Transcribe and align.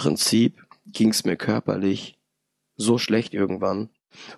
Prinzip 0.00 0.66
ging 0.86 1.10
es 1.10 1.26
mir 1.26 1.36
körperlich 1.36 2.18
so 2.76 2.96
schlecht 2.96 3.34
irgendwann. 3.34 3.90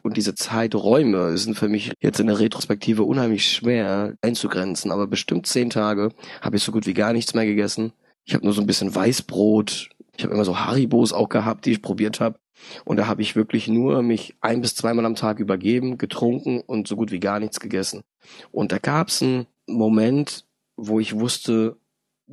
Und 0.02 0.16
diese 0.16 0.34
Zeiträume 0.34 1.38
sind 1.38 1.56
für 1.56 1.68
mich 1.68 1.92
jetzt 2.00 2.18
in 2.18 2.26
der 2.26 2.40
Retrospektive 2.40 3.04
unheimlich 3.04 3.46
schwer 3.46 4.16
einzugrenzen. 4.22 4.90
Aber 4.90 5.06
bestimmt 5.06 5.46
zehn 5.46 5.70
Tage 5.70 6.10
habe 6.40 6.56
ich 6.56 6.64
so 6.64 6.72
gut 6.72 6.86
wie 6.86 6.94
gar 6.94 7.12
nichts 7.12 7.34
mehr 7.34 7.46
gegessen. 7.46 7.92
Ich 8.24 8.34
habe 8.34 8.44
nur 8.44 8.52
so 8.54 8.60
ein 8.60 8.66
bisschen 8.66 8.92
Weißbrot. 8.92 9.90
Ich 10.16 10.24
habe 10.24 10.34
immer 10.34 10.44
so 10.44 10.58
Haribos 10.58 11.12
auch 11.12 11.28
gehabt, 11.28 11.64
die 11.64 11.70
ich 11.70 11.80
probiert 11.80 12.18
habe. 12.18 12.40
Und 12.84 12.96
da 12.96 13.06
habe 13.06 13.22
ich 13.22 13.36
wirklich 13.36 13.68
nur 13.68 14.02
mich 14.02 14.34
ein 14.40 14.62
bis 14.62 14.74
zweimal 14.74 15.06
am 15.06 15.14
Tag 15.14 15.38
übergeben, 15.38 15.96
getrunken 15.96 16.60
und 16.60 16.88
so 16.88 16.96
gut 16.96 17.12
wie 17.12 17.20
gar 17.20 17.38
nichts 17.38 17.60
gegessen. 17.60 18.02
Und 18.50 18.72
da 18.72 18.78
gab 18.78 19.08
es 19.08 19.22
einen 19.22 19.46
Moment, 19.68 20.44
wo 20.76 20.98
ich 20.98 21.20
wusste, 21.20 21.76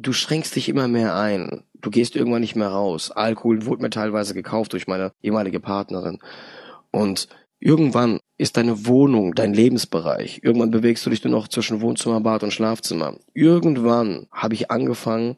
du 0.01 0.13
schränkst 0.13 0.55
dich 0.55 0.69
immer 0.69 0.87
mehr 0.87 1.15
ein. 1.15 1.63
Du 1.81 1.89
gehst 1.89 2.15
irgendwann 2.15 2.41
nicht 2.41 2.55
mehr 2.55 2.69
raus. 2.69 3.11
Alkohol 3.11 3.65
wurde 3.65 3.81
mir 3.81 3.89
teilweise 3.89 4.33
gekauft 4.33 4.73
durch 4.73 4.87
meine 4.87 5.11
ehemalige 5.21 5.59
Partnerin. 5.59 6.19
Und 6.91 7.27
irgendwann 7.59 8.19
ist 8.37 8.57
deine 8.57 8.85
Wohnung 8.85 9.35
dein 9.35 9.53
Lebensbereich. 9.53 10.41
Irgendwann 10.43 10.71
bewegst 10.71 11.05
du 11.05 11.09
dich 11.09 11.23
nur 11.23 11.33
noch 11.33 11.47
zwischen 11.47 11.81
Wohnzimmer, 11.81 12.21
Bad 12.21 12.43
und 12.43 12.53
Schlafzimmer. 12.53 13.17
Irgendwann 13.33 14.27
habe 14.31 14.53
ich 14.53 14.71
angefangen, 14.71 15.37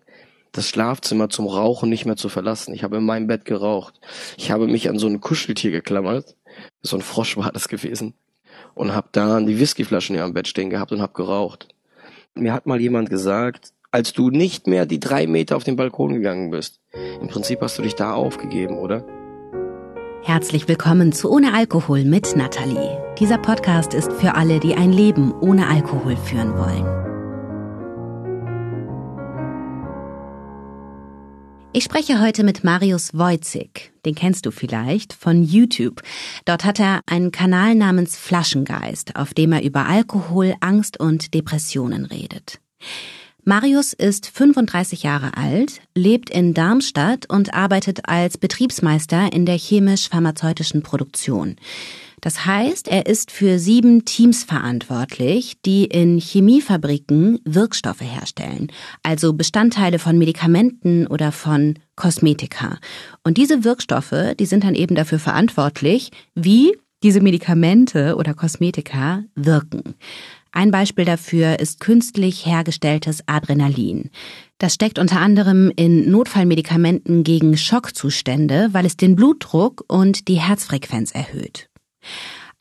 das 0.52 0.68
Schlafzimmer 0.68 1.30
zum 1.30 1.48
Rauchen 1.48 1.90
nicht 1.90 2.06
mehr 2.06 2.18
zu 2.18 2.30
verlassen. 2.30 2.74
Ich 2.74 2.84
habe 2.84 2.98
in 2.98 3.06
meinem 3.06 3.28
Bett 3.28 3.46
geraucht. 3.46 4.00
Ich 4.38 4.52
habe 4.52 4.68
mich 4.68 4.90
an 4.90 5.00
so 5.00 5.08
ein 5.08 5.22
Kuscheltier 5.22 5.72
geklammert. 5.72 6.36
So 6.82 6.98
ein 6.98 7.02
Frosch 7.02 7.38
war 7.38 7.52
das 7.52 7.68
gewesen. 7.68 8.14
Und 8.74 8.94
habe 8.94 9.10
da 9.12 9.40
die 9.40 9.60
Whiskyflaschen 9.60 10.16
hier 10.16 10.26
am 10.26 10.34
Bett 10.34 10.48
stehen 10.48 10.70
gehabt 10.70 10.92
und 10.92 11.02
habe 11.02 11.14
geraucht. 11.14 11.70
Mir 12.36 12.54
hat 12.54 12.66
mal 12.66 12.80
jemand 12.80 13.10
gesagt, 13.10 13.74
als 13.92 14.14
du 14.14 14.30
nicht 14.30 14.68
mehr 14.68 14.86
die 14.86 15.00
drei 15.00 15.28
Meter 15.28 15.58
auf 15.58 15.66
den 15.66 15.76
Balkon 15.76 16.14
gegangen 16.14 16.50
bist. 16.50 16.80
Im 17.22 17.28
Prinzip 17.28 17.62
hast 17.62 17.78
du 17.78 17.82
dich 17.82 17.96
da 17.96 18.14
aufgegeben, 18.14 18.78
oder? 18.78 19.06
Herzlich 20.24 20.68
willkommen 20.68 21.12
zu 21.12 21.30
Ohne 21.32 21.54
Alkohol 21.54 22.06
mit 22.06 22.36
Nathalie. 22.36 22.98
Dieser 23.20 23.38
Podcast 23.38 23.94
ist 23.94 24.14
für 24.14 24.36
alle, 24.36 24.60
die 24.60 24.76
ein 24.76 24.94
Leben 24.94 25.34
ohne 25.34 25.68
Alkohol 25.68 26.16
führen 26.16 26.58
wollen. 26.58 27.02
Ich 31.74 31.86
spreche 31.86 32.22
heute 32.22 32.44
mit 32.44 32.64
Marius 32.64 33.18
Wojcik. 33.18 33.94
Den 34.06 34.14
kennst 34.14 34.46
du 34.46 34.52
vielleicht 34.52 35.14
von 35.14 35.42
YouTube. 35.42 36.02
Dort 36.46 36.66
hat 36.66 36.80
er 36.80 37.02
einen 37.08 37.32
Kanal 37.32 37.76
namens 37.76 38.18
Flaschengeist, 38.18 39.16
auf 39.16 39.34
dem 39.34 39.54
er 39.54 39.64
über 39.64 39.88
Alkohol, 39.88 40.54
Angst 40.60 41.00
und 41.00 41.34
Depressionen 41.34 42.06
redet. 42.06 42.60
Marius 43.44 43.94
ist 43.94 44.28
35 44.28 45.02
Jahre 45.02 45.36
alt, 45.36 45.82
lebt 45.96 46.30
in 46.30 46.54
Darmstadt 46.54 47.28
und 47.28 47.56
arbeitet 47.56 48.08
als 48.08 48.38
Betriebsmeister 48.38 49.34
in 49.34 49.48
der 49.48 49.58
chemisch-pharmazeutischen 49.58 50.84
Produktion. 50.84 51.56
Das 52.22 52.46
heißt, 52.46 52.88
er 52.88 53.08
ist 53.08 53.32
für 53.32 53.58
sieben 53.58 54.06
Teams 54.06 54.44
verantwortlich, 54.44 55.60
die 55.66 55.86
in 55.86 56.20
Chemiefabriken 56.20 57.40
Wirkstoffe 57.44 58.02
herstellen, 58.02 58.72
also 59.02 59.34
Bestandteile 59.34 59.98
von 59.98 60.20
Medikamenten 60.20 61.08
oder 61.08 61.32
von 61.32 61.80
Kosmetika. 61.96 62.78
Und 63.24 63.38
diese 63.38 63.64
Wirkstoffe, 63.64 64.36
die 64.40 64.46
sind 64.46 64.64
dann 64.64 64.76
eben 64.76 64.94
dafür 64.94 65.18
verantwortlich, 65.18 66.12
wie 66.36 66.78
diese 67.02 67.22
Medikamente 67.22 68.16
oder 68.16 68.36
Kosmetika 68.36 69.24
wirken. 69.34 69.96
Ein 70.54 70.72
Beispiel 70.72 71.06
dafür 71.06 71.60
ist 71.60 71.80
künstlich 71.80 72.46
hergestelltes 72.46 73.24
Adrenalin. 73.26 74.10
Das 74.58 74.74
steckt 74.74 75.00
unter 75.00 75.22
anderem 75.22 75.72
in 75.76 76.12
Notfallmedikamenten 76.12 77.24
gegen 77.24 77.56
Schockzustände, 77.56 78.70
weil 78.74 78.86
es 78.86 78.98
den 78.98 79.16
Blutdruck 79.16 79.86
und 79.88 80.28
die 80.28 80.42
Herzfrequenz 80.42 81.12
erhöht. 81.12 81.70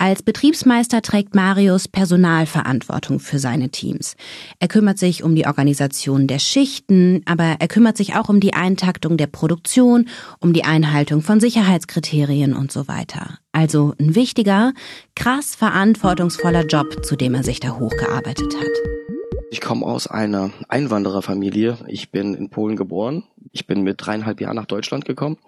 Als 0.00 0.22
Betriebsmeister 0.22 1.02
trägt 1.02 1.34
Marius 1.34 1.86
Personalverantwortung 1.86 3.20
für 3.20 3.38
seine 3.38 3.69
Teams. 3.69 4.16
Er 4.58 4.66
kümmert 4.66 4.98
sich 4.98 5.22
um 5.22 5.34
die 5.34 5.47
Organisation 5.47 6.26
der 6.26 6.38
Schichten, 6.38 7.20
aber 7.26 7.56
er 7.58 7.69
kümmert 7.69 7.98
sich 7.98 8.14
auch 8.16 8.30
um 8.30 8.41
die 8.41 8.54
Eintaktung 8.54 9.19
der 9.19 9.26
Produktion, 9.26 10.08
um 10.38 10.54
die 10.54 10.64
Einhaltung 10.64 11.20
von 11.20 11.38
Sicherheitskriterien 11.38 12.54
und 12.54 12.72
so 12.72 12.88
weiter. 12.88 13.41
Also 13.52 13.92
ein 14.00 14.14
wichtiger, 14.14 14.72
krass 15.14 15.54
verantwortungsvoller 15.54 16.64
Job, 16.64 17.04
zu 17.04 17.14
dem 17.14 17.34
er 17.34 17.42
sich 17.42 17.60
da 17.60 17.78
hochgearbeitet 17.78 18.54
hat. 18.56 19.19
Ich 19.53 19.61
komme 19.61 19.84
aus 19.84 20.06
einer 20.06 20.53
Einwandererfamilie. 20.69 21.78
Ich 21.88 22.12
bin 22.12 22.34
in 22.34 22.50
Polen 22.50 22.77
geboren, 22.77 23.25
ich 23.50 23.66
bin 23.66 23.83
mit 23.83 23.97
dreieinhalb 23.99 24.41
Jahren 24.41 24.55
nach 24.55 24.66
Deutschland 24.66 25.06
gekommen, 25.06 25.38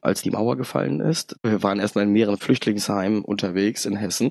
als 0.00 0.22
die 0.22 0.30
Mauer 0.30 0.56
gefallen 0.56 1.00
ist. 1.00 1.36
Wir 1.42 1.62
waren 1.62 1.78
erstmal 1.78 2.04
in 2.04 2.12
mehreren 2.12 2.38
Flüchtlingsheimen 2.38 3.22
unterwegs 3.22 3.84
in 3.84 3.96
Hessen. 3.96 4.28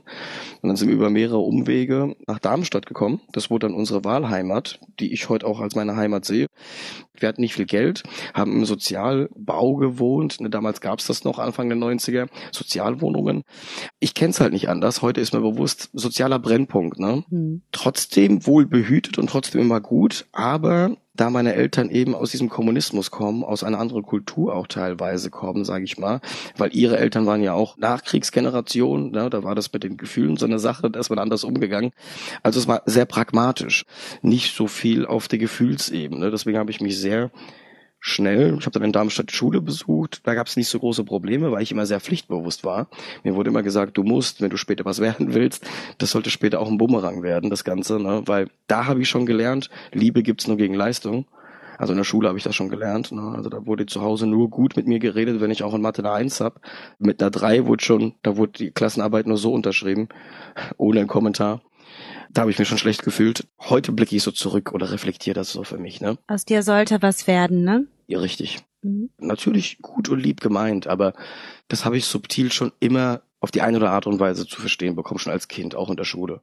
Und 0.61 0.69
dann 0.69 0.75
sind 0.75 0.87
wir 0.87 0.95
über 0.95 1.11
mehrere 1.11 1.37
Umwege 1.37 2.15
nach 2.25 2.39
Darmstadt 2.39 2.87
gekommen. 2.87 3.21
Das 3.31 3.51
wurde 3.51 3.67
dann 3.67 3.75
unsere 3.75 4.03
Wahlheimat, 4.03 4.79
die 4.99 5.13
ich 5.13 5.29
heute 5.29 5.45
auch 5.45 5.59
als 5.59 5.75
meine 5.75 5.95
Heimat 5.95 6.25
sehe. 6.25 6.47
Wir 7.13 7.29
hatten 7.29 7.41
nicht 7.41 7.53
viel 7.53 7.65
Geld, 7.65 8.03
haben 8.33 8.53
im 8.53 8.65
Sozialbau 8.65 9.75
gewohnt. 9.75 10.39
Ne, 10.39 10.49
damals 10.49 10.81
gab 10.81 10.99
es 10.99 11.07
das 11.07 11.23
noch, 11.23 11.37
Anfang 11.37 11.69
der 11.69 11.77
90er, 11.77 12.29
Sozialwohnungen. 12.51 13.43
Ich 13.99 14.13
kenne 14.13 14.31
es 14.31 14.39
halt 14.39 14.53
nicht 14.53 14.69
anders. 14.69 15.01
Heute 15.01 15.21
ist 15.21 15.33
mir 15.33 15.41
bewusst, 15.41 15.89
sozialer 15.93 16.39
Brennpunkt. 16.39 16.97
Ne? 16.97 17.25
Mhm. 17.29 17.61
Trotzdem 17.71 18.45
wohl 18.47 18.65
behütet 18.65 19.18
und 19.19 19.29
trotzdem 19.29 19.61
immer 19.61 19.81
gut, 19.81 20.25
aber 20.31 20.95
da 21.19 21.29
meine 21.29 21.53
Eltern 21.53 21.89
eben 21.89 22.15
aus 22.15 22.31
diesem 22.31 22.49
Kommunismus 22.49 23.11
kommen, 23.11 23.43
aus 23.43 23.63
einer 23.63 23.79
anderen 23.79 24.03
Kultur 24.03 24.55
auch 24.55 24.67
teilweise 24.67 25.29
kommen, 25.29 25.65
sage 25.65 25.83
ich 25.83 25.97
mal, 25.97 26.21
weil 26.57 26.73
ihre 26.73 26.97
Eltern 26.97 27.25
waren 27.25 27.43
ja 27.43 27.53
auch 27.53 27.77
Nachkriegsgeneration, 27.77 29.11
ne, 29.11 29.29
da 29.29 29.43
war 29.43 29.53
das 29.53 29.73
mit 29.73 29.83
den 29.83 29.97
Gefühlen 29.97 30.37
so 30.37 30.45
eine 30.45 30.59
Sache, 30.59 30.89
da 30.89 30.99
ist 30.99 31.09
man 31.09 31.19
anders 31.19 31.43
umgegangen. 31.43 31.91
Also 32.41 32.59
es 32.59 32.67
war 32.67 32.83
sehr 32.85 33.05
pragmatisch, 33.05 33.85
nicht 34.21 34.55
so 34.55 34.67
viel 34.67 35.05
auf 35.05 35.27
der 35.27 35.39
Gefühlsebene. 35.39 36.31
Deswegen 36.31 36.57
habe 36.57 36.71
ich 36.71 36.79
mich 36.79 36.97
sehr 36.97 37.31
schnell. 37.99 38.55
Ich 38.57 38.65
habe 38.65 38.71
dann 38.71 38.83
in 38.83 38.91
Darmstadt 38.91 39.31
Schule 39.31 39.61
besucht. 39.61 40.21
Da 40.23 40.33
gab 40.33 40.47
es 40.47 40.55
nicht 40.55 40.69
so 40.69 40.79
große 40.79 41.03
Probleme, 41.03 41.51
weil 41.51 41.61
ich 41.61 41.71
immer 41.71 41.85
sehr 41.85 41.99
pflichtbewusst 41.99 42.63
war. 42.63 42.87
Mir 43.23 43.35
wurde 43.35 43.49
immer 43.49 43.63
gesagt, 43.63 43.97
du 43.97 44.03
musst, 44.03 44.41
wenn 44.41 44.49
du 44.49 44.57
später 44.57 44.85
was 44.85 44.99
werden 45.01 45.33
willst, 45.33 45.65
das 45.97 46.11
sollte 46.11 46.29
später 46.29 46.59
auch 46.59 46.69
ein 46.69 46.77
Bumerang 46.77 47.23
werden, 47.23 47.49
das 47.49 47.63
Ganze. 47.63 47.99
Ne? 47.99 48.23
Weil 48.25 48.49
da 48.67 48.85
habe 48.85 49.01
ich 49.01 49.09
schon 49.09 49.25
gelernt, 49.25 49.69
Liebe 49.91 50.23
gibt's 50.23 50.47
nur 50.47 50.57
gegen 50.57 50.73
Leistung. 50.73 51.25
Also 51.77 51.93
in 51.93 51.97
der 51.97 52.03
Schule 52.03 52.27
habe 52.27 52.37
ich 52.37 52.43
das 52.43 52.55
schon 52.55 52.67
gelernt. 52.67 53.13
Ne? 53.13 53.21
Also 53.35 53.49
da 53.49 53.65
wurde 53.65 53.85
zu 53.85 54.01
Hause 54.01 54.27
nur 54.27 54.49
gut 54.49 54.75
mit 54.75 54.85
mir 54.85 54.99
geredet, 54.99 55.39
wenn 55.39 55.49
ich 55.49 55.63
auch 55.63 55.73
in 55.73 55.81
Mathe 55.81 56.01
eine 56.01 56.11
Eins 56.11 56.41
hab. 56.41 56.59
Mit 56.99 57.21
einer 57.21 57.31
Drei 57.31 57.65
wurde 57.65 57.83
schon, 57.83 58.15
da 58.21 58.35
wurde 58.35 58.51
die 58.51 58.71
Klassenarbeit 58.71 59.27
nur 59.27 59.37
so 59.37 59.53
unterschrieben, 59.53 60.09
ohne 60.77 60.99
einen 60.99 61.07
Kommentar. 61.07 61.61
Da 62.31 62.41
habe 62.41 62.51
ich 62.51 62.59
mich 62.59 62.67
schon 62.67 62.77
schlecht 62.77 63.03
gefühlt. 63.03 63.47
Heute 63.59 63.91
blicke 63.91 64.15
ich 64.15 64.23
so 64.23 64.31
zurück 64.31 64.71
oder 64.73 64.91
reflektiere 64.91 65.33
das 65.33 65.51
so 65.51 65.63
für 65.63 65.77
mich. 65.77 65.99
Ne? 65.99 66.17
Aus 66.27 66.45
dir 66.45 66.63
sollte 66.63 67.01
was 67.01 67.27
werden, 67.27 67.63
ne? 67.63 67.87
Ja, 68.07 68.19
richtig. 68.19 68.59
Mhm. 68.81 69.09
Natürlich 69.17 69.79
gut 69.81 70.09
und 70.09 70.19
lieb 70.19 70.39
gemeint, 70.41 70.87
aber 70.87 71.13
das 71.67 71.85
habe 71.85 71.97
ich 71.97 72.05
subtil 72.05 72.51
schon 72.51 72.71
immer 72.79 73.21
auf 73.39 73.51
die 73.51 73.61
eine 73.61 73.77
oder 73.77 73.87
andere 73.87 73.95
Art 73.95 74.07
und 74.07 74.19
Weise 74.19 74.45
zu 74.45 74.59
verstehen 74.61 74.95
bekommen, 74.95 75.19
schon 75.19 75.33
als 75.33 75.47
Kind, 75.47 75.75
auch 75.75 75.89
in 75.89 75.97
der 75.97 76.03
Schule. 76.03 76.41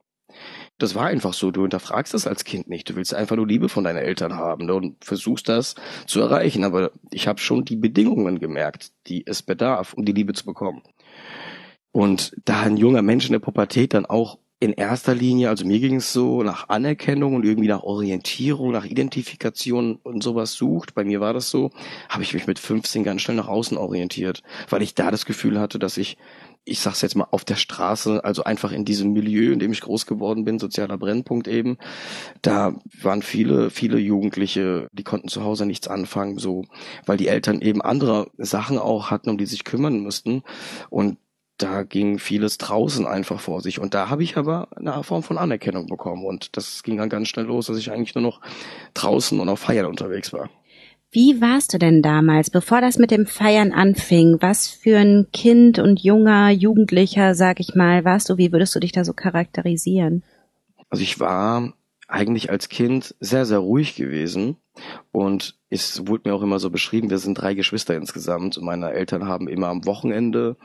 Das 0.79 0.95
war 0.95 1.07
einfach 1.07 1.33
so. 1.33 1.51
Du 1.51 1.63
hinterfragst 1.63 2.13
das 2.13 2.27
als 2.27 2.45
Kind 2.45 2.69
nicht. 2.69 2.89
Du 2.91 2.97
willst 2.97 3.15
einfach 3.15 3.37
nur 3.37 3.47
Liebe 3.47 3.69
von 3.69 3.85
deinen 3.85 3.97
Eltern 3.97 4.35
haben 4.35 4.67
ne, 4.67 4.75
und 4.75 5.03
versuchst 5.05 5.49
das 5.49 5.75
zu 6.07 6.21
erreichen. 6.21 6.65
Aber 6.65 6.91
ich 7.11 7.29
habe 7.29 7.41
schon 7.41 7.65
die 7.65 7.77
Bedingungen 7.77 8.39
gemerkt, 8.39 8.93
die 9.07 9.27
es 9.27 9.43
bedarf, 9.43 9.95
um 9.95 10.05
die 10.05 10.13
Liebe 10.13 10.35
zu 10.35 10.45
bekommen. 10.45 10.83
Und 11.93 12.37
da 12.45 12.61
ein 12.61 12.77
junger 12.77 13.01
Mensch 13.01 13.27
in 13.27 13.33
der 13.33 13.39
Pubertät 13.39 13.95
dann 13.95 14.05
auch 14.05 14.39
in 14.59 14.73
erster 14.73 15.15
Linie, 15.15 15.51
also 15.51 15.67
mir 15.67 15.81
ging 15.81 15.97
es 15.97 16.15
so 16.15 16.43
nach 16.43 16.71
Anerkennung 16.71 17.35
und 17.35 17.45
irgendwie 17.45 17.69
nach 17.69 17.83
Orientierung, 17.83 18.73
nach 18.73 18.87
Identifikation 18.87 19.97
und 19.97 20.23
sowas 20.23 20.55
sucht. 20.55 20.95
Bei 20.95 21.05
mir 21.05 21.21
war 21.21 21.35
das 21.35 21.51
so, 21.51 21.71
habe 22.09 22.23
ich 22.23 22.33
mich 22.33 22.47
mit 22.47 22.59
15 22.59 23.05
ganz 23.05 23.21
schnell 23.21 23.37
nach 23.37 23.49
außen 23.49 23.77
orientiert, 23.77 24.43
weil 24.71 24.81
ich 24.81 24.95
da 24.95 25.11
das 25.11 25.27
Gefühl 25.27 25.61
hatte, 25.61 25.79
dass 25.79 25.99
ich, 25.99 26.17
ich 26.65 26.81
sag's 26.81 27.03
jetzt 27.03 27.17
mal, 27.17 27.29
auf 27.31 27.45
der 27.45 27.57
Straße, 27.57 28.25
also 28.25 28.45
einfach 28.45 28.73
in 28.73 28.87
diesem 28.87 29.13
Milieu, 29.13 29.53
in 29.53 29.59
dem 29.59 29.73
ich 29.73 29.83
groß 29.83 30.07
geworden 30.07 30.47
bin, 30.47 30.59
sozialer 30.59 30.97
Brennpunkt 30.97 31.49
eben, 31.49 31.77
da 32.41 32.79
waren 33.03 33.21
viele, 33.21 33.69
viele 33.69 33.99
Jugendliche, 33.99 34.89
die 34.93 35.05
konnten 35.05 35.29
zu 35.29 35.45
Hause 35.45 35.67
nichts 35.67 35.87
anfangen, 35.87 36.39
so, 36.39 36.65
weil 37.05 37.19
die 37.19 37.29
Eltern 37.29 37.61
eben 37.61 37.83
andere 37.83 38.31
Sachen 38.39 38.79
auch 38.79 39.11
hatten, 39.11 39.29
um 39.29 39.37
die 39.37 39.47
sich 39.47 39.65
kümmern 39.65 40.01
mussten. 40.01 40.45
Und 40.89 41.19
da 41.59 41.83
ging 41.85 42.19
vieles 42.19 42.59
draußen 42.59 43.07
einfach 43.07 43.41
vor 43.41 43.61
sich. 43.61 43.79
Und 43.79 43.95
da 43.95 44.11
habe 44.11 44.23
ich 44.23 44.37
aber 44.37 44.69
eine 44.77 45.03
Form 45.03 45.23
von 45.23 45.39
Anerkennung 45.39 45.87
bekommen. 45.87 46.25
Und 46.25 46.57
das 46.57 46.83
ging 46.83 46.97
dann 46.99 47.09
ganz 47.09 47.29
schnell 47.29 47.47
los, 47.47 47.67
dass 47.67 47.79
ich 47.79 47.91
eigentlich 47.91 48.15
nur 48.15 48.23
noch 48.23 48.41
draußen 48.95 49.41
und 49.41 49.49
auf 49.49 49.61
Feiern 49.61 49.87
unterwegs 49.87 50.33
war. 50.33 50.51
Wie 51.11 51.41
warst 51.41 51.73
du 51.73 51.79
denn 51.79 52.03
damals, 52.03 52.51
bevor 52.51 52.81
das 52.81 52.99
mit 52.99 53.11
dem 53.11 53.27
Feiern 53.27 53.73
anfing? 53.73 54.37
Was 54.41 54.69
für 54.69 54.99
ein 54.99 55.29
Kind 55.33 55.79
und 55.79 56.01
junger 56.01 56.51
Jugendlicher, 56.51 57.35
sag 57.35 57.61
ich 57.61 57.75
mal, 57.75 58.05
warst 58.05 58.29
du? 58.29 58.37
Wie 58.37 58.53
würdest 58.53 58.75
du 58.75 58.81
dich 58.81 58.93
da 58.93 59.05
so 59.05 59.15
charakterisieren? 59.15 60.25
Also 60.91 61.03
ich 61.03 61.19
war 61.19 61.73
eigentlich 62.09 62.51
als 62.51 62.69
Kind 62.69 63.15
sehr, 63.21 63.47
sehr 63.47 63.59
ruhig 63.59 63.97
gewesen. 63.97 64.57
Und 65.11 65.59
es 65.71 66.07
wurde 66.07 66.29
mir 66.29 66.35
auch 66.35 66.43
immer 66.43 66.59
so 66.59 66.71
beschrieben, 66.71 67.09
wir 67.09 67.19
sind 67.19 67.35
drei 67.35 67.55
Geschwister 67.55 67.97
insgesamt 67.97 68.59
und 68.59 68.65
meine 68.65 68.93
Eltern 68.93 69.27
haben 69.27 69.49
immer 69.49 69.69
am 69.69 69.87
Wochenende 69.87 70.57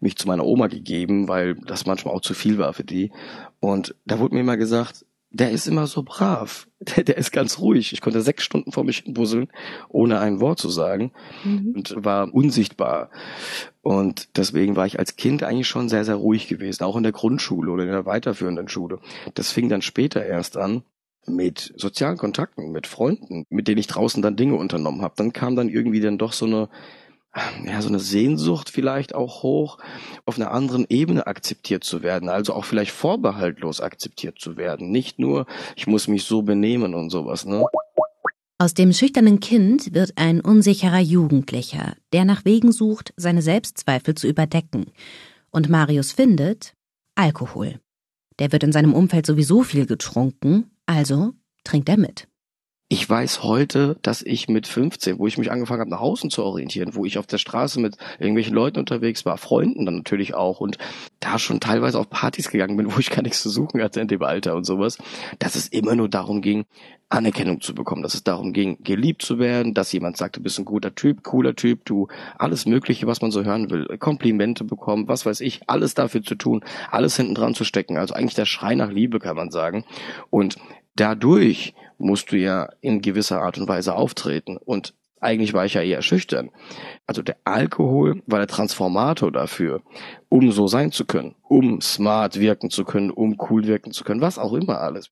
mich 0.00 0.16
zu 0.16 0.26
meiner 0.26 0.44
Oma 0.44 0.66
gegeben, 0.68 1.28
weil 1.28 1.54
das 1.54 1.86
manchmal 1.86 2.14
auch 2.14 2.20
zu 2.20 2.34
viel 2.34 2.58
war 2.58 2.72
für 2.72 2.84
die. 2.84 3.12
Und 3.60 3.94
da 4.04 4.18
wurde 4.18 4.34
mir 4.34 4.40
immer 4.40 4.56
gesagt, 4.56 5.04
der 5.30 5.50
ist 5.50 5.66
immer 5.66 5.86
so 5.86 6.02
brav. 6.02 6.66
Der, 6.96 7.04
der 7.04 7.16
ist 7.16 7.32
ganz 7.32 7.58
ruhig. 7.58 7.92
Ich 7.92 8.00
konnte 8.00 8.20
sechs 8.20 8.44
Stunden 8.44 8.70
vor 8.70 8.84
mich 8.84 8.98
hinbusseln, 8.98 9.48
ohne 9.88 10.20
ein 10.20 10.40
Wort 10.40 10.58
zu 10.58 10.68
sagen 10.68 11.10
mhm. 11.42 11.72
und 11.74 11.94
war 11.96 12.32
unsichtbar. 12.32 13.10
Und 13.80 14.28
deswegen 14.36 14.76
war 14.76 14.86
ich 14.86 14.98
als 14.98 15.16
Kind 15.16 15.42
eigentlich 15.42 15.66
schon 15.66 15.88
sehr, 15.88 16.04
sehr 16.04 16.16
ruhig 16.16 16.46
gewesen, 16.48 16.84
auch 16.84 16.96
in 16.96 17.02
der 17.02 17.12
Grundschule 17.12 17.72
oder 17.72 17.84
in 17.84 17.90
der 17.90 18.06
weiterführenden 18.06 18.68
Schule. 18.68 19.00
Das 19.34 19.50
fing 19.50 19.68
dann 19.68 19.82
später 19.82 20.24
erst 20.24 20.56
an 20.58 20.82
mit 21.26 21.72
sozialen 21.76 22.18
Kontakten, 22.18 22.70
mit 22.72 22.86
Freunden, 22.86 23.46
mit 23.48 23.68
denen 23.68 23.78
ich 23.78 23.86
draußen 23.86 24.22
dann 24.22 24.36
Dinge 24.36 24.56
unternommen 24.56 25.02
habe. 25.02 25.14
Dann 25.16 25.32
kam 25.32 25.56
dann 25.56 25.68
irgendwie 25.68 26.00
dann 26.00 26.18
doch 26.18 26.34
so 26.34 26.46
eine 26.46 26.68
ja, 27.64 27.82
so 27.82 27.88
eine 27.88 27.98
Sehnsucht 27.98 28.70
vielleicht 28.70 29.14
auch 29.14 29.42
hoch, 29.42 29.78
auf 30.24 30.36
einer 30.36 30.50
anderen 30.50 30.86
Ebene 30.88 31.26
akzeptiert 31.26 31.84
zu 31.84 32.02
werden, 32.02 32.28
also 32.28 32.54
auch 32.54 32.64
vielleicht 32.64 32.92
vorbehaltlos 32.92 33.80
akzeptiert 33.80 34.38
zu 34.38 34.56
werden. 34.56 34.90
Nicht 34.90 35.18
nur, 35.18 35.46
ich 35.76 35.86
muss 35.86 36.08
mich 36.08 36.24
so 36.24 36.42
benehmen 36.42 36.94
und 36.94 37.10
sowas, 37.10 37.44
ne? 37.44 37.64
Aus 38.58 38.72
dem 38.72 38.94
schüchternen 38.94 39.40
Kind 39.40 39.92
wird 39.92 40.12
ein 40.16 40.40
unsicherer 40.40 41.00
Jugendlicher, 41.00 41.94
der 42.14 42.24
nach 42.24 42.46
Wegen 42.46 42.72
sucht, 42.72 43.12
seine 43.16 43.42
Selbstzweifel 43.42 44.14
zu 44.14 44.26
überdecken. 44.26 44.86
Und 45.50 45.68
Marius 45.68 46.12
findet 46.12 46.74
Alkohol. 47.14 47.80
Der 48.38 48.52
wird 48.52 48.62
in 48.62 48.72
seinem 48.72 48.94
Umfeld 48.94 49.26
sowieso 49.26 49.62
viel 49.62 49.84
getrunken, 49.84 50.70
also 50.86 51.34
trinkt 51.64 51.88
er 51.90 51.98
mit. 51.98 52.28
Ich 52.88 53.10
weiß 53.10 53.42
heute, 53.42 53.98
dass 54.02 54.22
ich 54.22 54.46
mit 54.46 54.68
15, 54.68 55.18
wo 55.18 55.26
ich 55.26 55.38
mich 55.38 55.50
angefangen 55.50 55.80
habe, 55.80 55.90
nach 55.90 56.00
außen 56.00 56.30
zu 56.30 56.44
orientieren, 56.44 56.94
wo 56.94 57.04
ich 57.04 57.18
auf 57.18 57.26
der 57.26 57.38
Straße 57.38 57.80
mit 57.80 57.96
irgendwelchen 58.20 58.54
Leuten 58.54 58.78
unterwegs 58.78 59.26
war, 59.26 59.38
Freunden 59.38 59.84
dann 59.86 59.96
natürlich 59.96 60.34
auch 60.34 60.60
und 60.60 60.78
da 61.18 61.40
schon 61.40 61.58
teilweise 61.58 61.98
auf 61.98 62.08
Partys 62.08 62.48
gegangen 62.48 62.76
bin, 62.76 62.86
wo 62.94 63.00
ich 63.00 63.10
gar 63.10 63.22
nichts 63.22 63.42
zu 63.42 63.50
suchen 63.50 63.82
hatte 63.82 64.00
in 64.00 64.06
dem 64.06 64.22
Alter 64.22 64.54
und 64.54 64.62
sowas, 64.62 64.98
dass 65.40 65.56
es 65.56 65.66
immer 65.66 65.96
nur 65.96 66.08
darum 66.08 66.42
ging, 66.42 66.64
Anerkennung 67.08 67.60
zu 67.60 67.74
bekommen, 67.74 68.04
dass 68.04 68.14
es 68.14 68.22
darum 68.22 68.52
ging, 68.52 68.78
geliebt 68.84 69.22
zu 69.22 69.40
werden, 69.40 69.74
dass 69.74 69.90
jemand 69.90 70.16
sagt, 70.16 70.36
du 70.36 70.40
bist 70.40 70.56
ein 70.60 70.64
guter 70.64 70.94
Typ, 70.94 71.24
cooler 71.24 71.56
Typ, 71.56 71.84
du 71.86 72.06
alles 72.38 72.66
Mögliche, 72.66 73.08
was 73.08 73.20
man 73.20 73.32
so 73.32 73.42
hören 73.42 73.68
will, 73.68 73.98
Komplimente 73.98 74.62
bekommen, 74.62 75.08
was 75.08 75.26
weiß 75.26 75.40
ich, 75.40 75.68
alles 75.68 75.94
dafür 75.94 76.22
zu 76.22 76.36
tun, 76.36 76.64
alles 76.92 77.16
hinten 77.16 77.34
dran 77.34 77.54
zu 77.56 77.64
stecken. 77.64 77.96
Also 77.96 78.14
eigentlich 78.14 78.34
der 78.36 78.44
Schrei 78.44 78.76
nach 78.76 78.92
Liebe, 78.92 79.18
kann 79.18 79.34
man 79.34 79.50
sagen. 79.50 79.84
Und 80.30 80.56
dadurch 80.94 81.74
musst 81.98 82.32
du 82.32 82.36
ja 82.36 82.68
in 82.80 83.02
gewisser 83.02 83.42
Art 83.42 83.58
und 83.58 83.68
Weise 83.68 83.94
auftreten. 83.94 84.56
Und 84.56 84.94
eigentlich 85.20 85.54
war 85.54 85.64
ich 85.64 85.74
ja 85.74 85.82
eher 85.82 86.02
schüchtern. 86.02 86.50
Also 87.06 87.22
der 87.22 87.36
Alkohol 87.44 88.22
war 88.26 88.38
der 88.38 88.48
Transformator 88.48 89.32
dafür, 89.32 89.82
um 90.28 90.52
so 90.52 90.66
sein 90.66 90.92
zu 90.92 91.04
können, 91.04 91.34
um 91.42 91.80
smart 91.80 92.38
wirken 92.38 92.70
zu 92.70 92.84
können, 92.84 93.10
um 93.10 93.36
cool 93.50 93.66
wirken 93.66 93.92
zu 93.92 94.04
können, 94.04 94.20
was 94.20 94.38
auch 94.38 94.52
immer 94.52 94.80
alles. 94.80 95.10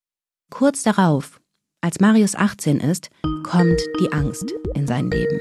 Kurz 0.50 0.82
darauf, 0.82 1.40
als 1.80 2.00
Marius 2.00 2.34
18 2.34 2.80
ist, 2.80 3.10
kommt 3.42 3.80
die 4.00 4.12
Angst 4.12 4.52
in 4.74 4.86
sein 4.86 5.10
Leben. 5.10 5.40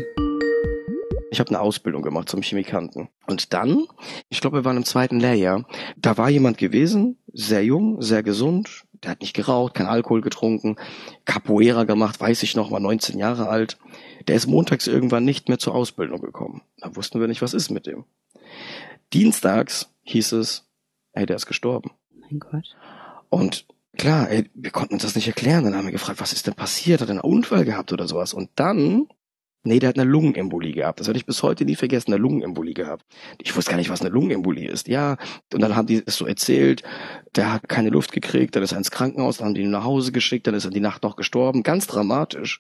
Ich 1.32 1.40
habe 1.40 1.50
eine 1.50 1.62
Ausbildung 1.62 2.04
gemacht 2.04 2.30
zum 2.30 2.42
Chemikanten. 2.42 3.10
Und 3.28 3.54
dann, 3.54 3.88
ich 4.30 4.40
glaube, 4.40 4.58
wir 4.58 4.66
waren 4.66 4.78
im 4.78 4.86
zweiten 4.86 5.20
Lehrjahr, 5.20 5.66
da 5.98 6.18
war 6.18 6.30
jemand 6.30 6.58
gewesen, 6.58 7.18
sehr 7.34 7.66
jung, 7.66 8.02
sehr 8.02 8.22
gesund, 8.24 8.86
der 9.04 9.12
hat 9.12 9.22
nicht 9.22 9.36
geraucht, 9.36 9.74
kein 9.74 9.88
Alkohol 9.88 10.22
getrunken, 10.22 10.78
Capoeira 11.26 11.84
gemacht, 11.84 12.20
weiß 12.20 12.44
ich 12.44 12.56
noch, 12.56 12.72
war 12.72 12.80
19 12.80 13.20
Jahre 13.20 13.50
alt. 13.50 13.78
Der 14.28 14.36
ist 14.36 14.48
montags 14.48 14.88
irgendwann 14.88 15.26
nicht 15.26 15.50
mehr 15.50 15.60
zur 15.60 15.76
Ausbildung 15.76 16.22
gekommen. 16.22 16.62
Da 16.78 16.96
wussten 16.96 17.20
wir 17.20 17.28
nicht, 17.28 17.42
was 17.42 17.54
ist 17.54 17.70
mit 17.70 17.86
dem. 17.86 18.06
Dienstags 19.14 19.90
hieß 20.04 20.34
es, 20.34 20.70
ey, 21.12 21.26
der 21.26 21.36
ist 21.36 21.46
gestorben. 21.46 21.92
Mein 22.12 22.40
Gott. 22.40 22.76
Und 23.30 23.66
klar, 23.98 24.30
ey, 24.30 24.50
wir 24.54 24.72
konnten 24.72 24.96
uns 24.96 25.04
das 25.04 25.16
nicht 25.16 25.28
erklären. 25.28 25.66
Dann 25.66 25.76
haben 25.76 25.86
wir 25.86 25.92
gefragt, 25.92 26.22
was 26.22 26.34
ist 26.34 26.48
denn 26.48 26.56
passiert? 26.56 27.02
Hat 27.02 27.10
er 27.10 27.12
einen 27.12 27.20
Unfall 27.20 27.66
gehabt 27.66 27.92
oder 27.92 28.08
sowas? 28.08 28.34
Und 28.34 28.50
dann 28.56 29.08
Nee, 29.66 29.80
der 29.80 29.90
hat 29.90 29.98
eine 29.98 30.10
Lungenembolie 30.10 30.74
gehabt. 30.74 31.00
Das 31.00 31.08
werde 31.08 31.18
ich 31.18 31.26
bis 31.26 31.42
heute 31.42 31.64
nie 31.64 31.76
vergessen, 31.76 32.14
eine 32.14 32.22
Lungenembolie 32.22 32.74
gehabt. 32.74 33.06
Ich 33.42 33.56
wusste 33.56 33.72
gar 33.72 33.78
nicht, 33.78 33.90
was 33.90 34.02
eine 34.02 34.10
Lungenembolie 34.10 34.70
ist. 34.70 34.90
Ja, 34.90 35.16
und 35.54 35.62
dann 35.62 35.76
haben 35.76 35.88
die 35.88 36.04
es 36.06 36.18
so 36.18 36.26
erzählt, 36.26 36.84
der 37.36 37.54
hat 37.54 37.70
keine 37.70 37.90
Luft 37.90 38.12
gekriegt, 38.12 38.56
dann 38.56 38.64
ist 38.64 38.74
er 38.74 38.78
ins 38.78 38.92
Krankenhaus, 38.92 39.38
dann 39.38 39.48
haben 39.48 39.54
die 39.54 39.62
ihn 39.62 39.72
nach 39.72 39.86
Hause 39.86 40.12
geschickt, 40.12 40.48
dann 40.48 40.54
ist 40.54 40.66
er 40.66 40.72
die 40.72 40.82
Nacht 40.82 41.04
noch 41.04 41.16
gestorben. 41.16 41.64
Ganz 41.64 41.88
dramatisch. 41.88 42.60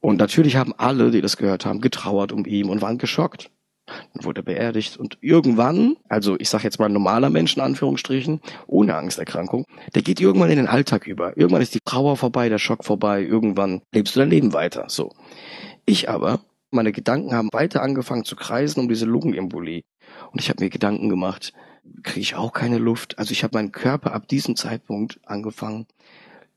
Und 0.00 0.18
natürlich 0.18 0.56
haben 0.56 0.74
alle, 0.76 1.10
die 1.10 1.22
das 1.22 1.36
gehört 1.36 1.66
haben, 1.66 1.80
getrauert 1.80 2.30
um 2.30 2.44
ihn 2.44 2.68
und 2.68 2.82
waren 2.82 2.98
geschockt. 2.98 3.50
Dann 3.86 4.24
wurde 4.24 4.40
er 4.40 4.44
beerdigt 4.44 4.96
und 4.96 5.18
irgendwann, 5.20 5.96
also 6.08 6.36
ich 6.38 6.48
sag 6.48 6.64
jetzt 6.64 6.78
mal 6.78 6.88
normaler 6.88 7.30
Mensch 7.30 7.56
in 7.56 7.62
Anführungsstrichen, 7.62 8.40
ohne 8.66 8.94
Angsterkrankung, 8.94 9.66
der 9.94 10.02
geht 10.02 10.20
irgendwann 10.20 10.50
in 10.50 10.56
den 10.56 10.68
Alltag 10.68 11.06
über. 11.06 11.36
Irgendwann 11.36 11.62
ist 11.62 11.74
die 11.74 11.80
Trauer 11.84 12.16
vorbei, 12.16 12.48
der 12.48 12.58
Schock 12.58 12.84
vorbei, 12.84 13.22
irgendwann 13.22 13.82
lebst 13.92 14.16
du 14.16 14.20
dein 14.20 14.30
Leben 14.30 14.52
weiter. 14.52 14.86
So. 14.88 15.12
Ich 15.86 16.08
aber, 16.08 16.40
meine 16.70 16.92
Gedanken 16.92 17.34
haben 17.34 17.52
weiter 17.52 17.82
angefangen 17.82 18.24
zu 18.24 18.36
kreisen 18.36 18.80
um 18.80 18.88
diese 18.88 19.06
Lungenembolie. 19.06 19.82
Und 20.32 20.40
ich 20.40 20.48
habe 20.48 20.62
mir 20.62 20.70
Gedanken 20.70 21.08
gemacht, 21.08 21.52
kriege 22.02 22.20
ich 22.20 22.34
auch 22.34 22.52
keine 22.52 22.78
Luft? 22.78 23.18
Also 23.18 23.32
ich 23.32 23.44
habe 23.44 23.56
meinen 23.56 23.72
Körper 23.72 24.12
ab 24.12 24.28
diesem 24.28 24.56
Zeitpunkt 24.56 25.20
angefangen, 25.24 25.86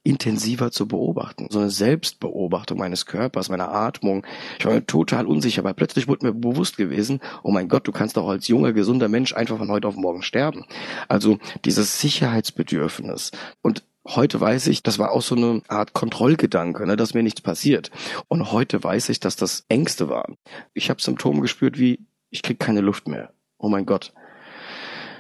intensiver 0.04 0.72
zu 0.72 0.88
beobachten. 0.88 1.48
So 1.50 1.60
eine 1.60 1.70
Selbstbeobachtung 1.70 2.78
meines 2.78 3.06
Körpers, 3.06 3.50
meiner 3.50 3.74
Atmung. 3.74 4.26
Ich 4.58 4.66
war 4.66 4.74
mir 4.74 4.86
total 4.86 5.26
unsicher, 5.26 5.66
weil 5.66 5.74
plötzlich 5.74 6.08
wurde 6.08 6.28
mir 6.28 6.34
bewusst 6.34 6.78
gewesen, 6.78 7.20
oh 7.44 7.52
mein 7.52 7.68
Gott, 7.68 7.88
du 7.88 7.92
kannst 7.92 8.16
doch 8.16 8.30
als 8.30 8.48
junger, 8.48 8.72
gesunder 8.72 9.10
Mensch 9.10 9.34
einfach 9.34 9.58
von 9.58 9.70
heute 9.70 9.88
auf 9.88 9.98
morgen 9.98 10.22
sterben. 10.22 10.66
Also 11.10 11.40
dieses 11.66 12.00
Sicherheitsbedürfnis. 12.00 13.32
Und 13.62 13.84
Heute 14.08 14.40
weiß 14.40 14.68
ich, 14.68 14.84
das 14.84 15.00
war 15.00 15.12
auch 15.12 15.22
so 15.22 15.36
eine 15.36 15.62
Art 15.68 15.92
Kontrollgedanke, 15.92 16.88
ne, 16.88 16.96
dass 16.96 17.14
mir 17.14 17.24
nichts 17.24 17.42
passiert. 17.42 17.92
Und 18.30 18.54
heute 18.54 18.82
weiß 18.82 19.10
ich, 19.10 19.20
dass 19.20 19.36
das 19.36 19.66
Ängste 19.68 20.08
war. 20.08 20.34
Ich 20.74 20.90
habe 20.90 21.02
Symptome 21.02 21.42
gespürt 21.42 21.78
wie, 21.78 22.06
ich 22.30 22.42
krieg 22.42 22.58
keine 22.58 22.82
Luft 22.82 23.08
mehr. 23.10 23.34
Oh 23.58 23.68
mein 23.68 23.86
Gott. 23.86 24.14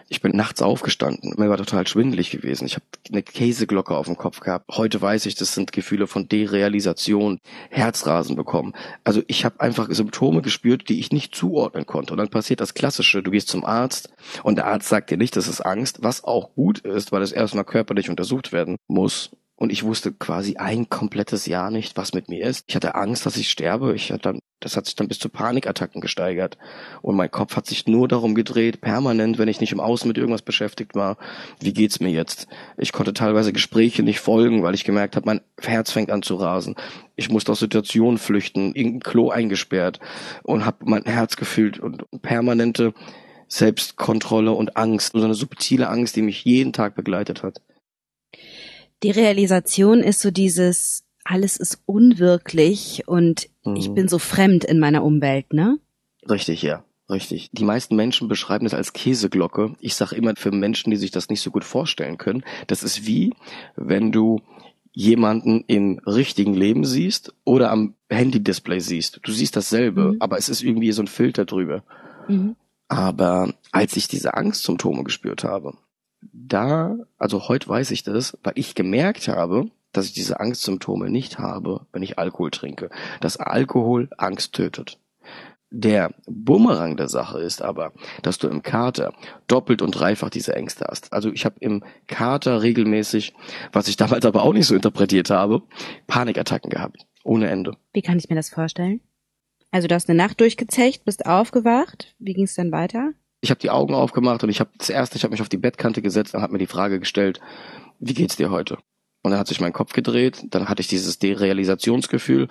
Ich 0.09 0.21
bin 0.21 0.35
nachts 0.35 0.61
aufgestanden. 0.61 1.33
Mir 1.37 1.49
war 1.49 1.57
total 1.57 1.85
schwindelig 1.85 2.31
gewesen. 2.31 2.65
Ich 2.65 2.75
habe 2.75 2.85
eine 3.11 3.23
Käseglocke 3.23 3.95
auf 3.95 4.05
dem 4.05 4.15
Kopf 4.15 4.39
gehabt. 4.39 4.65
Heute 4.71 5.01
weiß 5.01 5.25
ich, 5.25 5.35
das 5.35 5.53
sind 5.53 5.73
Gefühle 5.73 6.07
von 6.07 6.29
Derealisation, 6.29 7.39
Herzrasen 7.69 8.37
bekommen. 8.37 8.73
Also 9.03 9.21
ich 9.27 9.43
habe 9.43 9.59
einfach 9.59 9.87
Symptome 9.89 10.41
gespürt, 10.41 10.87
die 10.87 10.99
ich 10.99 11.11
nicht 11.11 11.35
zuordnen 11.35 11.85
konnte. 11.85 12.13
Und 12.13 12.19
dann 12.19 12.29
passiert 12.29 12.61
das 12.61 12.73
Klassische. 12.73 13.21
Du 13.21 13.31
gehst 13.31 13.49
zum 13.49 13.65
Arzt 13.65 14.09
und 14.43 14.55
der 14.55 14.67
Arzt 14.67 14.87
sagt 14.87 15.11
dir 15.11 15.17
nicht, 15.17 15.35
das 15.35 15.47
ist 15.47 15.61
Angst, 15.61 15.99
was 16.01 16.23
auch 16.23 16.53
gut 16.53 16.79
ist, 16.79 17.11
weil 17.11 17.21
es 17.21 17.33
erstmal 17.33 17.65
körperlich 17.65 18.09
untersucht 18.09 18.53
werden 18.53 18.77
muss 18.87 19.31
und 19.57 19.71
ich 19.71 19.83
wusste 19.83 20.13
quasi 20.13 20.57
ein 20.57 20.87
komplettes 20.87 21.47
Jahr 21.47 21.71
nicht, 21.71 21.97
was 21.97 22.13
mit 22.13 22.29
mir 22.29 22.45
ist. 22.45 22.65
Ich 22.67 22.75
hatte 22.75 22.93
Angst, 22.93 23.25
dass 23.25 23.37
ich 23.37 23.49
sterbe. 23.49 23.95
Ich 23.95 24.11
hatte 24.11 24.21
dann, 24.21 24.39
das 24.59 24.77
hat 24.77 24.85
sich 24.85 24.95
dann 24.95 25.07
bis 25.07 25.17
zu 25.17 25.29
Panikattacken 25.29 25.99
gesteigert. 25.99 26.59
Und 27.01 27.15
mein 27.15 27.31
Kopf 27.31 27.55
hat 27.55 27.65
sich 27.65 27.87
nur 27.87 28.07
darum 28.07 28.35
gedreht, 28.35 28.81
permanent, 28.81 29.39
wenn 29.39 29.47
ich 29.47 29.59
nicht 29.59 29.71
im 29.71 29.79
Außen 29.79 30.07
mit 30.07 30.19
irgendwas 30.19 30.43
beschäftigt 30.43 30.93
war, 30.93 31.17
wie 31.59 31.73
geht's 31.73 31.99
mir 31.99 32.11
jetzt? 32.11 32.47
Ich 32.77 32.93
konnte 32.93 33.13
teilweise 33.13 33.51
Gespräche 33.51 34.03
nicht 34.03 34.19
folgen, 34.19 34.61
weil 34.61 34.75
ich 34.75 34.83
gemerkt 34.83 35.15
habe, 35.15 35.25
mein 35.25 35.41
Herz 35.59 35.91
fängt 35.91 36.11
an 36.11 36.21
zu 36.21 36.35
rasen. 36.35 36.75
Ich 37.15 37.29
musste 37.31 37.51
aus 37.51 37.59
Situationen 37.59 38.19
flüchten, 38.19 38.75
irgendein 38.75 38.99
Klo 38.99 39.31
eingesperrt 39.31 39.99
und 40.43 40.65
habe 40.65 40.77
mein 40.85 41.03
Herz 41.03 41.35
gefühlt 41.35 41.79
und 41.79 42.05
permanente 42.21 42.93
Selbstkontrolle 43.47 44.51
und 44.51 44.77
Angst, 44.77 45.13
so 45.13 45.23
eine 45.23 45.33
subtile 45.33 45.89
Angst, 45.89 46.15
die 46.15 46.21
mich 46.21 46.45
jeden 46.45 46.73
Tag 46.73 46.93
begleitet 46.93 47.41
hat. 47.41 47.61
Die 49.03 49.11
Realisation 49.11 49.99
ist 49.99 50.21
so 50.21 50.31
dieses, 50.31 51.03
alles 51.23 51.57
ist 51.57 51.81
unwirklich 51.85 53.03
und 53.07 53.49
mhm. 53.63 53.75
ich 53.75 53.91
bin 53.91 54.07
so 54.07 54.19
fremd 54.19 54.63
in 54.63 54.79
meiner 54.79 55.03
Umwelt, 55.03 55.53
ne? 55.53 55.79
Richtig, 56.29 56.61
ja. 56.61 56.83
Richtig. 57.09 57.49
Die 57.53 57.63
meisten 57.63 57.95
Menschen 57.95 58.27
beschreiben 58.27 58.65
es 58.65 58.73
als 58.73 58.91
Käseglocke. 58.91 59.75
Ich 59.79 59.95
sage 59.95 60.15
immer 60.15 60.33
für 60.35 60.51
Menschen, 60.51 60.91
die 60.91 60.97
sich 60.97 61.11
das 61.11 61.29
nicht 61.29 61.39
so 61.41 61.51
gut 61.51 61.63
vorstellen 61.63 62.17
können, 62.17 62.43
das 62.67 62.83
ist 62.83 63.07
wie, 63.07 63.33
wenn 63.77 64.11
du 64.11 64.41
jemanden 64.91 65.63
im 65.67 65.99
richtigen 65.99 66.53
Leben 66.53 66.83
siehst 66.83 67.33
oder 67.45 67.71
am 67.71 67.93
Handy-Display 68.09 68.79
siehst. 68.79 69.19
Du 69.23 69.31
siehst 69.31 69.55
dasselbe, 69.55 70.13
mhm. 70.13 70.17
aber 70.19 70.37
es 70.37 70.49
ist 70.49 70.63
irgendwie 70.63 70.91
so 70.91 71.03
ein 71.03 71.07
Filter 71.07 71.45
drüber. 71.45 71.83
Mhm. 72.27 72.55
Aber 72.89 73.53
als 73.71 73.95
ich 73.95 74.07
diese 74.07 74.33
Angstsymptome 74.33 75.03
gespürt 75.03 75.43
habe, 75.43 75.77
da, 76.21 76.97
also 77.17 77.47
heute 77.47 77.67
weiß 77.67 77.91
ich 77.91 78.03
das, 78.03 78.37
weil 78.43 78.53
ich 78.55 78.75
gemerkt 78.75 79.27
habe, 79.27 79.69
dass 79.91 80.05
ich 80.05 80.13
diese 80.13 80.39
Angstsymptome 80.39 81.09
nicht 81.09 81.39
habe, 81.39 81.87
wenn 81.91 82.03
ich 82.03 82.19
Alkohol 82.19 82.51
trinke. 82.51 82.89
Dass 83.21 83.37
Alkohol 83.37 84.09
Angst 84.17 84.53
tötet. 84.53 84.99
Der 85.69 86.13
Bumerang 86.25 86.95
der 86.95 87.09
Sache 87.09 87.39
ist 87.39 87.61
aber, 87.61 87.91
dass 88.21 88.37
du 88.37 88.47
im 88.47 88.63
Kater 88.63 89.13
doppelt 89.47 89.81
und 89.81 89.91
dreifach 89.91 90.29
diese 90.29 90.55
Ängste 90.55 90.85
hast. 90.87 91.11
Also 91.11 91.29
ich 91.29 91.43
habe 91.43 91.55
im 91.59 91.83
Kater 92.07 92.61
regelmäßig, 92.61 93.33
was 93.73 93.89
ich 93.89 93.97
damals 93.97 94.25
aber 94.25 94.43
auch 94.43 94.53
nicht 94.53 94.67
so 94.67 94.75
interpretiert 94.75 95.29
habe, 95.29 95.63
Panikattacken 96.07 96.69
gehabt. 96.69 97.05
Ohne 97.23 97.49
Ende. 97.49 97.75
Wie 97.91 98.01
kann 98.01 98.17
ich 98.17 98.29
mir 98.29 98.35
das 98.35 98.49
vorstellen? 98.49 99.01
Also 99.71 99.89
du 99.89 99.95
hast 99.95 100.09
eine 100.09 100.17
Nacht 100.17 100.39
durchgezecht, 100.39 101.03
bist 101.03 101.25
aufgewacht. 101.25 102.15
Wie 102.19 102.33
ging 102.33 102.45
es 102.45 102.55
dann 102.55 102.71
weiter? 102.71 103.11
Ich 103.41 103.49
habe 103.49 103.59
die 103.59 103.69
Augen 103.69 103.93
aufgemacht 103.93 104.43
und 104.43 104.49
ich 104.49 104.59
habe 104.59 104.71
das 104.77 104.89
erste, 104.89 105.17
ich 105.17 105.23
habe 105.23 105.31
mich 105.31 105.41
auf 105.41 105.49
die 105.49 105.57
Bettkante 105.57 106.01
gesetzt 106.01 106.33
und 106.33 106.41
habe 106.41 106.53
mir 106.53 106.59
die 106.59 106.67
Frage 106.67 106.99
gestellt, 106.99 107.39
wie 107.99 108.13
geht's 108.13 108.35
dir 108.35 108.49
heute? 108.49 108.77
Und 109.23 109.31
dann 109.31 109.39
hat 109.39 109.47
sich 109.47 109.61
mein 109.61 109.73
Kopf 109.73 109.93
gedreht, 109.93 110.45
dann 110.49 110.69
hatte 110.69 110.81
ich 110.81 110.87
dieses 110.87 111.19
Derealisationsgefühl 111.19 112.47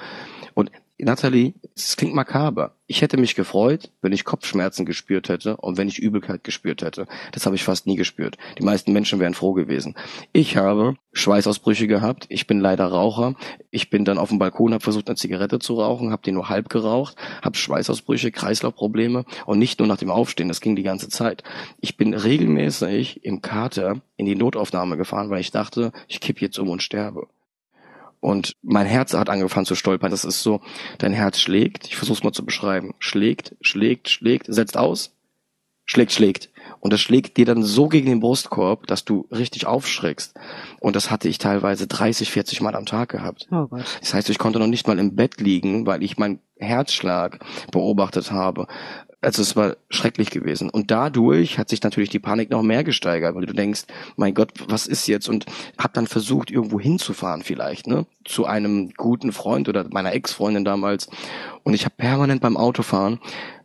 und 0.54 0.70
Natalie, 0.98 1.52
es 1.74 1.96
klingt 1.98 2.14
makaber. 2.14 2.74
Ich 2.86 3.02
hätte 3.02 3.18
mich 3.18 3.34
gefreut, 3.34 3.90
wenn 4.00 4.12
ich 4.12 4.24
Kopfschmerzen 4.24 4.86
gespürt 4.86 5.28
hätte 5.28 5.58
und 5.58 5.76
wenn 5.76 5.88
ich 5.88 5.98
Übelkeit 5.98 6.42
gespürt 6.42 6.80
hätte. 6.80 7.06
Das 7.32 7.44
habe 7.44 7.54
ich 7.54 7.64
fast 7.64 7.86
nie 7.86 7.96
gespürt. 7.96 8.38
Die 8.58 8.62
meisten 8.62 8.94
Menschen 8.94 9.20
wären 9.20 9.34
froh 9.34 9.52
gewesen. 9.52 9.94
Ich 10.32 10.56
habe 10.56 10.96
Schweißausbrüche 11.12 11.86
gehabt. 11.86 12.24
Ich 12.30 12.46
bin 12.46 12.60
leider 12.60 12.86
Raucher. 12.86 13.34
Ich 13.70 13.90
bin 13.90 14.06
dann 14.06 14.16
auf 14.16 14.30
dem 14.30 14.38
Balkon, 14.38 14.72
habe 14.72 14.82
versucht, 14.82 15.08
eine 15.08 15.16
Zigarette 15.16 15.58
zu 15.58 15.74
rauchen, 15.74 16.12
habe 16.12 16.22
die 16.24 16.32
nur 16.32 16.48
halb 16.48 16.70
geraucht, 16.70 17.16
habe 17.42 17.58
Schweißausbrüche, 17.58 18.32
Kreislaufprobleme 18.32 19.26
und 19.44 19.58
nicht 19.58 19.78
nur 19.78 19.88
nach 19.88 19.98
dem 19.98 20.10
Aufstehen. 20.10 20.48
Das 20.48 20.62
ging 20.62 20.76
die 20.76 20.82
ganze 20.82 21.10
Zeit. 21.10 21.42
Ich 21.78 21.98
bin 21.98 22.14
regelmäßig 22.14 23.22
im 23.22 23.42
Kater 23.42 24.00
in 24.16 24.24
die 24.24 24.36
Notaufnahme 24.36 24.96
gefahren, 24.96 25.28
weil 25.28 25.40
ich 25.40 25.50
dachte, 25.50 25.92
ich 26.08 26.20
kipp 26.20 26.40
jetzt 26.40 26.58
um 26.58 26.70
und 26.70 26.82
sterbe. 26.82 27.26
Und 28.26 28.56
mein 28.60 28.86
Herz 28.86 29.14
hat 29.14 29.30
angefangen 29.30 29.66
zu 29.66 29.76
stolpern. 29.76 30.10
Das 30.10 30.24
ist 30.24 30.42
so, 30.42 30.60
dein 30.98 31.12
Herz 31.12 31.38
schlägt, 31.38 31.86
ich 31.86 31.94
versuch's 31.94 32.24
mal 32.24 32.32
zu 32.32 32.44
beschreiben, 32.44 32.92
schlägt, 32.98 33.54
schlägt, 33.60 34.08
schlägt, 34.08 34.46
setzt 34.48 34.76
aus, 34.76 35.14
schlägt, 35.84 36.10
schlägt. 36.10 36.50
Und 36.86 36.92
das 36.92 37.00
schlägt 37.00 37.36
dir 37.36 37.44
dann 37.44 37.64
so 37.64 37.88
gegen 37.88 38.06
den 38.06 38.20
Brustkorb, 38.20 38.86
dass 38.86 39.04
du 39.04 39.26
richtig 39.32 39.66
aufschreckst. 39.66 40.34
Und 40.78 40.94
das 40.94 41.10
hatte 41.10 41.28
ich 41.28 41.38
teilweise 41.38 41.88
30, 41.88 42.30
40 42.30 42.60
Mal 42.60 42.76
am 42.76 42.86
Tag 42.86 43.08
gehabt. 43.08 43.48
Oh 43.50 43.66
Gott. 43.66 43.82
Das 43.98 44.14
heißt, 44.14 44.30
ich 44.30 44.38
konnte 44.38 44.60
noch 44.60 44.68
nicht 44.68 44.86
mal 44.86 44.96
im 45.00 45.16
Bett 45.16 45.40
liegen, 45.40 45.84
weil 45.84 46.04
ich 46.04 46.16
meinen 46.16 46.38
Herzschlag 46.60 47.40
beobachtet 47.72 48.30
habe. 48.30 48.68
Also 49.20 49.42
es 49.42 49.56
war 49.56 49.74
schrecklich 49.90 50.30
gewesen. 50.30 50.70
Und 50.70 50.92
dadurch 50.92 51.58
hat 51.58 51.70
sich 51.70 51.82
natürlich 51.82 52.10
die 52.10 52.20
Panik 52.20 52.50
noch 52.50 52.62
mehr 52.62 52.84
gesteigert, 52.84 53.34
weil 53.34 53.46
du 53.46 53.52
denkst, 53.52 53.86
mein 54.14 54.34
Gott, 54.34 54.52
was 54.68 54.86
ist 54.86 55.08
jetzt? 55.08 55.28
Und 55.28 55.44
hab 55.78 55.92
dann 55.92 56.06
versucht, 56.06 56.52
irgendwo 56.52 56.78
hinzufahren 56.78 57.42
vielleicht, 57.42 57.88
ne? 57.88 58.06
Zu 58.24 58.46
einem 58.46 58.92
guten 58.96 59.32
Freund 59.32 59.68
oder 59.68 59.88
meiner 59.90 60.12
Ex-Freundin 60.12 60.64
damals. 60.64 61.08
Und 61.64 61.74
ich 61.74 61.84
habe 61.84 61.96
permanent 61.96 62.42
beim 62.42 62.56
Autofahren 62.56 63.18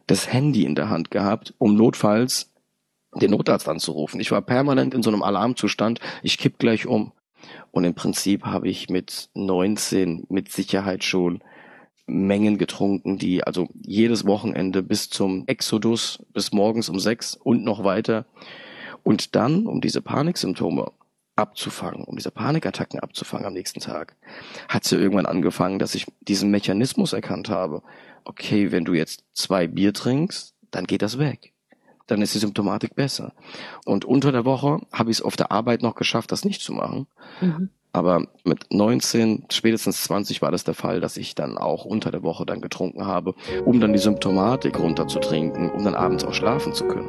das 0.08 0.34
Handy 0.34 0.66
in 0.66 0.74
der 0.74 0.90
Hand 0.90 1.12
gehabt, 1.12 1.54
um 1.60 1.76
notfalls 1.76 2.51
den 3.16 3.32
Notarzt 3.32 3.68
anzurufen. 3.68 4.20
Ich 4.20 4.32
war 4.32 4.42
permanent 4.42 4.94
in 4.94 5.04
so 5.04 5.10
einem 5.10 5.24
Alarmzustand, 5.24 6.00
ich 6.24 6.38
kipp 6.38 6.60
gleich 6.60 6.88
um. 6.88 7.12
Und 7.72 7.84
im 7.84 7.96
Prinzip 7.96 8.46
habe 8.46 8.70
ich 8.70 8.90
mit 8.90 9.30
19 9.34 10.26
mit 10.30 10.52
Sicherheit 10.52 11.04
schon 11.04 11.42
Mengen 12.08 12.58
getrunken, 12.58 13.18
die 13.18 13.44
also 13.44 13.70
jedes 13.74 14.26
Wochenende 14.26 14.84
bis 14.84 15.10
zum 15.10 15.44
Exodus, 15.48 16.20
bis 16.34 16.52
morgens 16.52 16.90
um 16.90 17.00
sechs 17.00 17.36
und 17.36 17.64
noch 17.64 17.84
weiter. 17.84 18.26
Und 19.04 19.36
dann, 19.36 19.66
um 19.66 19.82
diese 19.82 20.02
Paniksymptome 20.02 20.92
abzufangen, 21.36 22.04
um 22.04 22.18
diese 22.18 22.32
Panikattacken 22.32 23.00
abzufangen 23.00 23.48
am 23.48 23.54
nächsten 23.54 23.80
Tag, 23.80 24.16
hat 24.68 24.84
sie 24.84 24.98
irgendwann 24.98 25.26
angefangen, 25.26 25.80
dass 25.80 25.96
ich 25.96 26.06
diesen 26.22 26.52
Mechanismus 26.52 27.14
erkannt 27.14 27.50
habe. 27.50 27.82
Okay, 28.26 28.72
wenn 28.72 28.86
du 28.86 28.94
jetzt 28.94 29.24
zwei 29.34 29.68
Bier 29.68 29.94
trinkst, 29.94 30.54
dann 30.70 30.86
geht 30.86 31.02
das 31.02 31.18
weg. 31.18 31.54
Dann 32.12 32.22
ist 32.22 32.36
die 32.36 32.40
Symptomatik 32.40 32.94
besser. 32.94 33.32
Und 33.86 34.04
unter 34.04 34.34
der 34.34 34.44
Woche 34.44 34.82
habe 34.92 35.12
ich 35.12 35.20
es 35.20 35.22
auf 35.22 35.38
der 35.38 35.50
Arbeit 35.50 35.82
noch 35.82 35.96
geschafft, 35.96 36.34
das 36.34 36.44
nicht 36.44 36.62
zu 36.62 36.74
machen. 36.74 37.08
Mhm. 37.40 37.70
Aber 37.94 38.28
mit 38.44 38.66
19, 38.70 39.46
spätestens 39.50 40.04
20 40.04 40.42
war 40.42 40.52
das 40.52 40.66
der 40.66 40.74
Fall, 40.74 41.00
dass 41.00 41.16
ich 41.16 41.36
dann 41.36 41.58
auch 41.58 41.86
unter 41.86 42.12
der 42.12 42.22
Woche 42.22 42.46
dann 42.46 42.60
getrunken 42.60 43.06
habe, 43.06 43.34
um 43.64 43.80
dann 43.80 43.94
die 43.94 44.00
Symptomatik 44.00 44.78
runterzutrinken, 44.78 45.72
um 45.72 45.86
dann 45.86 45.96
abends 45.96 46.26
auch 46.26 46.34
schlafen 46.34 46.74
zu 46.74 46.86
können. 46.86 47.08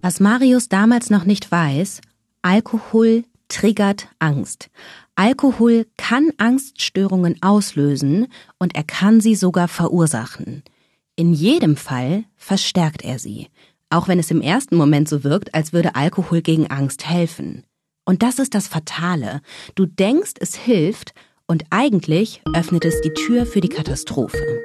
Was 0.00 0.20
Marius 0.20 0.68
damals 0.68 1.10
noch 1.10 1.24
nicht 1.24 1.50
weiß, 1.50 2.02
Alkohol 2.42 3.24
triggert 3.48 4.06
Angst. 4.20 4.70
Alkohol 5.16 5.86
kann 5.96 6.30
Angststörungen 6.36 7.42
auslösen 7.42 8.28
und 8.60 8.76
er 8.76 8.84
kann 8.84 9.20
sie 9.20 9.34
sogar 9.34 9.66
verursachen. 9.66 10.62
In 11.18 11.32
jedem 11.32 11.76
Fall 11.76 12.24
verstärkt 12.36 13.02
er 13.02 13.18
sie, 13.18 13.48
auch 13.88 14.06
wenn 14.06 14.18
es 14.18 14.30
im 14.30 14.42
ersten 14.42 14.76
Moment 14.76 15.08
so 15.08 15.24
wirkt, 15.24 15.54
als 15.54 15.72
würde 15.72 15.94
Alkohol 15.94 16.42
gegen 16.42 16.66
Angst 16.66 17.08
helfen. 17.08 17.64
Und 18.04 18.22
das 18.22 18.38
ist 18.38 18.54
das 18.54 18.68
Fatale. 18.68 19.40
Du 19.74 19.86
denkst, 19.86 20.34
es 20.40 20.54
hilft, 20.54 21.14
und 21.48 21.64
eigentlich 21.70 22.42
öffnet 22.54 22.84
es 22.84 23.00
die 23.00 23.14
Tür 23.14 23.46
für 23.46 23.62
die 23.62 23.68
Katastrophe. 23.68 24.60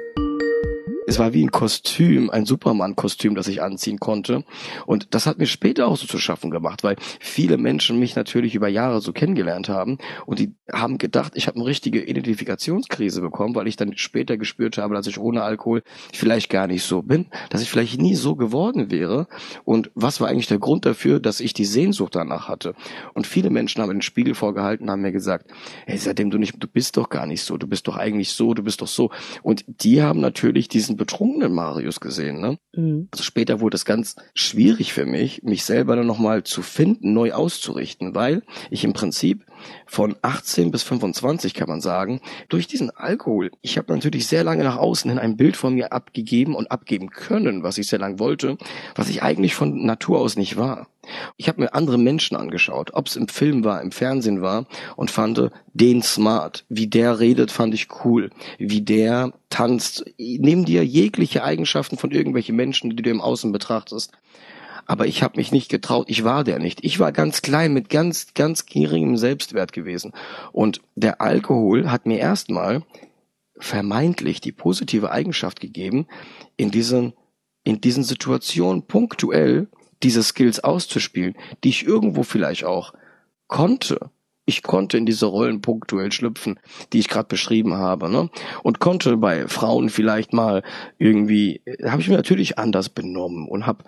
Es 1.12 1.18
war 1.18 1.34
wie 1.34 1.44
ein 1.44 1.50
Kostüm, 1.50 2.30
ein 2.30 2.46
Superman-Kostüm, 2.46 3.34
das 3.34 3.46
ich 3.46 3.60
anziehen 3.60 3.98
konnte. 4.00 4.44
Und 4.86 5.14
das 5.14 5.26
hat 5.26 5.36
mir 5.36 5.44
später 5.44 5.86
auch 5.86 5.98
so 5.98 6.06
zu 6.06 6.16
schaffen 6.16 6.50
gemacht, 6.50 6.84
weil 6.84 6.96
viele 7.20 7.58
Menschen 7.58 7.98
mich 7.98 8.16
natürlich 8.16 8.54
über 8.54 8.68
Jahre 8.68 9.02
so 9.02 9.12
kennengelernt 9.12 9.68
haben 9.68 9.98
und 10.24 10.38
die 10.38 10.54
haben 10.72 10.96
gedacht, 10.96 11.32
ich 11.34 11.48
habe 11.48 11.56
eine 11.56 11.66
richtige 11.66 12.02
Identifikationskrise 12.02 13.20
bekommen, 13.20 13.54
weil 13.54 13.66
ich 13.66 13.76
dann 13.76 13.94
später 13.98 14.38
gespürt 14.38 14.78
habe, 14.78 14.94
dass 14.94 15.06
ich 15.06 15.18
ohne 15.18 15.42
Alkohol 15.42 15.82
vielleicht 16.14 16.48
gar 16.48 16.66
nicht 16.66 16.82
so 16.82 17.02
bin, 17.02 17.26
dass 17.50 17.60
ich 17.60 17.68
vielleicht 17.68 18.00
nie 18.00 18.14
so 18.14 18.34
geworden 18.34 18.90
wäre. 18.90 19.26
Und 19.64 19.90
was 19.94 20.18
war 20.18 20.28
eigentlich 20.28 20.46
der 20.46 20.60
Grund 20.60 20.86
dafür, 20.86 21.20
dass 21.20 21.40
ich 21.40 21.52
die 21.52 21.66
Sehnsucht 21.66 22.14
danach 22.14 22.48
hatte? 22.48 22.72
Und 23.12 23.26
viele 23.26 23.50
Menschen 23.50 23.82
haben 23.82 23.90
den 23.90 24.00
Spiegel 24.00 24.34
vorgehalten, 24.34 24.90
haben 24.90 25.02
mir 25.02 25.12
gesagt, 25.12 25.50
hey, 25.84 25.98
seitdem 25.98 26.30
du 26.30 26.38
nicht, 26.38 26.54
du 26.58 26.68
bist 26.68 26.96
doch 26.96 27.10
gar 27.10 27.26
nicht 27.26 27.42
so, 27.42 27.58
du 27.58 27.66
bist 27.66 27.86
doch 27.86 27.98
eigentlich 27.98 28.30
so, 28.30 28.54
du 28.54 28.62
bist 28.62 28.80
doch 28.80 28.88
so. 28.88 29.10
Und 29.42 29.66
die 29.66 30.00
haben 30.00 30.20
natürlich 30.20 30.68
diesen 30.68 30.96
betrunkenen 31.02 31.52
Marius 31.52 31.98
gesehen. 31.98 32.40
Ne? 32.40 32.58
Mhm. 32.76 33.08
Also 33.10 33.24
später 33.24 33.58
wurde 33.58 33.74
es 33.74 33.84
ganz 33.84 34.14
schwierig 34.34 34.92
für 34.92 35.04
mich, 35.04 35.42
mich 35.42 35.64
selber 35.64 35.96
dann 35.96 36.06
nochmal 36.06 36.44
zu 36.44 36.62
finden, 36.62 37.12
neu 37.12 37.32
auszurichten, 37.32 38.14
weil 38.14 38.44
ich 38.70 38.84
im 38.84 38.92
Prinzip 38.92 39.44
von 39.84 40.14
18 40.22 40.70
bis 40.70 40.84
25 40.84 41.54
kann 41.54 41.68
man 41.68 41.80
sagen, 41.80 42.20
durch 42.48 42.68
diesen 42.68 42.90
Alkohol, 42.90 43.50
ich 43.62 43.78
habe 43.78 43.92
natürlich 43.92 44.28
sehr 44.28 44.44
lange 44.44 44.62
nach 44.62 44.76
außen 44.76 45.10
hin 45.10 45.18
ein 45.18 45.36
Bild 45.36 45.56
von 45.56 45.74
mir 45.74 45.92
abgegeben 45.92 46.54
und 46.54 46.70
abgeben 46.70 47.10
können, 47.10 47.64
was 47.64 47.78
ich 47.78 47.88
sehr 47.88 47.98
lang 47.98 48.20
wollte, 48.20 48.56
was 48.94 49.08
ich 49.08 49.24
eigentlich 49.24 49.56
von 49.56 49.84
Natur 49.84 50.20
aus 50.20 50.36
nicht 50.36 50.56
war. 50.56 50.86
Ich 51.36 51.48
habe 51.48 51.60
mir 51.60 51.74
andere 51.74 51.98
Menschen 51.98 52.36
angeschaut, 52.36 52.92
ob 52.94 53.08
es 53.08 53.16
im 53.16 53.28
Film 53.28 53.64
war, 53.64 53.82
im 53.82 53.90
Fernsehen 53.90 54.40
war 54.40 54.66
und 54.96 55.10
fand 55.10 55.50
den 55.72 56.02
smart. 56.02 56.64
Wie 56.68 56.86
der 56.86 57.18
redet, 57.18 57.50
fand 57.50 57.74
ich 57.74 57.88
cool. 58.04 58.30
Wie 58.58 58.82
der 58.82 59.32
tanzt. 59.50 60.04
Nimm 60.18 60.64
dir 60.64 60.84
jegliche 60.84 61.42
Eigenschaften 61.42 61.98
von 61.98 62.10
irgendwelchen 62.12 62.56
Menschen, 62.56 62.90
die 62.90 63.02
du 63.02 63.10
im 63.10 63.20
Außen 63.20 63.52
betrachtest 63.52 64.12
aber 64.86 65.06
ich 65.06 65.22
habe 65.22 65.36
mich 65.36 65.52
nicht 65.52 65.68
getraut, 65.68 66.06
ich 66.08 66.24
war 66.24 66.44
der 66.44 66.58
nicht. 66.58 66.84
Ich 66.84 66.98
war 66.98 67.12
ganz 67.12 67.42
klein 67.42 67.72
mit 67.72 67.88
ganz, 67.88 68.34
ganz 68.34 68.66
geringem 68.66 69.16
Selbstwert 69.16 69.72
gewesen. 69.72 70.12
Und 70.52 70.80
der 70.96 71.20
Alkohol 71.20 71.90
hat 71.90 72.06
mir 72.06 72.18
erstmal 72.18 72.82
vermeintlich 73.58 74.40
die 74.40 74.52
positive 74.52 75.10
Eigenschaft 75.10 75.60
gegeben, 75.60 76.06
in 76.56 76.70
diesen, 76.70 77.12
in 77.64 77.80
diesen 77.80 78.02
Situationen 78.02 78.86
punktuell 78.86 79.68
diese 80.02 80.22
Skills 80.22 80.62
auszuspielen, 80.62 81.34
die 81.64 81.70
ich 81.70 81.84
irgendwo 81.86 82.22
vielleicht 82.22 82.64
auch 82.64 82.92
konnte. 83.46 84.10
Ich 84.44 84.62
konnte 84.62 84.98
in 84.98 85.06
diese 85.06 85.26
Rollen 85.26 85.60
punktuell 85.60 86.10
schlüpfen, 86.10 86.58
die 86.92 86.98
ich 86.98 87.08
gerade 87.08 87.28
beschrieben 87.28 87.74
habe, 87.74 88.08
ne? 88.10 88.28
Und 88.64 88.80
konnte 88.80 89.16
bei 89.16 89.46
Frauen 89.46 89.88
vielleicht 89.88 90.32
mal 90.32 90.64
irgendwie, 90.98 91.62
habe 91.84 92.02
ich 92.02 92.08
mir 92.08 92.16
natürlich 92.16 92.58
anders 92.58 92.88
benommen 92.88 93.46
und 93.46 93.66
habe 93.66 93.84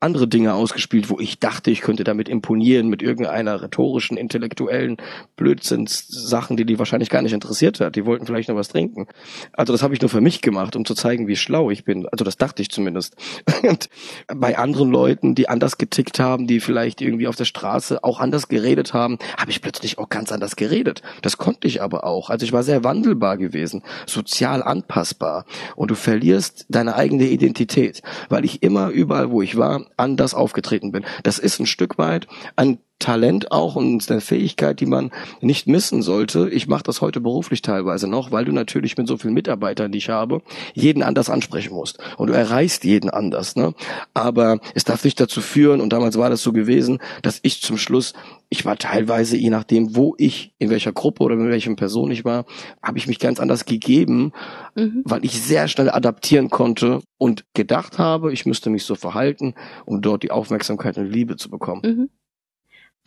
andere 0.00 0.28
Dinge 0.28 0.54
ausgespielt, 0.54 1.10
wo 1.10 1.18
ich 1.18 1.38
dachte, 1.38 1.70
ich 1.70 1.80
könnte 1.80 2.04
damit 2.04 2.28
imponieren 2.28 2.88
mit 2.88 3.02
irgendeiner 3.02 3.62
rhetorischen, 3.62 4.16
intellektuellen 4.16 4.96
Blödsinnssachen, 5.36 6.56
die 6.56 6.66
die 6.66 6.78
wahrscheinlich 6.78 7.10
gar 7.10 7.22
nicht 7.22 7.32
interessiert 7.32 7.80
hat. 7.80 7.96
Die 7.96 8.04
wollten 8.04 8.26
vielleicht 8.26 8.48
noch 8.48 8.56
was 8.56 8.68
trinken. 8.68 9.06
Also 9.52 9.72
das 9.72 9.82
habe 9.82 9.94
ich 9.94 10.00
nur 10.00 10.10
für 10.10 10.20
mich 10.20 10.42
gemacht, 10.42 10.76
um 10.76 10.84
zu 10.84 10.94
zeigen, 10.94 11.28
wie 11.28 11.36
schlau 11.36 11.70
ich 11.70 11.84
bin. 11.84 12.06
Also 12.08 12.24
das 12.24 12.36
dachte 12.36 12.62
ich 12.62 12.70
zumindest. 12.70 13.16
Und 13.62 13.88
bei 14.34 14.58
anderen 14.58 14.90
Leuten, 14.90 15.34
die 15.34 15.48
anders 15.48 15.78
getickt 15.78 16.20
haben, 16.20 16.46
die 16.46 16.60
vielleicht 16.60 17.00
irgendwie 17.00 17.28
auf 17.28 17.36
der 17.36 17.44
Straße 17.44 18.04
auch 18.04 18.20
anders 18.20 18.48
geredet 18.48 18.92
haben, 18.92 19.18
habe 19.38 19.50
ich 19.50 19.62
plötzlich 19.62 19.98
auch 19.98 20.08
ganz 20.08 20.30
anders 20.32 20.56
geredet. 20.56 21.02
Das 21.22 21.38
konnte 21.38 21.66
ich 21.66 21.82
aber 21.82 22.04
auch. 22.04 22.30
Also 22.30 22.44
ich 22.44 22.52
war 22.52 22.62
sehr 22.62 22.84
wandelbar 22.84 23.38
gewesen, 23.38 23.82
sozial 24.06 24.62
anpassbar. 24.62 25.44
Und 25.74 25.90
du 25.90 25.94
verlierst 25.94 26.66
deine 26.68 26.96
eigene 26.96 27.24
Identität, 27.24 28.02
weil 28.28 28.44
ich 28.44 28.62
immer 28.62 28.90
überall, 28.90 29.30
wo 29.30 29.42
ich 29.42 29.56
war, 29.56 29.86
anders 29.96 30.34
aufgetreten 30.34 30.92
bin. 30.92 31.04
Das 31.22 31.38
ist 31.38 31.58
ein 31.58 31.66
Stück 31.66 31.98
weit 31.98 32.26
ein 32.56 32.78
Talent 32.98 33.52
auch 33.52 33.76
und 33.76 34.10
eine 34.10 34.20
Fähigkeit, 34.20 34.80
die 34.80 34.86
man 34.86 35.10
nicht 35.40 35.66
missen 35.66 36.00
sollte. 36.00 36.48
Ich 36.48 36.66
mache 36.66 36.84
das 36.84 37.02
heute 37.02 37.20
beruflich 37.20 37.60
teilweise 37.60 38.08
noch, 38.08 38.32
weil 38.32 38.46
du 38.46 38.52
natürlich 38.52 38.96
mit 38.96 39.06
so 39.06 39.18
vielen 39.18 39.34
Mitarbeitern, 39.34 39.92
die 39.92 39.98
ich 39.98 40.08
habe, 40.08 40.40
jeden 40.72 41.02
anders 41.02 41.28
ansprechen 41.28 41.74
musst. 41.74 41.98
Und 42.16 42.28
du 42.28 42.32
erreichst 42.32 42.84
jeden 42.84 43.10
anders. 43.10 43.54
Ne? 43.54 43.74
Aber 44.14 44.58
es 44.74 44.84
darf 44.84 45.04
nicht 45.04 45.20
dazu 45.20 45.42
führen, 45.42 45.80
und 45.80 45.92
damals 45.92 46.16
war 46.16 46.30
das 46.30 46.42
so 46.42 46.52
gewesen, 46.52 46.98
dass 47.20 47.38
ich 47.42 47.60
zum 47.60 47.76
Schluss, 47.76 48.14
ich 48.48 48.64
war 48.64 48.78
teilweise, 48.78 49.36
je 49.36 49.50
nachdem, 49.50 49.94
wo 49.94 50.14
ich, 50.16 50.54
in 50.58 50.70
welcher 50.70 50.92
Gruppe 50.92 51.22
oder 51.22 51.36
mit 51.36 51.50
welchen 51.50 51.76
Person 51.76 52.10
ich 52.10 52.24
war, 52.24 52.46
habe 52.82 52.96
ich 52.96 53.06
mich 53.06 53.18
ganz 53.18 53.40
anders 53.40 53.66
gegeben, 53.66 54.32
mhm. 54.74 55.02
weil 55.04 55.24
ich 55.24 55.42
sehr 55.42 55.68
schnell 55.68 55.90
adaptieren 55.90 56.48
konnte 56.48 57.00
und 57.18 57.44
gedacht 57.52 57.98
habe, 57.98 58.32
ich 58.32 58.46
müsste 58.46 58.70
mich 58.70 58.84
so 58.84 58.94
verhalten, 58.94 59.54
um 59.84 60.00
dort 60.00 60.22
die 60.22 60.30
Aufmerksamkeit 60.30 60.96
und 60.96 61.10
Liebe 61.10 61.36
zu 61.36 61.50
bekommen. 61.50 61.82
Mhm 61.84 62.10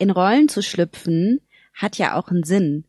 in 0.00 0.10
Rollen 0.10 0.48
zu 0.48 0.62
schlüpfen, 0.62 1.40
hat 1.74 1.98
ja 1.98 2.16
auch 2.16 2.28
einen 2.28 2.42
Sinn. 2.42 2.84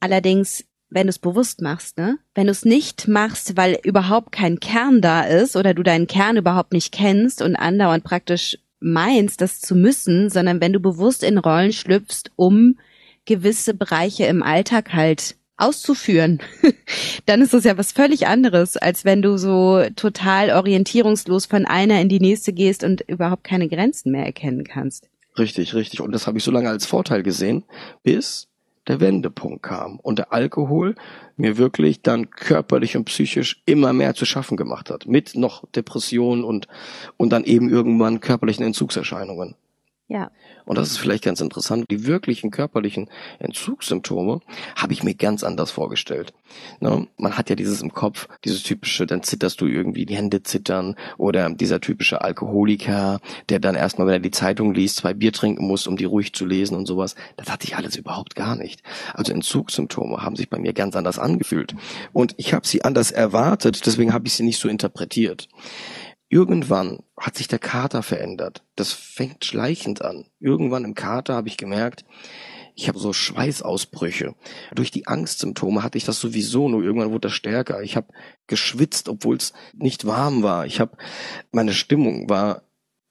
Allerdings, 0.00 0.64
wenn 0.90 1.06
du 1.06 1.10
es 1.10 1.18
bewusst 1.18 1.62
machst, 1.62 1.96
ne? 1.96 2.18
Wenn 2.34 2.46
du 2.46 2.50
es 2.50 2.64
nicht 2.64 3.08
machst, 3.08 3.56
weil 3.56 3.78
überhaupt 3.82 4.32
kein 4.32 4.60
Kern 4.60 5.00
da 5.00 5.22
ist 5.22 5.56
oder 5.56 5.72
du 5.74 5.82
deinen 5.82 6.06
Kern 6.06 6.36
überhaupt 6.36 6.72
nicht 6.72 6.92
kennst 6.92 7.40
und 7.40 7.56
andauernd 7.56 8.04
praktisch 8.04 8.58
meinst, 8.80 9.40
das 9.40 9.60
zu 9.60 9.74
müssen, 9.74 10.28
sondern 10.28 10.60
wenn 10.60 10.72
du 10.72 10.80
bewusst 10.80 11.22
in 11.22 11.38
Rollen 11.38 11.72
schlüpfst, 11.72 12.30
um 12.36 12.78
gewisse 13.24 13.72
Bereiche 13.72 14.26
im 14.26 14.42
Alltag 14.42 14.92
halt 14.92 15.36
auszuführen, 15.56 16.40
dann 17.26 17.40
ist 17.40 17.54
das 17.54 17.64
ja 17.64 17.78
was 17.78 17.92
völlig 17.92 18.26
anderes, 18.26 18.76
als 18.76 19.04
wenn 19.04 19.22
du 19.22 19.38
so 19.38 19.84
total 19.96 20.50
orientierungslos 20.50 21.46
von 21.46 21.64
einer 21.64 22.00
in 22.00 22.08
die 22.08 22.20
nächste 22.20 22.52
gehst 22.52 22.84
und 22.84 23.00
überhaupt 23.02 23.44
keine 23.44 23.68
Grenzen 23.68 24.12
mehr 24.12 24.26
erkennen 24.26 24.64
kannst. 24.64 25.08
Richtig, 25.38 25.74
richtig. 25.74 26.00
Und 26.00 26.12
das 26.12 26.26
habe 26.26 26.38
ich 26.38 26.44
so 26.44 26.50
lange 26.50 26.68
als 26.68 26.86
Vorteil 26.86 27.22
gesehen, 27.22 27.64
bis 28.02 28.48
der 28.86 29.00
Wendepunkt 29.00 29.62
kam 29.62 29.98
und 30.00 30.18
der 30.18 30.32
Alkohol 30.32 30.94
mir 31.36 31.56
wirklich 31.56 32.02
dann 32.02 32.30
körperlich 32.30 32.96
und 32.96 33.06
psychisch 33.06 33.62
immer 33.66 33.92
mehr 33.92 34.14
zu 34.14 34.26
schaffen 34.26 34.56
gemacht 34.56 34.90
hat. 34.90 35.06
Mit 35.06 35.34
noch 35.34 35.64
Depressionen 35.74 36.44
und, 36.44 36.68
und 37.16 37.30
dann 37.30 37.44
eben 37.44 37.70
irgendwann 37.70 38.20
körperlichen 38.20 38.64
Entzugserscheinungen. 38.64 39.56
Ja. 40.06 40.30
Und 40.66 40.76
das 40.76 40.90
ist 40.90 40.98
vielleicht 40.98 41.24
ganz 41.24 41.40
interessant. 41.40 41.86
Die 41.90 42.04
wirklichen 42.04 42.50
körperlichen 42.50 43.08
Entzugssymptome 43.38 44.40
habe 44.76 44.92
ich 44.92 45.02
mir 45.02 45.14
ganz 45.14 45.42
anders 45.42 45.70
vorgestellt. 45.70 46.34
Ne? 46.80 47.08
Man 47.16 47.38
hat 47.38 47.48
ja 47.48 47.56
dieses 47.56 47.80
im 47.80 47.94
Kopf, 47.94 48.28
dieses 48.44 48.62
typische, 48.62 49.06
dann 49.06 49.22
zitterst 49.22 49.62
du 49.62 49.66
irgendwie, 49.66 50.04
die 50.04 50.16
Hände 50.16 50.42
zittern 50.42 50.96
oder 51.16 51.48
dieser 51.48 51.80
typische 51.80 52.20
Alkoholiker, 52.20 53.20
der 53.48 53.60
dann 53.60 53.76
erstmal, 53.76 54.06
wenn 54.06 54.14
er 54.14 54.20
die 54.20 54.30
Zeitung 54.30 54.74
liest, 54.74 54.96
zwei 54.96 55.14
Bier 55.14 55.32
trinken 55.32 55.66
muss, 55.66 55.86
um 55.86 55.96
die 55.96 56.04
ruhig 56.04 56.34
zu 56.34 56.44
lesen 56.44 56.76
und 56.76 56.84
sowas. 56.84 57.14
Das 57.38 57.50
hatte 57.50 57.66
ich 57.66 57.76
alles 57.76 57.96
überhaupt 57.96 58.36
gar 58.36 58.56
nicht. 58.56 58.82
Also 59.14 59.32
Entzugssymptome 59.32 60.18
haben 60.18 60.36
sich 60.36 60.50
bei 60.50 60.58
mir 60.58 60.74
ganz 60.74 60.96
anders 60.96 61.18
angefühlt. 61.18 61.74
Und 62.12 62.34
ich 62.36 62.52
habe 62.52 62.66
sie 62.66 62.84
anders 62.84 63.10
erwartet, 63.10 63.86
deswegen 63.86 64.12
habe 64.12 64.26
ich 64.26 64.34
sie 64.34 64.42
nicht 64.42 64.60
so 64.60 64.68
interpretiert. 64.68 65.48
Irgendwann 66.34 66.98
hat 67.16 67.36
sich 67.36 67.46
der 67.46 67.60
Kater 67.60 68.02
verändert. 68.02 68.64
Das 68.74 68.90
fängt 68.90 69.44
schleichend 69.44 70.02
an. 70.02 70.26
Irgendwann 70.40 70.84
im 70.84 70.96
Kater 70.96 71.36
habe 71.36 71.46
ich 71.46 71.56
gemerkt, 71.56 72.04
ich 72.74 72.88
habe 72.88 72.98
so 72.98 73.12
Schweißausbrüche. 73.12 74.34
Durch 74.74 74.90
die 74.90 75.06
Angstsymptome 75.06 75.84
hatte 75.84 75.96
ich 75.96 76.04
das 76.04 76.18
sowieso, 76.18 76.68
nur 76.68 76.82
irgendwann 76.82 77.12
wurde 77.12 77.28
das 77.28 77.34
stärker. 77.34 77.84
Ich 77.84 77.94
habe 77.94 78.08
geschwitzt, 78.48 79.08
obwohl 79.08 79.36
es 79.36 79.52
nicht 79.74 80.06
warm 80.08 80.42
war. 80.42 80.66
Ich 80.66 80.80
habe 80.80 80.96
meine 81.52 81.72
Stimmung 81.72 82.28
war 82.28 82.62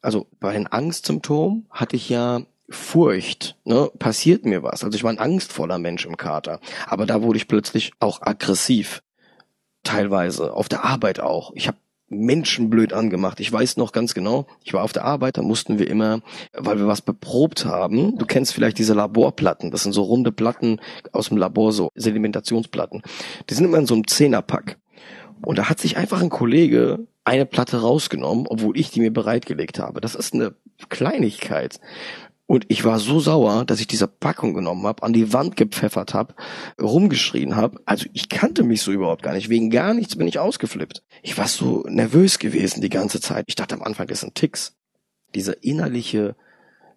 also 0.01 0.27
bei 0.41 0.51
den 0.51 0.67
Angstsymptomen 0.67 1.65
hatte 1.69 1.95
ich 1.95 2.09
ja 2.09 2.41
Furcht, 2.67 3.55
ne, 3.63 3.89
passiert 3.99 4.43
mir 4.43 4.63
was. 4.63 4.83
Also 4.83 4.97
ich 4.97 5.03
war 5.05 5.11
ein 5.11 5.19
angstvoller 5.19 5.79
Mensch 5.79 6.05
im 6.05 6.17
Kater, 6.17 6.59
aber 6.87 7.05
da 7.05 7.21
wurde 7.21 7.37
ich 7.37 7.47
plötzlich 7.47 7.93
auch 8.01 8.21
aggressiv 8.21 9.01
teilweise 9.83 10.51
auf 10.51 10.67
der 10.67 10.83
Arbeit 10.83 11.21
auch. 11.21 11.53
Ich 11.55 11.69
habe 11.69 11.77
menschenblöd 12.13 12.93
angemacht. 12.93 13.39
Ich 13.39 13.51
weiß 13.51 13.77
noch 13.77 13.91
ganz 13.91 14.13
genau, 14.13 14.47
ich 14.63 14.73
war 14.73 14.83
auf 14.83 14.93
der 14.93 15.05
Arbeit, 15.05 15.37
da 15.37 15.41
mussten 15.41 15.79
wir 15.79 15.89
immer, 15.89 16.21
weil 16.53 16.77
wir 16.77 16.87
was 16.87 17.01
beprobt 17.01 17.65
haben, 17.65 18.17
du 18.17 18.25
kennst 18.25 18.53
vielleicht 18.53 18.77
diese 18.77 18.93
Laborplatten, 18.93 19.71
das 19.71 19.83
sind 19.83 19.93
so 19.93 20.03
runde 20.03 20.31
Platten 20.31 20.79
aus 21.11 21.29
dem 21.29 21.37
Labor, 21.37 21.71
so 21.71 21.89
Sedimentationsplatten. 21.95 23.01
Die 23.49 23.53
sind 23.53 23.65
immer 23.65 23.77
in 23.77 23.87
so 23.87 23.93
einem 23.93 24.07
Zehnerpack. 24.07 24.77
Und 25.45 25.57
da 25.57 25.69
hat 25.69 25.79
sich 25.79 25.97
einfach 25.97 26.21
ein 26.21 26.29
Kollege 26.29 27.05
eine 27.25 27.45
Platte 27.45 27.81
rausgenommen, 27.81 28.47
obwohl 28.47 28.77
ich 28.77 28.91
die 28.91 28.99
mir 28.99 29.11
bereitgelegt 29.11 29.79
habe. 29.79 30.01
Das 30.01 30.15
ist 30.15 30.33
eine 30.33 30.55
Kleinigkeit. 30.89 31.79
Und 32.45 32.65
ich 32.67 32.83
war 32.83 32.99
so 32.99 33.19
sauer, 33.19 33.63
dass 33.65 33.79
ich 33.79 33.87
diese 33.87 34.07
Packung 34.07 34.53
genommen 34.53 34.85
habe, 34.85 35.03
an 35.03 35.13
die 35.13 35.31
Wand 35.31 35.55
gepfeffert 35.55 36.13
habe, 36.13 36.35
rumgeschrien 36.79 37.55
habe. 37.55 37.79
Also 37.85 38.05
ich 38.13 38.27
kannte 38.27 38.63
mich 38.63 38.81
so 38.81 38.91
überhaupt 38.91 39.23
gar 39.23 39.33
nicht. 39.33 39.49
Wegen 39.49 39.69
gar 39.69 39.93
nichts 39.93 40.17
bin 40.17 40.27
ich 40.27 40.39
ausgeflippt. 40.39 41.03
Ich 41.21 41.37
war 41.37 41.47
so 41.47 41.83
nervös 41.87 42.39
gewesen 42.39 42.81
die 42.81 42.89
ganze 42.89 43.21
Zeit. 43.21 43.45
Ich 43.47 43.55
dachte 43.55 43.75
am 43.75 43.81
Anfang, 43.81 44.07
das 44.07 44.19
sind 44.19 44.35
Ticks. 44.35 44.75
Diese 45.33 45.53
innerliche 45.53 46.35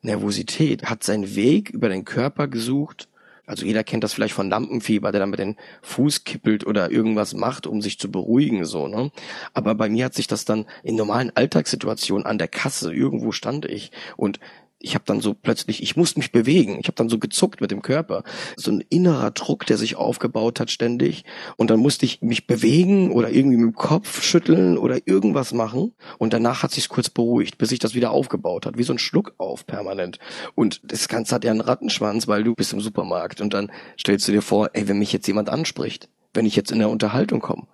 Nervosität 0.03 0.85
hat 0.85 1.05
seinen 1.05 1.37
Weg 1.37 1.71
über 1.71 1.89
den 1.89 2.05
Körper 2.05 2.49
gesucht. 2.49 3.09
Also 3.47 3.65
jeder 3.65 3.85
kennt 3.85 4.03
das 4.03 4.13
vielleicht 4.13 4.35
von 4.35 4.51
Lampenfieber, 4.51 5.13
der 5.13 5.21
dann 5.21 5.31
mit 5.31 5.39
den 5.39 5.57
Fuß 5.83 6.25
kippelt 6.25 6.67
oder 6.67 6.91
irgendwas 6.91 7.33
macht, 7.33 7.69
um 7.69 7.81
sich 7.81 7.99
zu 7.99 8.11
beruhigen, 8.11 8.65
so, 8.65 8.89
ne? 8.89 9.13
Aber 9.55 9.77
bei 9.77 9.89
mir 9.89 10.07
hat 10.07 10.15
sich 10.15 10.27
das 10.27 10.45
dann 10.45 10.67
in 10.83 10.97
normalen 10.97 11.31
Alltagssituationen 11.33 12.27
an 12.27 12.39
der 12.39 12.49
Kasse, 12.49 12.93
irgendwo 12.93 13.31
stand 13.31 13.65
ich 13.65 13.93
und 14.17 14.41
ich 14.79 14.95
habe 14.95 15.05
dann 15.07 15.21
so 15.21 15.35
plötzlich, 15.35 15.83
ich 15.83 15.97
musste 15.97 16.19
mich 16.19 16.33
bewegen. 16.33 16.79
Ich 16.81 16.87
habe 16.87 16.95
dann 16.97 17.09
so 17.09 17.19
gezuckt 17.19 17.61
mit 17.61 17.71
dem 17.71 17.83
Körper. 17.83 18.25
So 18.57 18.71
ein 18.71 18.85
innerer 18.89 19.31
Druck, 19.31 19.67
der 19.67 19.79
sich 19.79 19.97
aufgebaut 19.97 20.61
hat 20.61 20.71
ständig. 20.71 21.25
Und 21.57 21.71
dann 21.71 21.81
musste 21.81 22.05
ich 22.05 22.21
mich 22.21 22.47
bewegen 22.47 23.11
oder 23.11 23.31
irgendwie 23.31 23.57
mit 23.57 23.75
dem 23.75 23.75
Kopf 23.75 24.23
schütteln 24.23 24.77
oder 24.77 25.07
irgendwas 25.07 25.53
machen. 25.53 25.95
Und 26.19 26.33
danach 26.33 26.63
hat 26.63 26.73
sich's 26.73 26.89
kurz 26.89 27.09
beruhigt, 27.09 27.59
bis 27.59 27.71
sich 27.71 27.79
das 27.79 27.95
wieder 27.95 28.11
aufgebaut 28.11 28.67
hat, 28.67 28.77
wie 28.77 28.83
so 28.83 28.93
ein 28.93 28.99
Schluck 28.99 29.35
auf 29.39 29.67
permanent. 29.67 30.19
Und 30.55 30.81
das 30.85 31.09
Ganze 31.09 31.35
hat 31.35 31.45
ja 31.45 31.51
einen 31.51 31.63
Rattenschwanz, 31.63 32.29
weil 32.29 32.45
du 32.45 32.55
bist 32.55 32.73
im 32.73 32.81
Supermarkt 32.81 33.41
und 33.41 33.55
dann 33.55 33.73
stellst 33.99 34.29
du 34.29 34.33
dir 34.33 34.43
vor, 34.43 34.71
ey, 34.75 34.89
wenn 34.89 34.99
mich 34.99 35.13
jetzt 35.13 35.27
jemand 35.27 35.49
anspricht, 35.49 36.09
wenn 36.35 36.47
ich 36.47 36.55
jetzt 36.55 36.71
in 36.71 36.79
der 36.79 36.91
Unterhaltung 36.91 37.41
komme, 37.41 37.67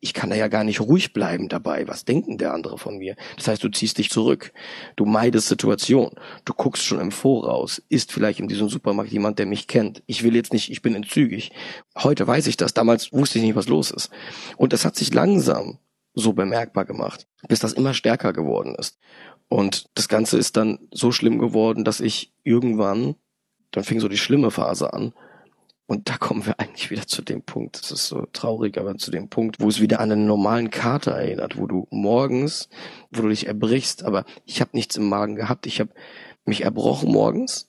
ich 0.00 0.12
kann 0.12 0.30
da 0.30 0.36
ja 0.36 0.48
gar 0.48 0.64
nicht 0.64 0.80
ruhig 0.80 1.12
bleiben 1.12 1.48
dabei. 1.48 1.88
Was 1.88 2.04
denken 2.04 2.38
der 2.38 2.52
andere 2.52 2.78
von 2.78 2.98
mir? 2.98 3.16
Das 3.36 3.48
heißt, 3.48 3.64
du 3.64 3.68
ziehst 3.70 3.98
dich 3.98 4.10
zurück. 4.10 4.52
Du 4.94 5.06
meidest 5.06 5.48
Situation. 5.48 6.10
Du 6.44 6.52
guckst 6.52 6.84
schon 6.84 7.00
im 7.00 7.10
Voraus. 7.10 7.82
Ist 7.88 8.12
vielleicht 8.12 8.40
in 8.40 8.48
diesem 8.48 8.68
Supermarkt 8.68 9.10
jemand, 9.10 9.38
der 9.38 9.46
mich 9.46 9.66
kennt? 9.66 10.02
Ich 10.06 10.22
will 10.22 10.36
jetzt 10.36 10.52
nicht, 10.52 10.70
ich 10.70 10.82
bin 10.82 10.94
entzügig. 10.94 11.52
Heute 11.96 12.26
weiß 12.26 12.46
ich 12.46 12.56
das. 12.56 12.74
Damals 12.74 13.12
wusste 13.12 13.38
ich 13.38 13.44
nicht, 13.44 13.56
was 13.56 13.68
los 13.68 13.90
ist. 13.90 14.10
Und 14.56 14.72
das 14.72 14.84
hat 14.84 14.96
sich 14.96 15.12
langsam 15.14 15.78
so 16.14 16.32
bemerkbar 16.32 16.84
gemacht, 16.84 17.26
bis 17.48 17.60
das 17.60 17.72
immer 17.72 17.94
stärker 17.94 18.32
geworden 18.32 18.74
ist. 18.74 18.98
Und 19.48 19.88
das 19.94 20.08
Ganze 20.08 20.38
ist 20.38 20.56
dann 20.56 20.88
so 20.90 21.12
schlimm 21.12 21.38
geworden, 21.38 21.84
dass 21.84 22.00
ich 22.00 22.32
irgendwann, 22.42 23.16
dann 23.70 23.84
fing 23.84 24.00
so 24.00 24.08
die 24.08 24.16
schlimme 24.18 24.50
Phase 24.50 24.92
an, 24.92 25.12
und 25.86 26.08
da 26.08 26.16
kommen 26.16 26.44
wir 26.46 26.58
eigentlich 26.58 26.90
wieder 26.90 27.06
zu 27.06 27.22
dem 27.22 27.42
Punkt, 27.42 27.80
das 27.80 27.92
ist 27.92 28.08
so 28.08 28.26
traurig, 28.32 28.78
aber 28.78 28.96
zu 28.96 29.10
dem 29.10 29.28
Punkt, 29.28 29.60
wo 29.60 29.68
es 29.68 29.80
wieder 29.80 30.00
an 30.00 30.10
einen 30.10 30.26
normalen 30.26 30.70
Kater 30.70 31.12
erinnert, 31.12 31.56
wo 31.56 31.66
du 31.66 31.86
morgens, 31.90 32.68
wo 33.10 33.22
du 33.22 33.28
dich 33.28 33.46
erbrichst, 33.46 34.04
aber 34.04 34.24
ich 34.44 34.60
habe 34.60 34.70
nichts 34.74 34.96
im 34.96 35.08
Magen 35.08 35.36
gehabt, 35.36 35.66
ich 35.66 35.80
habe 35.80 35.90
mich 36.44 36.62
erbrochen 36.62 37.12
morgens, 37.12 37.68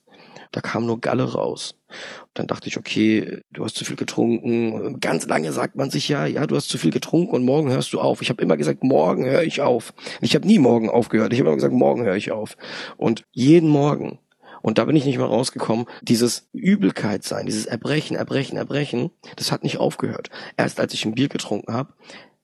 da 0.50 0.60
kam 0.60 0.86
nur 0.86 1.00
Galle 1.00 1.32
raus. 1.32 1.74
Und 1.88 2.30
dann 2.34 2.46
dachte 2.46 2.68
ich, 2.68 2.76
okay, 2.76 3.42
du 3.52 3.64
hast 3.64 3.76
zu 3.76 3.84
viel 3.84 3.96
getrunken. 3.96 4.98
Ganz 5.00 5.26
lange 5.26 5.52
sagt 5.52 5.76
man 5.76 5.90
sich 5.90 6.08
ja, 6.08 6.26
ja, 6.26 6.46
du 6.46 6.56
hast 6.56 6.68
zu 6.68 6.78
viel 6.78 6.90
getrunken 6.90 7.34
und 7.34 7.44
morgen 7.44 7.70
hörst 7.70 7.92
du 7.92 8.00
auf. 8.00 8.22
Ich 8.22 8.30
habe 8.30 8.42
immer 8.42 8.56
gesagt, 8.56 8.82
morgen 8.82 9.26
höre 9.26 9.42
ich 9.42 9.60
auf. 9.60 9.92
Ich 10.20 10.34
habe 10.34 10.46
nie 10.46 10.58
morgen 10.58 10.88
aufgehört. 10.88 11.32
Ich 11.32 11.40
habe 11.40 11.48
immer 11.48 11.56
gesagt, 11.56 11.74
morgen 11.74 12.04
höre 12.04 12.16
ich 12.16 12.30
auf. 12.30 12.56
Und 12.96 13.24
jeden 13.32 13.68
Morgen 13.68 14.18
und 14.62 14.78
da 14.78 14.84
bin 14.84 14.96
ich 14.96 15.04
nicht 15.04 15.18
mehr 15.18 15.26
rausgekommen. 15.26 15.86
Dieses 16.02 16.48
Übelkeit 16.52 17.24
sein, 17.24 17.46
dieses 17.46 17.66
Erbrechen, 17.66 18.16
Erbrechen, 18.16 18.56
Erbrechen, 18.56 19.10
das 19.36 19.52
hat 19.52 19.62
nicht 19.62 19.78
aufgehört. 19.78 20.30
Erst 20.56 20.80
als 20.80 20.94
ich 20.94 21.04
ein 21.04 21.14
Bier 21.14 21.28
getrunken 21.28 21.72
habe, 21.72 21.94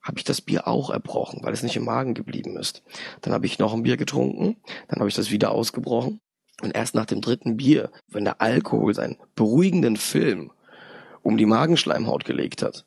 habe 0.03 0.19
ich 0.19 0.25
das 0.25 0.43
Bier 0.43 0.69
auch 0.69 0.91
erbrochen, 0.91 1.41
weil 1.43 1.55
es 1.55 1.63
nicht 1.63 1.77
im 1.77 1.85
Magen 1.85 2.15
geblieben 2.15 2.57
ist. 2.57 2.83
Dann 3.23 3.33
habe 3.33 3.47
ich 3.47 3.59
noch 3.59 3.73
ein 3.73 3.83
Bier 3.83 3.97
getrunken, 3.97 4.57
dann 4.89 5.01
habe 5.01 5.09
ich 5.09 5.15
das 5.15 5.31
wieder 5.31 5.51
ausgebrochen. 5.51 6.21
Und 6.63 6.77
erst 6.77 6.95
nach 6.95 7.07
dem 7.07 7.21
dritten 7.21 7.57
Bier, 7.57 7.91
wenn 8.09 8.25
der 8.25 8.41
Alkohol 8.41 8.95
seinen 8.95 9.17
beruhigenden 9.35 9.97
Film 9.97 10.53
um 11.23 11.37
die 11.37 11.47
Magenschleimhaut 11.47 12.25
gelegt 12.25 12.63
hat, 12.63 12.87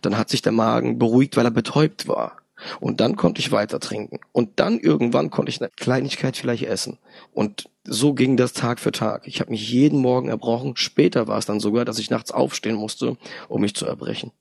dann 0.00 0.16
hat 0.16 0.30
sich 0.30 0.40
der 0.40 0.52
Magen 0.52 0.98
beruhigt, 0.98 1.36
weil 1.36 1.44
er 1.44 1.50
betäubt 1.50 2.06
war. 2.06 2.41
Und 2.80 3.00
dann 3.00 3.16
konnte 3.16 3.40
ich 3.40 3.52
weiter 3.52 3.80
trinken. 3.80 4.20
Und 4.32 4.60
dann 4.60 4.78
irgendwann 4.78 5.30
konnte 5.30 5.50
ich 5.50 5.60
eine 5.60 5.70
Kleinigkeit 5.70 6.36
vielleicht 6.36 6.64
essen. 6.64 6.98
Und 7.32 7.68
so 7.84 8.14
ging 8.14 8.36
das 8.36 8.52
Tag 8.52 8.78
für 8.78 8.92
Tag. 8.92 9.26
Ich 9.26 9.40
habe 9.40 9.50
mich 9.50 9.70
jeden 9.70 10.00
Morgen 10.00 10.28
erbrochen. 10.28 10.76
Später 10.76 11.26
war 11.28 11.38
es 11.38 11.46
dann 11.46 11.60
sogar, 11.60 11.84
dass 11.84 11.98
ich 11.98 12.10
nachts 12.10 12.30
aufstehen 12.30 12.76
musste, 12.76 13.16
um 13.48 13.60
mich 13.60 13.74
zu 13.74 13.86
erbrechen. 13.86 14.32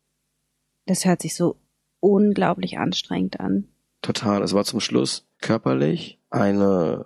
Das 0.86 1.06
hört 1.06 1.22
sich 1.22 1.36
so 1.36 1.58
unglaublich 2.00 2.78
anstrengend 2.78 3.40
an. 3.40 3.68
Total. 4.02 4.42
Es 4.42 4.54
war 4.54 4.66
zum 4.66 4.80
Schluss 4.80 5.28
körperlich 5.40 6.20
eine 6.30 7.06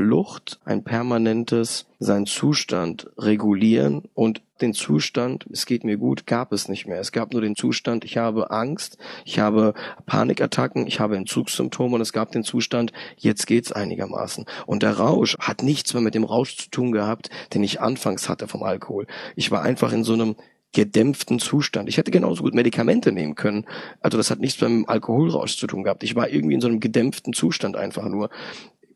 Flucht, 0.00 0.60
ein 0.64 0.82
permanentes, 0.82 1.84
seinen 1.98 2.24
Zustand 2.24 3.10
regulieren 3.18 4.04
und 4.14 4.40
den 4.62 4.72
Zustand, 4.72 5.44
es 5.52 5.66
geht 5.66 5.84
mir 5.84 5.98
gut, 5.98 6.26
gab 6.26 6.54
es 6.54 6.68
nicht 6.68 6.86
mehr. 6.86 7.00
Es 7.00 7.12
gab 7.12 7.34
nur 7.34 7.42
den 7.42 7.54
Zustand, 7.54 8.06
ich 8.06 8.16
habe 8.16 8.50
Angst, 8.50 8.96
ich 9.26 9.40
habe 9.40 9.74
Panikattacken, 10.06 10.86
ich 10.86 11.00
habe 11.00 11.18
Entzugssymptome 11.18 11.96
und 11.96 12.00
es 12.00 12.14
gab 12.14 12.32
den 12.32 12.44
Zustand, 12.44 12.94
jetzt 13.18 13.46
geht's 13.46 13.72
einigermaßen. 13.72 14.46
Und 14.64 14.82
der 14.82 14.94
Rausch 14.94 15.36
hat 15.38 15.62
nichts 15.62 15.92
mehr 15.92 16.02
mit 16.02 16.14
dem 16.14 16.24
Rausch 16.24 16.56
zu 16.56 16.70
tun 16.70 16.92
gehabt, 16.92 17.28
den 17.52 17.62
ich 17.62 17.82
anfangs 17.82 18.30
hatte 18.30 18.48
vom 18.48 18.62
Alkohol. 18.62 19.06
Ich 19.36 19.50
war 19.50 19.60
einfach 19.60 19.92
in 19.92 20.04
so 20.04 20.14
einem 20.14 20.34
gedämpften 20.72 21.40
Zustand. 21.40 21.90
Ich 21.90 21.98
hätte 21.98 22.10
genauso 22.10 22.42
gut 22.42 22.54
Medikamente 22.54 23.12
nehmen 23.12 23.34
können. 23.34 23.66
Also 24.00 24.16
das 24.16 24.30
hat 24.30 24.40
nichts 24.40 24.62
mit 24.62 24.70
dem 24.70 24.88
Alkoholrausch 24.88 25.58
zu 25.58 25.66
tun 25.66 25.82
gehabt. 25.82 26.04
Ich 26.04 26.16
war 26.16 26.30
irgendwie 26.30 26.54
in 26.54 26.62
so 26.62 26.68
einem 26.68 26.80
gedämpften 26.80 27.34
Zustand 27.34 27.76
einfach 27.76 28.08
nur. 28.08 28.30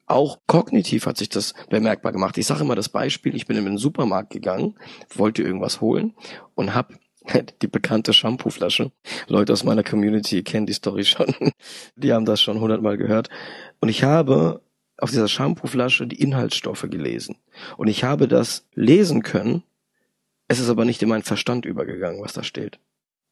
Auch 0.06 0.40
kognitiv 0.46 1.06
hat 1.06 1.16
sich 1.16 1.30
das 1.30 1.54
bemerkbar 1.70 2.12
gemacht. 2.12 2.36
Ich 2.36 2.46
sage 2.46 2.62
immer 2.62 2.74
das 2.74 2.90
Beispiel, 2.90 3.34
ich 3.34 3.46
bin 3.46 3.56
in 3.56 3.64
den 3.64 3.78
Supermarkt 3.78 4.30
gegangen, 4.30 4.74
wollte 5.14 5.42
irgendwas 5.42 5.80
holen 5.80 6.14
und 6.54 6.74
habe 6.74 6.98
die 7.62 7.68
bekannte 7.68 8.12
Shampooflasche. 8.12 8.92
Leute 9.28 9.52
aus 9.52 9.64
meiner 9.64 9.82
Community 9.82 10.42
kennen 10.42 10.66
die 10.66 10.74
Story 10.74 11.04
schon. 11.04 11.34
Die 11.96 12.12
haben 12.12 12.26
das 12.26 12.42
schon 12.42 12.60
hundertmal 12.60 12.98
gehört. 12.98 13.30
Und 13.80 13.88
ich 13.88 14.04
habe 14.04 14.62
auf 14.98 15.10
dieser 15.10 15.28
Shampooflasche 15.28 16.06
die 16.06 16.20
Inhaltsstoffe 16.20 16.86
gelesen. 16.90 17.36
Und 17.76 17.88
ich 17.88 18.04
habe 18.04 18.28
das 18.28 18.66
lesen 18.74 19.22
können. 19.22 19.62
Es 20.48 20.60
ist 20.60 20.68
aber 20.68 20.84
nicht 20.84 21.02
in 21.02 21.08
meinen 21.08 21.22
Verstand 21.22 21.64
übergegangen, 21.64 22.22
was 22.22 22.34
da 22.34 22.42
steht. 22.42 22.78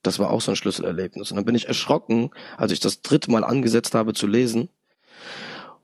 Das 0.02 0.18
war 0.18 0.30
auch 0.30 0.40
so 0.40 0.52
ein 0.52 0.56
Schlüsselerlebnis. 0.56 1.30
Und 1.30 1.37
dann 1.37 1.44
bin 1.44 1.54
ich 1.54 1.68
erschrocken, 1.68 2.30
als 2.56 2.72
ich 2.72 2.80
das 2.80 3.02
dritte 3.02 3.30
Mal 3.30 3.44
angesetzt 3.44 3.94
habe 3.94 4.14
zu 4.14 4.26
lesen 4.26 4.70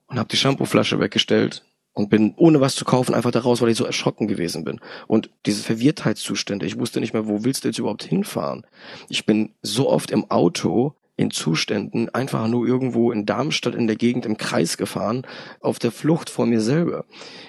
und 0.08 0.18
habe 0.18 0.28
die 0.28 0.36
Shampooflasche 0.36 0.98
weggestellt 0.98 1.64
und 1.92 2.10
bin 2.10 2.34
ohne 2.36 2.60
was 2.60 2.74
zu 2.74 2.84
kaufen 2.84 3.14
einfach 3.14 3.30
da 3.30 3.40
raus, 3.40 3.60
weil 3.60 3.70
ich 3.70 3.76
so 3.76 3.84
erschrocken 3.84 4.28
gewesen 4.28 4.64
bin. 4.64 4.80
Und 5.06 5.30
diese 5.46 5.62
Verwirrtheitszustände, 5.62 6.66
ich 6.66 6.78
wusste 6.78 7.00
nicht 7.00 7.12
mehr, 7.12 7.26
wo 7.26 7.44
willst 7.44 7.64
du 7.64 7.68
jetzt 7.68 7.78
überhaupt 7.78 8.04
hinfahren? 8.04 8.64
Ich 9.08 9.26
bin 9.26 9.54
so 9.62 9.88
oft 9.88 10.10
im 10.10 10.30
Auto 10.30 10.94
in 11.16 11.32
Zuständen 11.32 12.08
einfach 12.10 12.46
nur 12.46 12.64
irgendwo 12.66 13.10
in 13.10 13.26
Darmstadt 13.26 13.74
in 13.74 13.88
der 13.88 13.96
Gegend 13.96 14.24
im 14.24 14.36
Kreis 14.36 14.76
gefahren, 14.76 15.26
auf 15.60 15.80
der 15.80 15.90
Flucht 15.90 16.30
vor 16.30 16.46
mir 16.46 16.60
selber. 16.60 17.04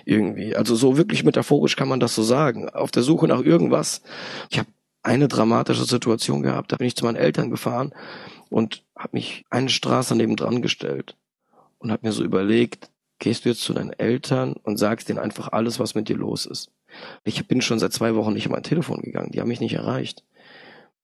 Irgendwie. 0.06 0.56
Also 0.56 0.76
so 0.76 0.98
wirklich 0.98 1.24
metaphorisch 1.24 1.76
kann 1.76 1.88
man 1.88 2.00
das 2.00 2.16
so 2.16 2.24
sagen. 2.24 2.68
Auf 2.70 2.90
der 2.90 3.04
Suche 3.04 3.28
nach 3.28 3.42
irgendwas. 3.42 4.02
Ich 4.50 4.58
habe 4.58 4.70
eine 5.04 5.28
dramatische 5.28 5.86
Situation 5.86 6.42
gehabt, 6.42 6.72
da 6.72 6.78
bin 6.78 6.88
ich 6.88 6.96
zu 6.96 7.06
meinen 7.06 7.16
Eltern 7.16 7.52
gefahren 7.52 7.94
und 8.50 8.84
habe 8.98 9.10
mich 9.14 9.46
eine 9.52 9.70
Straße 9.70 10.16
nebendran 10.16 10.64
gestellt 10.64 11.16
und 11.80 11.92
habe 11.92 12.08
mir 12.08 12.14
so 12.14 12.24
überlegt, 12.24 12.92
gehst 13.20 13.44
du 13.44 13.50
jetzt 13.50 13.62
zu 13.62 13.74
deinen 13.74 13.92
Eltern 13.92 14.54
und 14.64 14.78
sagst 14.78 15.10
denen 15.10 15.20
einfach 15.20 15.50
alles, 15.52 15.80
was 15.80 15.96
mit 15.96 16.08
dir 16.08 16.18
los 16.18 16.46
ist. 16.46 16.72
Ich 17.24 17.48
bin 17.48 17.62
schon 17.62 17.80
seit 17.80 17.94
zwei 17.94 18.16
Wochen 18.16 18.34
nicht 18.34 18.46
an 18.46 18.54
mein 18.54 18.64
Telefon 18.64 19.02
gegangen, 19.02 19.32
die 19.32 19.42
haben 19.42 19.50
mich 19.50 19.60
nicht 19.60 19.74
erreicht. 19.74 20.24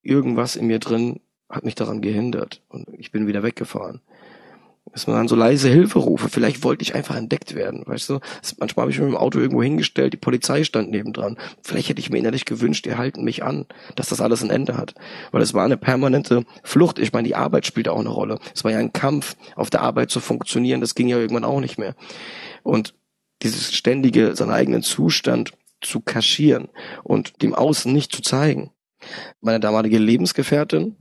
Irgendwas 0.02 0.56
in 0.56 0.68
mir 0.68 0.80
drin 0.80 1.20
hat 1.50 1.66
mich 1.66 1.76
daran 1.76 2.02
gehindert 2.02 2.62
und 2.70 2.88
ich 2.98 3.12
bin 3.12 3.28
wieder 3.28 3.44
weggefahren 3.44 4.02
man 5.08 5.18
dann 5.18 5.28
so 5.28 5.36
leise 5.36 5.68
Hilfe 5.70 6.00
rufe. 6.00 6.30
Vielleicht 6.30 6.64
wollte 6.64 6.84
ich 6.84 6.96
einfach 6.96 7.16
entdeckt 7.16 7.56
werden, 7.56 7.84
weißt 7.86 8.10
du? 8.10 8.20
Manchmal 8.60 8.84
habe 8.84 8.92
ich 8.92 8.98
mich 8.98 9.08
mit 9.08 9.16
dem 9.16 9.20
Auto 9.20 9.40
irgendwo 9.40 9.62
hingestellt, 9.62 10.14
die 10.14 10.18
Polizei 10.18 10.64
stand 10.64 10.92
nebendran. 10.92 11.38
Vielleicht 11.64 11.90
hätte 11.90 12.00
ich 12.00 12.10
mir 12.10 12.18
innerlich 12.18 12.46
gewünscht, 12.46 12.86
die 12.86 12.96
halten 12.96 13.24
mich 13.24 13.44
an, 13.44 13.66
dass 13.96 14.10
das 14.10 14.22
alles 14.22 14.44
ein 14.44 14.50
Ende 14.50 14.78
hat. 14.78 14.96
Weil 15.32 15.42
es 15.42 15.54
war 15.54 15.66
eine 15.66 15.78
permanente 15.78 16.46
Flucht. 16.64 17.00
Ich 17.00 17.14
meine, 17.14 17.28
die 17.28 17.36
Arbeit 17.36 17.66
spielte 17.66 17.92
auch 17.92 18.00
eine 18.00 18.10
Rolle. 18.10 18.40
Es 18.54 18.64
war 18.64 18.72
ja 18.72 18.78
ein 18.78 18.94
Kampf, 18.94 19.36
auf 19.56 19.70
der 19.70 19.82
Arbeit 19.82 20.12
zu 20.12 20.20
funktionieren. 20.20 20.82
Das 20.82 20.96
ging 20.96 21.08
ja 21.08 21.18
irgendwann 21.18 21.46
auch 21.46 21.60
nicht 21.60 21.78
mehr. 21.78 21.96
Und 22.64 22.94
dieses 23.42 23.74
ständige, 23.74 24.36
seinen 24.36 24.52
eigenen 24.52 24.82
Zustand 24.82 25.52
zu 25.82 26.00
kaschieren 26.00 26.70
und 27.04 27.42
dem 27.42 27.54
Außen 27.54 27.92
nicht 27.92 28.12
zu 28.12 28.22
zeigen. 28.22 28.72
Meine 29.42 29.60
damalige 29.60 29.98
Lebensgefährtin, 29.98 30.96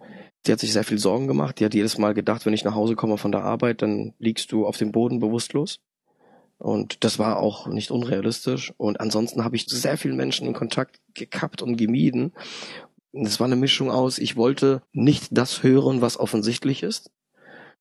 die 0.47 0.53
hat 0.53 0.61
sich 0.61 0.73
sehr 0.73 0.85
viel 0.85 0.99
Sorgen 0.99 1.27
gemacht. 1.27 1.59
Die 1.59 1.65
hat 1.65 1.75
jedes 1.75 1.99
Mal 1.99 2.15
gedacht, 2.15 2.45
wenn 2.47 2.53
ich 2.53 2.65
nach 2.65 2.75
Hause 2.75 2.97
komme 2.97 3.19
von 3.19 3.33
der 3.33 3.45
Arbeit, 3.45 3.83
dann 3.83 4.13
liegst 4.19 4.53
du 4.53 4.67
auf 4.67 4.77
dem 4.77 4.93
Boden 4.93 5.19
bewusstlos. 5.19 5.81
Und 6.59 7.05
das 7.05 7.19
war 7.19 7.39
auch 7.39 7.67
nicht 7.67 7.91
unrealistisch. 7.91 8.73
Und 8.77 9.01
ansonsten 9.01 9.45
habe 9.45 9.57
ich 9.57 9.67
sehr 9.67 9.97
vielen 9.97 10.17
Menschen 10.17 10.47
in 10.47 10.55
Kontakt 10.55 11.01
gekappt 11.15 11.63
und 11.63 11.77
gemieden. 11.77 12.33
Es 13.13 13.41
war 13.41 13.47
eine 13.47 13.57
Mischung 13.57 13.91
aus, 13.91 14.19
ich 14.19 14.37
wollte 14.37 14.83
nicht 14.93 15.29
das 15.31 15.63
hören, 15.63 16.01
was 16.01 16.19
offensichtlich 16.19 16.83
ist. 16.83 17.11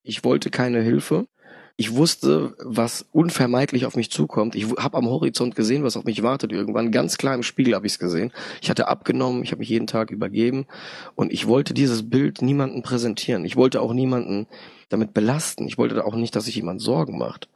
Ich 0.03 0.23
wollte 0.23 0.49
keine 0.49 0.81
Hilfe. 0.81 1.27
Ich 1.75 1.95
wusste, 1.95 2.53
was 2.59 3.07
unvermeidlich 3.11 3.87
auf 3.87 3.95
mich 3.95 4.11
zukommt. 4.11 4.53
Ich 4.53 4.69
habe 4.77 4.95
am 4.95 5.07
Horizont 5.07 5.55
gesehen, 5.55 5.83
was 5.83 5.97
auf 5.97 6.03
mich 6.03 6.21
wartet 6.21 6.51
irgendwann. 6.51 6.91
Ganz 6.91 7.17
klar 7.17 7.33
im 7.33 7.41
Spiegel 7.41 7.73
habe 7.73 7.87
ich 7.87 7.93
es 7.93 7.99
gesehen. 7.99 8.31
Ich 8.61 8.69
hatte 8.69 8.87
abgenommen, 8.87 9.43
ich 9.43 9.51
habe 9.51 9.59
mich 9.59 9.69
jeden 9.69 9.87
Tag 9.87 10.11
übergeben 10.11 10.67
und 11.15 11.33
ich 11.33 11.47
wollte 11.47 11.73
dieses 11.73 12.11
Bild 12.11 12.43
niemanden 12.43 12.83
präsentieren. 12.83 13.43
Ich 13.43 13.55
wollte 13.55 13.81
auch 13.81 13.93
niemanden 13.93 14.45
damit 14.89 15.15
belasten. 15.15 15.67
Ich 15.67 15.79
wollte 15.79 16.05
auch 16.05 16.15
nicht, 16.15 16.35
dass 16.35 16.45
sich 16.45 16.55
jemand 16.55 16.79
Sorgen 16.79 17.17
macht. 17.17 17.49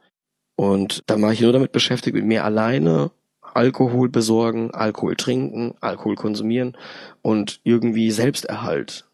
Und 0.56 1.04
dann 1.06 1.22
war 1.22 1.32
ich 1.32 1.40
nur 1.40 1.52
damit 1.52 1.70
beschäftigt, 1.70 2.16
mit 2.16 2.24
mir 2.24 2.44
alleine 2.44 3.12
Alkohol 3.40 4.08
besorgen, 4.08 4.72
Alkohol 4.72 5.14
trinken, 5.14 5.74
Alkohol 5.80 6.16
konsumieren 6.16 6.76
und 7.22 7.60
irgendwie 7.62 8.10
Selbsterhalt, 8.10 9.06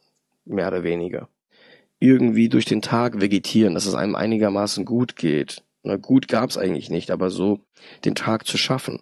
mehr 0.46 0.68
oder 0.68 0.82
weniger 0.82 1.28
irgendwie 2.04 2.48
durch 2.48 2.64
den 2.64 2.82
Tag 2.82 3.20
vegetieren, 3.20 3.74
dass 3.74 3.86
es 3.86 3.94
einem 3.94 4.14
einigermaßen 4.14 4.84
gut 4.84 5.16
geht. 5.16 5.62
Na, 5.82 5.96
gut 5.96 6.28
gab's 6.28 6.56
eigentlich 6.56 6.90
nicht, 6.90 7.10
aber 7.10 7.30
so 7.30 7.60
den 8.04 8.14
Tag 8.14 8.46
zu 8.46 8.58
schaffen. 8.58 9.00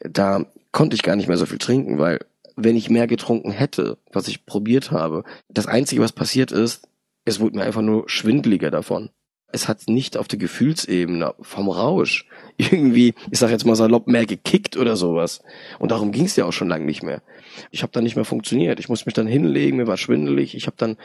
Da 0.00 0.46
konnte 0.72 0.94
ich 0.94 1.02
gar 1.02 1.16
nicht 1.16 1.28
mehr 1.28 1.36
so 1.36 1.46
viel 1.46 1.58
trinken, 1.58 1.98
weil 1.98 2.20
wenn 2.56 2.76
ich 2.76 2.90
mehr 2.90 3.06
getrunken 3.06 3.50
hätte, 3.50 3.98
was 4.12 4.28
ich 4.28 4.46
probiert 4.46 4.90
habe, 4.90 5.24
das 5.48 5.66
Einzige, 5.66 6.02
was 6.02 6.12
passiert 6.12 6.52
ist, 6.52 6.88
es 7.24 7.40
wurde 7.40 7.56
mir 7.56 7.64
einfach 7.64 7.82
nur 7.82 8.08
schwindeliger 8.08 8.70
davon. 8.70 9.10
Es 9.50 9.68
hat 9.68 9.82
nicht 9.86 10.16
auf 10.16 10.26
der 10.26 10.38
Gefühlsebene 10.38 11.34
vom 11.40 11.68
Rausch 11.68 12.26
irgendwie, 12.56 13.14
ich 13.30 13.38
sag 13.38 13.50
jetzt 13.50 13.66
mal 13.66 13.76
salopp, 13.76 14.08
mehr 14.08 14.26
gekickt 14.26 14.76
oder 14.76 14.96
sowas. 14.96 15.42
Und 15.78 15.90
darum 15.90 16.12
ging's 16.12 16.36
ja 16.36 16.44
auch 16.44 16.52
schon 16.52 16.68
lange 16.68 16.84
nicht 16.84 17.02
mehr. 17.02 17.22
Ich 17.70 17.82
habe 17.82 17.92
dann 17.92 18.04
nicht 18.04 18.16
mehr 18.16 18.24
funktioniert. 18.24 18.80
Ich 18.80 18.88
musste 18.88 19.06
mich 19.06 19.14
dann 19.14 19.26
hinlegen, 19.26 19.76
mir 19.76 19.86
war 19.86 19.96
schwindelig. 19.96 20.54
Ich 20.54 20.66
habe 20.66 20.76
dann 20.76 20.96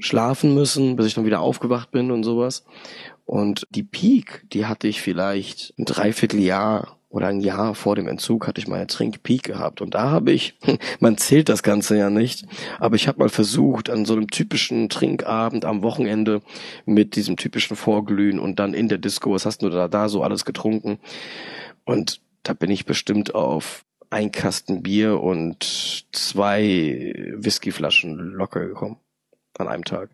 schlafen 0.00 0.54
müssen, 0.54 0.96
bis 0.96 1.06
ich 1.06 1.14
dann 1.14 1.24
wieder 1.24 1.40
aufgewacht 1.40 1.90
bin 1.90 2.10
und 2.10 2.24
sowas. 2.24 2.64
Und 3.24 3.66
die 3.70 3.84
Peak, 3.84 4.44
die 4.52 4.66
hatte 4.66 4.88
ich 4.88 5.00
vielleicht 5.00 5.72
ein 5.78 5.84
Dreivierteljahr 5.84 6.98
oder 7.10 7.26
ein 7.26 7.40
Jahr 7.40 7.74
vor 7.74 7.96
dem 7.96 8.06
Entzug 8.06 8.46
hatte 8.46 8.60
ich 8.60 8.68
meine 8.68 8.86
Trinkpeak 8.86 9.42
gehabt. 9.42 9.80
Und 9.80 9.94
da 9.94 10.10
habe 10.10 10.32
ich, 10.32 10.54
man 11.00 11.18
zählt 11.18 11.48
das 11.48 11.62
Ganze 11.62 11.98
ja 11.98 12.08
nicht, 12.08 12.44
aber 12.78 12.96
ich 12.96 13.08
habe 13.08 13.18
mal 13.18 13.28
versucht, 13.28 13.90
an 13.90 14.04
so 14.04 14.14
einem 14.14 14.28
typischen 14.28 14.88
Trinkabend 14.88 15.64
am 15.64 15.82
Wochenende 15.82 16.40
mit 16.86 17.16
diesem 17.16 17.36
typischen 17.36 17.76
Vorglühen 17.76 18.38
und 18.38 18.58
dann 18.58 18.74
in 18.74 18.88
der 18.88 18.98
Disco, 18.98 19.32
was 19.32 19.44
hast 19.44 19.62
du 19.62 19.68
da, 19.68 19.88
da 19.88 20.08
so 20.08 20.22
alles 20.22 20.44
getrunken? 20.44 20.98
Und 21.84 22.20
da 22.44 22.52
bin 22.52 22.70
ich 22.70 22.86
bestimmt 22.86 23.34
auf 23.34 23.84
ein 24.08 24.32
Kasten 24.32 24.82
Bier 24.82 25.20
und 25.20 26.06
zwei 26.12 27.12
Whiskyflaschen 27.36 28.16
locker 28.32 28.66
gekommen 28.66 28.96
an 29.60 29.68
einem 29.68 29.84
Tag. 29.84 30.10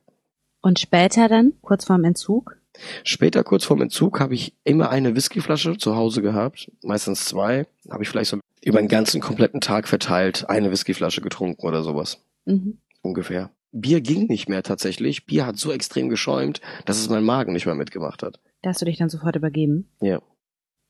Und 0.60 0.78
später 0.78 1.28
dann, 1.28 1.54
kurz 1.62 1.84
vorm 1.84 2.04
Entzug? 2.04 2.56
Später, 3.04 3.44
kurz 3.44 3.64
vorm 3.64 3.80
Entzug, 3.80 4.20
habe 4.20 4.34
ich 4.34 4.54
immer 4.64 4.90
eine 4.90 5.14
Whiskyflasche 5.14 5.78
zu 5.78 5.96
Hause 5.96 6.22
gehabt, 6.22 6.70
meistens 6.82 7.24
zwei. 7.24 7.66
Habe 7.90 8.02
ich 8.02 8.08
vielleicht 8.08 8.30
so 8.30 8.40
über 8.62 8.80
den 8.80 8.88
ganzen 8.88 9.20
kompletten 9.20 9.60
Tag 9.60 9.86
verteilt 9.86 10.48
eine 10.48 10.70
Whiskyflasche 10.70 11.20
getrunken 11.20 11.64
oder 11.64 11.82
sowas. 11.82 12.18
Mhm. 12.46 12.78
Ungefähr. 13.02 13.50
Bier 13.70 14.00
ging 14.00 14.26
nicht 14.26 14.48
mehr 14.48 14.62
tatsächlich. 14.62 15.26
Bier 15.26 15.46
hat 15.46 15.56
so 15.56 15.70
extrem 15.70 16.08
geschäumt, 16.08 16.60
dass 16.84 16.98
es 16.98 17.08
mein 17.08 17.24
Magen 17.24 17.52
nicht 17.52 17.66
mehr 17.66 17.74
mitgemacht 17.74 18.22
hat. 18.22 18.40
Da 18.62 18.70
hast 18.70 18.80
du 18.80 18.86
dich 18.86 18.98
dann 18.98 19.10
sofort 19.10 19.36
übergeben? 19.36 19.88
Ja. 20.00 20.20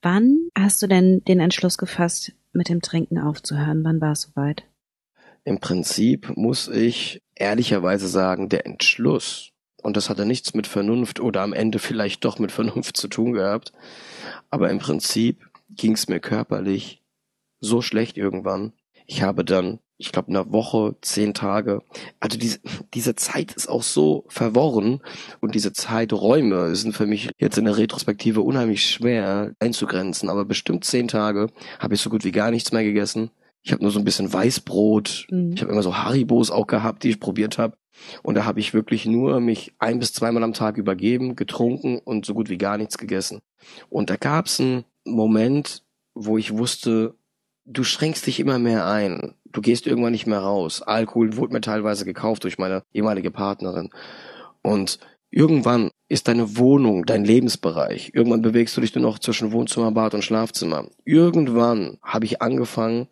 Wann 0.03 0.49
hast 0.57 0.83
du 0.83 0.87
denn 0.87 1.23
den 1.25 1.41
Entschluss 1.41 1.79
gefasst, 1.79 2.33
mit 2.53 2.69
dem 2.69 2.81
Trinken 2.81 3.19
aufzuhören? 3.19 3.85
Wann 3.85 4.01
war 4.01 4.13
es 4.13 4.23
soweit? 4.23 4.65
Im 5.45 5.61
Prinzip 5.61 6.37
muss 6.37 6.69
ich 6.69 7.21
ehrlicherweise 7.37 8.09
sagen, 8.09 8.49
der 8.49 8.67
Entschluss, 8.67 9.53
und 9.83 9.97
das 9.97 10.11
hatte 10.11 10.27
nichts 10.27 10.55
mit 10.55 10.67
Vernunft 10.67 11.21
oder 11.21 11.43
am 11.43 11.53
Ende 11.53 11.79
vielleicht 11.79 12.25
doch 12.25 12.39
mit 12.39 12.51
Vernunft 12.51 12.97
zu 12.97 13.09
tun 13.09 13.33
gehabt, 13.33 13.73
aber 14.51 14.71
im 14.71 14.79
Prinzip 14.79 15.49
ging 15.71 15.93
es 15.93 16.09
mir 16.09 16.19
körperlich 16.19 17.03
so 17.61 17.83
schlecht 17.83 18.17
irgendwann. 18.17 18.73
Ich 19.07 19.23
habe 19.23 19.45
dann, 19.45 19.79
ich 19.99 20.13
glaube, 20.13 20.29
eine 20.29 20.53
Woche, 20.53 20.97
zehn 21.03 21.35
Tage, 21.35 21.83
also 22.21 22.39
diese, 22.39 22.59
diese 22.95 23.15
Zeit 23.15 23.53
ist 23.53 23.69
auch 23.69 23.83
so 23.83 24.25
verworren 24.29 25.01
und 25.41 25.55
diese 25.55 25.73
Zeiträume 25.73 26.75
sind 26.75 26.95
für 26.97 27.07
mich 27.07 27.31
jetzt 27.39 27.59
in 27.59 27.67
der 27.67 27.77
Retrospektive 27.77 28.41
unheimlich 28.41 28.89
schwer 28.89 29.55
einzugrenzen, 29.61 30.29
aber 30.29 30.45
bestimmt 30.45 30.85
zehn 30.85 31.09
Tage 31.09 31.49
habe 31.79 31.95
ich 31.95 32.01
so 32.01 32.11
gut 32.11 32.25
wie 32.25 32.33
gar 32.33 32.51
nichts 32.51 32.73
mehr 32.73 32.85
gegessen 32.85 33.31
ich 33.67 33.73
habe 33.73 33.83
nur 33.83 33.91
so 33.91 33.99
ein 33.99 34.05
bisschen 34.05 34.33
Weißbrot. 34.33 35.27
Mhm. 35.29 35.53
Ich 35.55 35.61
habe 35.61 35.73
immer 35.73 35.83
so 35.83 35.97
Haribos 35.97 36.53
auch 36.53 36.69
gehabt, 36.69 37.03
die 37.03 37.11
ich 37.11 37.19
probiert 37.19 37.59
habe. 37.59 37.77
Und 38.23 38.37
da 38.37 38.45
habe 38.45 38.61
ich 38.61 38.75
wirklich 38.75 39.07
nur 39.07 39.41
mich 39.41 39.75
ein 39.81 39.99
bis 39.99 40.13
zweimal 40.13 40.45
am 40.45 40.53
Tag 40.53 40.77
übergeben, 40.77 41.35
getrunken 41.35 41.99
und 41.99 42.25
so 42.25 42.33
gut 42.33 42.49
wie 42.49 42.59
gar 42.59 42.79
nichts 42.79 42.97
gegessen. 42.97 43.41
Und 43.89 44.09
da 44.09 44.17
gab 44.17 44.47
es 44.47 44.61
einen 44.61 44.85
Moment, 45.05 45.83
wo 46.15 46.39
ich 46.39 46.57
wusste, 46.57 47.17
du 47.65 47.83
schränkst 47.83 48.25
dich 48.29 48.39
immer 48.39 48.61
mehr 48.61 48.87
ein. 48.87 49.35
Du 49.51 49.61
gehst 49.61 49.89
irgendwann 49.89 50.13
nicht 50.13 50.29
mehr 50.29 50.41
raus. 50.41 50.83
Alkohol 50.83 51.37
wurde 51.37 51.55
mir 51.55 51.61
teilweise 51.61 52.05
gekauft 52.05 52.45
durch 52.45 52.59
meine 52.59 52.85
ehemalige 52.93 53.33
Partnerin. 53.33 53.91
Und 54.63 55.01
irgendwann 55.31 55.91
ist 56.09 56.29
deine 56.29 56.57
Wohnung 56.57 57.05
dein 57.05 57.25
Lebensbereich. 57.25 58.13
Irgendwann 58.15 58.43
bewegst 58.43 58.77
du 58.77 58.81
dich 58.81 58.95
nur 58.95 59.03
noch 59.03 59.19
zwischen 59.19 59.51
Wohnzimmer, 59.51 59.91
Bad 59.91 60.15
und 60.15 60.23
Schlafzimmer. 60.23 60.87
Irgendwann 61.05 61.99
habe 62.01 62.27
ich 62.27 62.41
angefangen, 62.41 63.09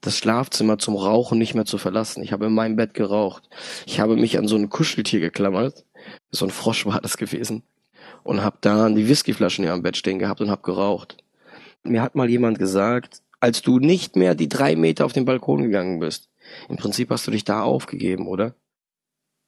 das 0.00 0.18
Schlafzimmer 0.18 0.78
zum 0.78 0.96
Rauchen 0.96 1.38
nicht 1.38 1.54
mehr 1.54 1.64
zu 1.64 1.78
verlassen. 1.78 2.22
Ich 2.22 2.32
habe 2.32 2.46
in 2.46 2.54
meinem 2.54 2.76
Bett 2.76 2.94
geraucht. 2.94 3.48
Ich 3.86 4.00
habe 4.00 4.16
mich 4.16 4.38
an 4.38 4.48
so 4.48 4.56
ein 4.56 4.68
Kuscheltier 4.68 5.20
geklammert. 5.20 5.84
So 6.30 6.44
ein 6.46 6.50
Frosch 6.50 6.86
war 6.86 7.00
das 7.00 7.16
gewesen. 7.16 7.62
Und 8.22 8.42
habe 8.42 8.58
da 8.60 8.88
die 8.88 9.08
Whiskyflaschen 9.08 9.64
hier 9.64 9.72
am 9.72 9.82
Bett 9.82 9.96
stehen 9.96 10.18
gehabt 10.18 10.40
und 10.40 10.50
habe 10.50 10.62
geraucht. 10.62 11.16
Mir 11.82 12.02
hat 12.02 12.14
mal 12.14 12.28
jemand 12.28 12.58
gesagt, 12.58 13.22
als 13.40 13.62
du 13.62 13.78
nicht 13.78 14.16
mehr 14.16 14.34
die 14.34 14.48
drei 14.48 14.76
Meter 14.76 15.04
auf 15.04 15.12
den 15.12 15.24
Balkon 15.24 15.62
gegangen 15.62 16.00
bist, 16.00 16.30
im 16.68 16.76
Prinzip 16.76 17.10
hast 17.10 17.26
du 17.26 17.30
dich 17.30 17.44
da 17.44 17.62
aufgegeben, 17.62 18.26
oder? 18.26 18.54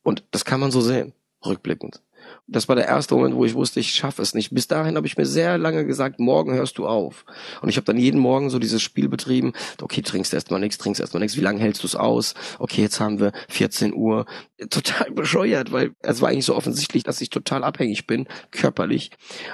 Und 0.03 0.25
das 0.31 0.45
kann 0.45 0.61
man 0.61 0.71
so 0.71 0.81
sehen, 0.81 1.13
rückblickend 1.45 2.03
das 2.49 2.67
war 2.67 2.77
der 2.77 2.87
erste 2.87 3.15
Moment, 3.15 3.35
wo 3.35 3.45
ich 3.45 3.55
wusste, 3.55 3.79
ich 3.79 3.91
schaffe 3.91 4.23
es 4.23 4.33
nicht. 4.33 4.55
Bis 4.55 4.67
dahin 4.67 4.97
habe 4.97 5.07
ich 5.07 5.19
mir 5.19 5.27
sehr 5.27 5.59
lange 5.59 5.85
gesagt, 5.85 6.19
morgen 6.19 6.55
hörst 6.55 6.79
du 6.79 6.87
auf. 6.87 7.27
Und 7.61 7.69
ich 7.69 7.77
habe 7.77 7.85
dann 7.85 7.99
jeden 7.99 8.19
Morgen 8.19 8.49
so 8.49 8.59
dieses 8.59 8.81
Spiel 8.81 9.09
betrieben. 9.11 9.53
Okay, 9.83 10.01
trinkst 10.01 10.33
erstmal 10.33 10.59
nichts, 10.59 10.79
trinkst 10.79 11.01
erstmal 11.01 11.21
nichts. 11.21 11.37
Wie 11.37 11.43
lange 11.43 11.61
hältst 11.61 11.83
du 11.83 11.87
es 11.87 11.95
aus? 11.95 12.35
Okay, 12.59 12.81
jetzt 12.81 13.01
haben 13.01 13.21
wir 13.21 13.33
14 13.49 13.93
Uhr. 13.95 14.25
Total 14.71 15.11
bescheuert, 15.13 15.71
weil 15.71 15.93
es 16.01 16.21
war 16.21 16.31
eigentlich 16.31 16.47
so 16.47 16.57
offensichtlich, 16.57 17.05
dass 17.05 17.21
ich 17.21 17.31
total 17.31 17.63
abhängig 17.63 18.09
bin, 18.09 18.27
körperlich. 18.51 19.13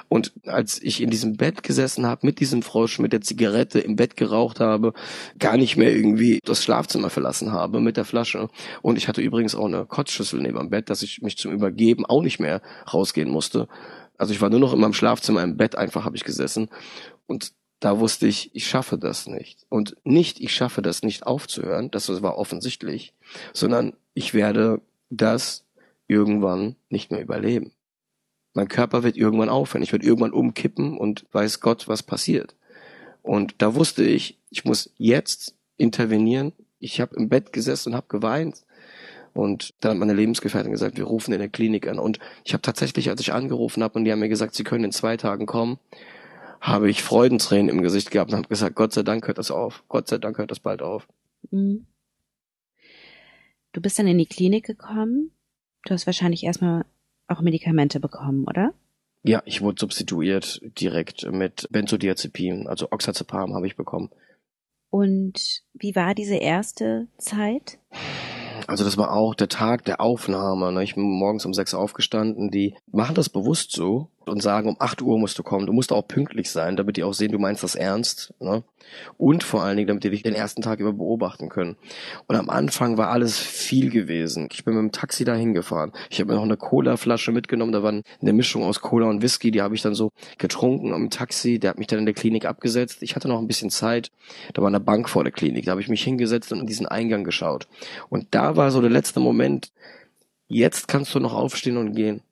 Und 0.08 0.32
als 0.46 0.80
ich 0.80 1.02
in 1.02 1.10
diesem 1.10 1.36
Bett 1.36 1.62
gesessen 1.62 2.06
habe, 2.06 2.24
mit 2.24 2.40
diesem 2.40 2.62
Frosch, 2.62 2.98
mit 2.98 3.12
der 3.12 3.20
Zigarette 3.20 3.80
im 3.80 3.96
Bett 3.96 4.16
geraucht 4.16 4.60
habe, 4.60 4.94
gar 5.38 5.58
nicht 5.58 5.76
mehr 5.76 5.94
irgendwie 5.94 6.38
das 6.44 6.64
Schlafzimmer 6.64 7.10
verlassen 7.10 7.52
habe 7.52 7.80
mit 7.80 7.98
der 7.98 8.06
Flasche. 8.06 8.48
Und 8.80 8.96
ich 8.96 9.06
hatte 9.06 9.20
übrigens 9.20 9.54
auch 9.54 9.66
eine 9.66 9.84
Kotzschüssel 9.84 10.40
neben 10.40 10.58
dem 10.58 10.70
Bett, 10.70 10.88
dass 10.88 11.02
ich 11.02 11.20
mich 11.20 11.36
zum 11.36 11.52
Übergeben 11.52 12.06
auch 12.06 12.22
nicht 12.22 12.40
mehr 12.40 12.62
rausgehen 12.92 13.30
musste. 13.30 13.68
Also 14.16 14.32
ich 14.32 14.40
war 14.40 14.50
nur 14.50 14.60
noch 14.60 14.72
in 14.72 14.80
meinem 14.80 14.92
Schlafzimmer 14.92 15.42
im 15.42 15.56
Bett 15.56 15.76
einfach 15.76 16.04
habe 16.04 16.16
ich 16.16 16.24
gesessen 16.24 16.68
und 17.26 17.52
da 17.80 18.00
wusste 18.00 18.26
ich, 18.26 18.54
ich 18.54 18.66
schaffe 18.66 18.96
das 18.96 19.26
nicht. 19.26 19.66
Und 19.68 19.96
nicht, 20.04 20.40
ich 20.40 20.54
schaffe 20.54 20.80
das 20.80 21.02
nicht 21.02 21.26
aufzuhören, 21.26 21.90
das 21.90 22.22
war 22.22 22.38
offensichtlich, 22.38 23.12
sondern 23.52 23.92
ich 24.14 24.32
werde 24.32 24.80
das 25.10 25.64
irgendwann 26.06 26.76
nicht 26.88 27.10
mehr 27.10 27.20
überleben. 27.20 27.72
Mein 28.54 28.68
Körper 28.68 29.02
wird 29.02 29.16
irgendwann 29.16 29.48
aufhören, 29.48 29.82
ich 29.82 29.92
werde 29.92 30.06
irgendwann 30.06 30.32
umkippen 30.32 30.96
und 30.96 31.26
weiß 31.32 31.60
Gott, 31.60 31.88
was 31.88 32.02
passiert. 32.02 32.54
Und 33.22 33.54
da 33.58 33.74
wusste 33.74 34.04
ich, 34.04 34.38
ich 34.48 34.64
muss 34.64 34.90
jetzt 34.96 35.54
intervenieren. 35.76 36.52
Ich 36.78 37.00
habe 37.00 37.16
im 37.16 37.28
Bett 37.28 37.52
gesessen 37.52 37.90
und 37.90 37.96
habe 37.96 38.06
geweint 38.08 38.62
und 39.34 39.74
dann 39.80 39.92
hat 39.92 39.98
meine 39.98 40.14
Lebensgefährtin 40.14 40.72
gesagt, 40.72 40.96
wir 40.96 41.04
rufen 41.04 41.32
in 41.32 41.40
der 41.40 41.48
Klinik 41.48 41.88
an. 41.88 41.98
Und 41.98 42.18
ich 42.44 42.54
habe 42.54 42.62
tatsächlich, 42.62 43.10
als 43.10 43.20
ich 43.20 43.32
angerufen 43.32 43.82
habe 43.82 43.98
und 43.98 44.04
die 44.04 44.12
haben 44.12 44.20
mir 44.20 44.28
gesagt, 44.28 44.54
sie 44.54 44.64
können 44.64 44.84
in 44.84 44.92
zwei 44.92 45.16
Tagen 45.16 45.46
kommen, 45.46 45.78
habe 46.60 46.88
ich 46.88 47.02
Freudentränen 47.02 47.68
im 47.68 47.82
Gesicht 47.82 48.10
gehabt 48.10 48.30
und 48.30 48.38
habe 48.38 48.48
gesagt, 48.48 48.76
Gott 48.76 48.92
sei 48.92 49.02
Dank 49.02 49.26
hört 49.26 49.38
das 49.38 49.50
auf. 49.50 49.84
Gott 49.88 50.08
sei 50.08 50.18
Dank 50.18 50.38
hört 50.38 50.50
das 50.50 50.60
bald 50.60 50.82
auf. 50.82 51.08
Mhm. 51.50 51.86
Du 53.72 53.80
bist 53.80 53.98
dann 53.98 54.06
in 54.06 54.18
die 54.18 54.26
Klinik 54.26 54.64
gekommen. 54.64 55.32
Du 55.84 55.92
hast 55.92 56.06
wahrscheinlich 56.06 56.44
erstmal 56.44 56.86
auch 57.26 57.40
Medikamente 57.40 57.98
bekommen, 57.98 58.44
oder? 58.46 58.72
Ja, 59.24 59.42
ich 59.46 59.62
wurde 59.62 59.80
substituiert 59.80 60.60
direkt 60.78 61.30
mit 61.32 61.66
Benzodiazepin, 61.70 62.66
also 62.68 62.92
Oxazepam 62.92 63.54
habe 63.54 63.66
ich 63.66 63.74
bekommen. 63.74 64.10
Und 64.90 65.62
wie 65.72 65.96
war 65.96 66.14
diese 66.14 66.36
erste 66.36 67.08
Zeit? 67.18 67.78
Also 68.66 68.84
das 68.84 68.96
war 68.96 69.12
auch 69.12 69.34
der 69.34 69.48
Tag 69.48 69.84
der 69.84 70.00
Aufnahme. 70.00 70.72
Ne? 70.72 70.84
Ich 70.84 70.94
bin 70.94 71.04
morgens 71.04 71.44
um 71.44 71.54
sechs 71.54 71.74
aufgestanden. 71.74 72.50
Die 72.50 72.74
machen 72.90 73.14
das 73.14 73.28
bewusst 73.28 73.72
so 73.72 74.08
und 74.28 74.42
sagen, 74.42 74.68
um 74.68 74.76
acht 74.78 75.02
Uhr 75.02 75.18
musst 75.18 75.38
du 75.38 75.42
kommen. 75.42 75.66
Du 75.66 75.72
musst 75.72 75.92
auch 75.92 76.06
pünktlich 76.06 76.50
sein, 76.50 76.76
damit 76.76 76.96
die 76.96 77.04
auch 77.04 77.14
sehen, 77.14 77.32
du 77.32 77.38
meinst 77.38 77.62
das 77.62 77.74
ernst. 77.74 78.34
Ne? 78.40 78.62
Und 79.16 79.44
vor 79.44 79.62
allen 79.62 79.76
Dingen, 79.76 79.88
damit 79.88 80.04
die 80.04 80.10
dich 80.10 80.22
den 80.22 80.34
ersten 80.34 80.62
Tag 80.62 80.80
über 80.80 80.92
beobachten 80.92 81.48
können. 81.48 81.76
Und 82.26 82.36
am 82.36 82.50
Anfang 82.50 82.96
war 82.96 83.10
alles 83.10 83.38
viel 83.38 83.90
gewesen. 83.90 84.48
Ich 84.52 84.64
bin 84.64 84.74
mit 84.74 84.82
dem 84.82 84.92
Taxi 84.92 85.24
dahin 85.24 85.54
gefahren. 85.54 85.92
Ich 86.10 86.20
habe 86.20 86.30
mir 86.30 86.36
noch 86.36 86.44
eine 86.44 86.56
Cola-Flasche 86.56 87.32
mitgenommen. 87.32 87.72
Da 87.72 87.82
war 87.82 87.92
eine 87.92 88.32
Mischung 88.32 88.62
aus 88.62 88.80
Cola 88.80 89.08
und 89.08 89.22
Whisky. 89.22 89.50
Die 89.50 89.62
habe 89.62 89.74
ich 89.74 89.82
dann 89.82 89.94
so 89.94 90.10
getrunken 90.38 90.92
am 90.92 91.10
Taxi. 91.10 91.58
Der 91.58 91.70
hat 91.70 91.78
mich 91.78 91.86
dann 91.86 91.98
in 91.98 92.06
der 92.06 92.14
Klinik 92.14 92.44
abgesetzt. 92.44 93.02
Ich 93.02 93.16
hatte 93.16 93.28
noch 93.28 93.38
ein 93.38 93.48
bisschen 93.48 93.70
Zeit. 93.70 94.10
Da 94.52 94.62
war 94.62 94.68
eine 94.68 94.80
Bank 94.80 95.08
vor 95.08 95.24
der 95.24 95.32
Klinik. 95.32 95.64
Da 95.64 95.72
habe 95.72 95.80
ich 95.80 95.88
mich 95.88 96.02
hingesetzt 96.02 96.52
und 96.52 96.60
in 96.60 96.66
diesen 96.66 96.86
Eingang 96.86 97.24
geschaut. 97.24 97.68
Und 98.08 98.28
da 98.32 98.56
war 98.56 98.70
so 98.70 98.80
der 98.80 98.90
letzte 98.90 99.20
Moment. 99.20 99.72
Jetzt 100.46 100.88
kannst 100.88 101.14
du 101.14 101.20
noch 101.20 101.34
aufstehen 101.34 101.78
und 101.78 101.94
gehen. 101.94 102.22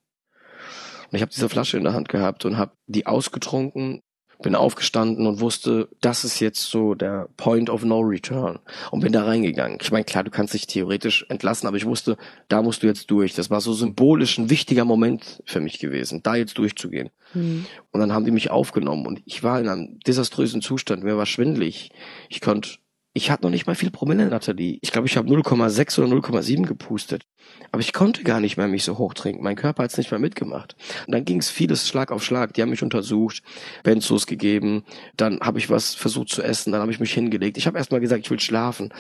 Und 1.13 1.17
ich 1.17 1.23
habe 1.23 1.33
diese 1.33 1.51
Flasche 1.51 1.77
in 1.77 1.85
der 1.85 1.93
Hand 1.93 2.09
gehabt 2.09 2.47
und 2.47 2.57
habe 2.57 2.73
die 2.87 3.07
ausgetrunken, 3.07 4.01
bin 4.43 4.55
aufgestanden 4.55 5.27
und 5.27 5.41
wusste, 5.41 5.89
das 6.01 6.25
ist 6.25 6.41
jetzt 6.41 6.63
so 6.63 6.95
der 6.95 7.29
Point 7.37 7.69
of 7.69 7.85
No 7.85 8.01
Return 8.01 8.59
und 8.91 9.01
bin 9.01 9.13
da 9.13 9.25
reingegangen. 9.25 9.79
Ich 9.81 9.93
meine, 9.93 10.05
klar, 10.05 10.25
du 10.25 10.31
kannst 10.31 10.55
dich 10.55 10.67
theoretisch 10.67 11.27
entlassen, 11.29 11.69
aber 11.69 11.77
ich 11.77 11.85
wusste, 11.85 12.17
da 12.49 12.63
musst 12.63 12.83
du 12.83 12.87
jetzt 12.87 13.11
durch. 13.11 13.35
Das 13.35 13.51
war 13.51 13.61
so 13.61 13.75
symbolisch 13.75 14.39
ein 14.39 14.49
wichtiger 14.49 14.87
Moment 14.87 15.43
für 15.45 15.61
mich 15.61 15.79
gewesen, 15.79 16.23
da 16.23 16.35
jetzt 16.35 16.57
durchzugehen. 16.57 17.11
Mhm. 17.35 17.67
Und 17.91 18.01
dann 18.01 18.13
haben 18.13 18.25
die 18.25 18.31
mich 18.31 18.51
aufgenommen 18.51 19.07
und 19.07 19.23
ich 19.27 19.43
war 19.43 19.61
in 19.61 19.69
einem 19.69 20.01
desaströsen 20.01 20.63
Zustand. 20.63 21.05
Mir 21.05 21.19
war 21.19 21.27
schwindlig. 21.27 21.93
Ich 22.31 22.41
konnte 22.41 22.79
ich 23.15 23.31
hatte 23.31 23.43
noch 23.43 23.51
nicht 23.51 23.67
mal 23.67 23.75
viel 23.75 23.91
Promille, 23.91 24.27
Nathalie. 24.29 24.79
Ich 24.81 24.91
glaube, 24.91 25.07
ich 25.07 25.17
habe 25.19 25.29
0,6 25.29 26.01
oder 26.01 26.17
0,7 26.17 26.67
gepustet. 26.67 27.25
Aber 27.73 27.81
ich 27.81 27.95
konnte 27.95 28.23
gar 28.23 28.39
nicht 28.39 28.59
mehr 28.59 28.69
mich 28.69 28.85
so 28.85 28.99
hoch 28.99 29.15
trinken. 29.15 29.43
Mein 29.43 29.57
Körper 29.57 29.83
hat 29.83 29.91
es 29.91 29.97
nicht 29.97 30.11
mehr 30.11 30.21
mitgemacht. 30.21 30.77
Und 31.07 31.15
dann 31.15 31.25
ging 31.25 31.39
es 31.39 31.49
vieles 31.49 31.89
Schlag 31.89 32.13
auf 32.13 32.23
Schlag. 32.23 32.53
Die 32.53 32.61
haben 32.61 32.69
mich 32.69 32.83
untersucht, 32.83 33.43
Benzos 33.83 34.27
gegeben. 34.27 34.85
Dann 35.17 35.41
habe 35.41 35.59
ich 35.59 35.71
was 35.71 35.95
versucht 35.95 36.29
zu 36.29 36.43
essen. 36.43 36.73
Dann 36.73 36.83
habe 36.83 36.93
ich 36.93 37.01
mich 37.01 37.15
hingelegt. 37.15 37.57
Ich 37.57 37.67
habe 37.67 37.79
erstmal 37.79 38.01
gesagt, 38.01 38.25
ich 38.27 38.31
will 38.31 38.41
schlafen. 38.41 38.93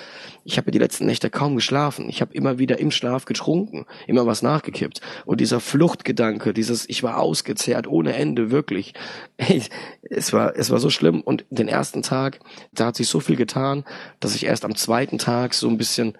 Ich 0.44 0.56
habe 0.56 0.70
die 0.70 0.78
letzten 0.78 1.04
Nächte 1.04 1.28
kaum 1.28 1.54
geschlafen. 1.54 2.08
Ich 2.08 2.22
habe 2.22 2.32
immer 2.32 2.58
wieder 2.58 2.78
im 2.78 2.90
Schlaf 2.90 3.26
getrunken, 3.26 3.84
immer 4.06 4.26
was 4.26 4.40
nachgekippt. 4.40 5.02
Und 5.26 5.42
dieser 5.42 5.60
Fluchtgedanke, 5.60 6.54
dieses, 6.54 6.88
ich 6.88 7.02
war 7.02 7.18
ausgezehrt 7.18 7.86
ohne 7.86 8.14
Ende, 8.14 8.50
wirklich. 8.50 8.94
Hey, 9.36 9.62
es 10.02 10.32
war, 10.32 10.56
es 10.56 10.70
war 10.70 10.78
so 10.78 10.88
schlimm. 10.88 11.20
Und 11.20 11.44
den 11.50 11.68
ersten 11.68 12.00
Tag, 12.00 12.40
da 12.72 12.86
hat 12.86 12.96
sich 12.96 13.08
so 13.08 13.20
viel 13.20 13.36
getan, 13.36 13.84
dass 14.20 14.34
ich 14.34 14.46
erst 14.46 14.64
am 14.64 14.76
zweiten 14.76 15.18
Tag 15.18 15.52
so 15.52 15.68
ein 15.68 15.76
bisschen 15.76 16.16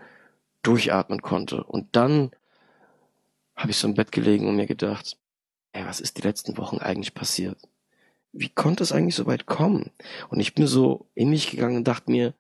durchatmen 0.62 1.22
konnte. 1.22 1.64
Und 1.64 1.94
dann 1.96 2.30
habe 3.56 3.70
ich 3.70 3.76
so 3.76 3.88
im 3.88 3.94
Bett 3.94 4.12
gelegen 4.12 4.48
und 4.48 4.56
mir 4.56 4.66
gedacht, 4.66 5.16
ey, 5.72 5.84
was 5.86 6.00
ist 6.00 6.18
die 6.18 6.22
letzten 6.22 6.56
Wochen 6.56 6.78
eigentlich 6.78 7.14
passiert? 7.14 7.58
Wie 8.32 8.48
konnte 8.48 8.82
es 8.82 8.92
eigentlich 8.92 9.14
so 9.14 9.26
weit 9.26 9.46
kommen? 9.46 9.90
Und 10.30 10.40
ich 10.40 10.54
bin 10.54 10.66
so 10.66 11.06
in 11.14 11.30
mich 11.30 11.50
gegangen 11.50 11.76
und 11.76 11.88
dachte 11.88 12.10
mir, 12.10 12.34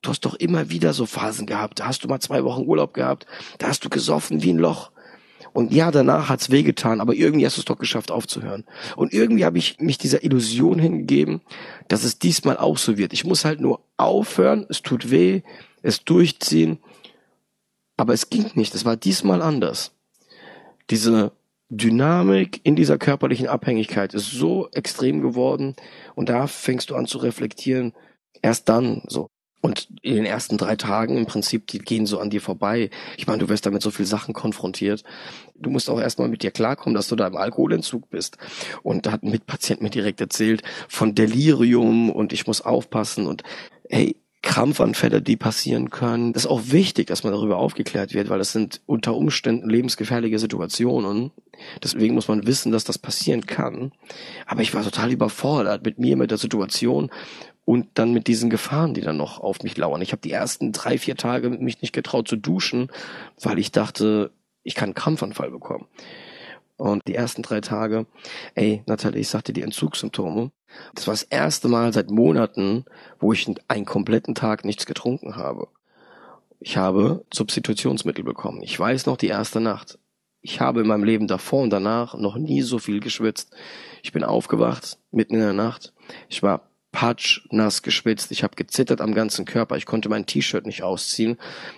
du 0.00 0.10
hast 0.10 0.20
doch 0.20 0.34
immer 0.34 0.70
wieder 0.70 0.92
so 0.92 1.04
Phasen 1.04 1.46
gehabt. 1.46 1.80
Da 1.80 1.86
hast 1.86 2.04
du 2.04 2.08
mal 2.08 2.20
zwei 2.20 2.44
Wochen 2.44 2.66
Urlaub 2.66 2.94
gehabt, 2.94 3.26
da 3.58 3.68
hast 3.68 3.84
du 3.84 3.90
gesoffen 3.90 4.42
wie 4.42 4.52
ein 4.52 4.58
Loch. 4.58 4.92
Und 5.52 5.72
ja, 5.72 5.90
danach 5.90 6.28
hat's 6.28 6.50
wehgetan, 6.50 7.00
aber 7.00 7.14
irgendwie 7.14 7.46
hast 7.46 7.56
du 7.56 7.62
es 7.62 7.64
doch 7.64 7.78
geschafft 7.78 8.10
aufzuhören. 8.10 8.64
Und 8.94 9.14
irgendwie 9.14 9.44
habe 9.44 9.56
ich 9.56 9.80
mich 9.80 9.96
dieser 9.96 10.22
Illusion 10.22 10.78
hingegeben, 10.78 11.40
dass 11.88 12.04
es 12.04 12.18
diesmal 12.18 12.58
auch 12.58 12.76
so 12.76 12.98
wird. 12.98 13.14
Ich 13.14 13.24
muss 13.24 13.44
halt 13.44 13.60
nur 13.60 13.80
aufhören, 13.96 14.66
es 14.68 14.82
tut 14.82 15.10
weh, 15.10 15.42
es 15.82 16.04
durchziehen 16.04 16.78
aber 17.96 18.12
es 18.12 18.30
ging 18.30 18.50
nicht. 18.54 18.74
Es 18.74 18.84
war 18.84 18.96
diesmal 18.96 19.42
anders. 19.42 19.92
Diese 20.90 21.32
Dynamik 21.68 22.60
in 22.62 22.76
dieser 22.76 22.98
körperlichen 22.98 23.48
Abhängigkeit 23.48 24.14
ist 24.14 24.30
so 24.30 24.68
extrem 24.72 25.20
geworden 25.20 25.74
und 26.14 26.28
da 26.28 26.46
fängst 26.46 26.90
du 26.90 26.94
an 26.94 27.06
zu 27.06 27.18
reflektieren. 27.18 27.92
Erst 28.42 28.68
dann 28.68 29.02
so. 29.08 29.28
Und 29.62 29.88
in 30.02 30.14
den 30.14 30.26
ersten 30.26 30.58
drei 30.58 30.76
Tagen 30.76 31.16
im 31.16 31.26
Prinzip, 31.26 31.66
die 31.66 31.80
gehen 31.80 32.06
so 32.06 32.20
an 32.20 32.30
dir 32.30 32.40
vorbei. 32.40 32.88
Ich 33.16 33.26
meine, 33.26 33.38
du 33.38 33.48
wirst 33.48 33.66
damit 33.66 33.82
so 33.82 33.90
viel 33.90 34.06
Sachen 34.06 34.32
konfrontiert. 34.32 35.02
Du 35.56 35.70
musst 35.70 35.90
auch 35.90 35.98
erstmal 35.98 36.28
mit 36.28 36.44
dir 36.44 36.52
klarkommen, 36.52 36.94
dass 36.94 37.08
du 37.08 37.16
da 37.16 37.26
im 37.26 37.36
Alkoholentzug 37.36 38.08
bist. 38.08 38.38
Und 38.84 39.06
da 39.06 39.12
hat 39.12 39.24
ein 39.24 39.30
Mitpatient 39.32 39.82
mir 39.82 39.90
direkt 39.90 40.20
erzählt 40.20 40.62
von 40.88 41.16
Delirium 41.16 42.10
und 42.10 42.32
ich 42.32 42.46
muss 42.46 42.60
aufpassen 42.60 43.26
und 43.26 43.42
hey, 43.88 44.14
Krampfanfälle, 44.46 45.20
die 45.20 45.36
passieren 45.36 45.90
können. 45.90 46.32
Das 46.32 46.44
ist 46.44 46.50
auch 46.50 46.62
wichtig, 46.66 47.08
dass 47.08 47.24
man 47.24 47.32
darüber 47.32 47.58
aufgeklärt 47.58 48.14
wird, 48.14 48.28
weil 48.28 48.38
das 48.38 48.52
sind 48.52 48.80
unter 48.86 49.16
Umständen 49.16 49.68
lebensgefährliche 49.68 50.38
Situationen. 50.38 51.32
Deswegen 51.82 52.14
muss 52.14 52.28
man 52.28 52.46
wissen, 52.46 52.70
dass 52.70 52.84
das 52.84 52.96
passieren 52.96 53.46
kann. 53.46 53.90
Aber 54.46 54.62
ich 54.62 54.72
war 54.72 54.84
total 54.84 55.10
überfordert 55.10 55.84
mit 55.84 55.98
mir, 55.98 56.16
mit 56.16 56.30
der 56.30 56.38
Situation 56.38 57.10
und 57.64 57.88
dann 57.94 58.12
mit 58.12 58.28
diesen 58.28 58.48
Gefahren, 58.48 58.94
die 58.94 59.00
dann 59.00 59.16
noch 59.16 59.40
auf 59.40 59.62
mich 59.64 59.76
lauern. 59.76 60.00
Ich 60.00 60.12
habe 60.12 60.22
die 60.22 60.30
ersten 60.30 60.70
drei, 60.70 60.96
vier 60.96 61.16
Tage 61.16 61.50
mich 61.50 61.82
nicht 61.82 61.92
getraut 61.92 62.28
zu 62.28 62.36
duschen, 62.36 62.88
weil 63.42 63.58
ich 63.58 63.72
dachte, 63.72 64.30
ich 64.62 64.76
kann 64.76 64.90
einen 64.90 64.94
Krampfanfall 64.94 65.50
bekommen. 65.50 65.86
Und 66.76 67.02
die 67.08 67.14
ersten 67.14 67.42
drei 67.42 67.60
Tage, 67.60 68.06
ey, 68.54 68.82
Nathalie, 68.86 69.20
ich 69.20 69.28
sagte 69.28 69.52
die 69.52 69.62
Entzugssymptome. 69.62 70.50
Das 70.94 71.06
war 71.06 71.14
das 71.14 71.22
erste 71.22 71.68
Mal 71.68 71.92
seit 71.92 72.10
Monaten, 72.10 72.84
wo 73.18 73.32
ich 73.32 73.48
einen 73.68 73.86
kompletten 73.86 74.34
Tag 74.34 74.64
nichts 74.64 74.84
getrunken 74.84 75.36
habe. 75.36 75.68
Ich 76.60 76.76
habe 76.76 77.24
Substitutionsmittel 77.32 78.24
bekommen. 78.24 78.62
Ich 78.62 78.78
weiß 78.78 79.06
noch 79.06 79.16
die 79.16 79.28
erste 79.28 79.60
Nacht. 79.60 79.98
Ich 80.40 80.60
habe 80.60 80.82
in 80.82 80.86
meinem 80.86 81.04
Leben 81.04 81.26
davor 81.26 81.62
und 81.62 81.70
danach 81.70 82.14
noch 82.14 82.36
nie 82.36 82.62
so 82.62 82.78
viel 82.78 83.00
geschwitzt. 83.00 83.54
Ich 84.02 84.12
bin 84.12 84.22
aufgewacht, 84.22 84.98
mitten 85.10 85.34
in 85.34 85.40
der 85.40 85.52
Nacht. 85.52 85.92
Ich 86.28 86.42
war 86.42 86.70
patschnass 86.96 87.82
geschwitzt. 87.82 88.32
Ich 88.32 88.42
habe 88.42 88.56
gezittert 88.56 89.02
am 89.02 89.12
ganzen 89.12 89.44
Körper. 89.44 89.76
Ich 89.76 89.84
konnte 89.84 90.08
mein 90.08 90.24
T-Shirt 90.24 90.64
nicht 90.64 90.82
ausziehen, 90.82 91.36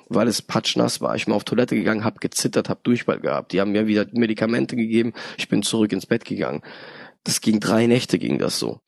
weil 0.08 0.28
es 0.28 0.42
patschnass 0.42 1.00
war. 1.00 1.16
Ich 1.16 1.24
bin 1.24 1.34
auf 1.34 1.42
Toilette 1.42 1.74
gegangen, 1.74 2.04
habe 2.04 2.20
gezittert, 2.20 2.68
habe 2.68 2.78
Durchfall 2.84 3.18
gehabt. 3.18 3.50
Die 3.50 3.60
haben 3.60 3.72
mir 3.72 3.88
wieder 3.88 4.06
Medikamente 4.12 4.76
gegeben. 4.76 5.12
Ich 5.36 5.48
bin 5.48 5.64
zurück 5.64 5.90
ins 5.90 6.06
Bett 6.06 6.24
gegangen. 6.24 6.62
Das 7.24 7.40
ging 7.40 7.58
drei 7.58 7.88
Nächte, 7.88 8.20
ging 8.20 8.38
das 8.38 8.60
so. 8.60 8.80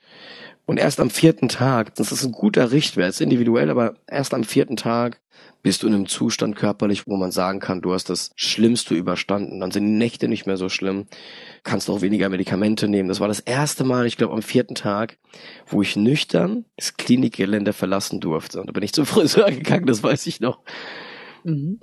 Und 0.70 0.76
erst 0.76 1.00
am 1.00 1.10
vierten 1.10 1.48
Tag, 1.48 1.96
das 1.96 2.12
ist 2.12 2.24
ein 2.24 2.30
guter 2.30 2.70
Richtwert, 2.70 3.08
ist 3.08 3.20
individuell, 3.20 3.70
aber 3.70 3.96
erst 4.06 4.32
am 4.32 4.44
vierten 4.44 4.76
Tag 4.76 5.20
bist 5.64 5.82
du 5.82 5.88
in 5.88 5.94
einem 5.94 6.06
Zustand 6.06 6.54
körperlich, 6.54 7.08
wo 7.08 7.16
man 7.16 7.32
sagen 7.32 7.58
kann, 7.58 7.82
du 7.82 7.92
hast 7.92 8.08
das 8.08 8.30
Schlimmste 8.36 8.94
überstanden. 8.94 9.58
Dann 9.58 9.72
sind 9.72 9.84
die 9.84 9.90
Nächte 9.90 10.28
nicht 10.28 10.46
mehr 10.46 10.56
so 10.56 10.68
schlimm. 10.68 11.06
Kannst 11.64 11.90
auch 11.90 12.02
weniger 12.02 12.28
Medikamente 12.28 12.86
nehmen. 12.86 13.08
Das 13.08 13.18
war 13.18 13.26
das 13.26 13.40
erste 13.40 13.82
Mal, 13.82 14.06
ich 14.06 14.16
glaube, 14.16 14.32
am 14.32 14.42
vierten 14.42 14.76
Tag, 14.76 15.18
wo 15.66 15.82
ich 15.82 15.96
nüchtern 15.96 16.66
das 16.76 16.96
Klinikgelände 16.96 17.72
verlassen 17.72 18.20
durfte. 18.20 18.60
Und 18.60 18.68
da 18.68 18.72
bin 18.72 18.84
ich 18.84 18.92
zum 18.92 19.06
Friseur 19.06 19.50
gegangen, 19.50 19.86
das 19.86 20.04
weiß 20.04 20.24
ich 20.28 20.38
noch. 20.38 20.60
Mhm. 21.42 21.80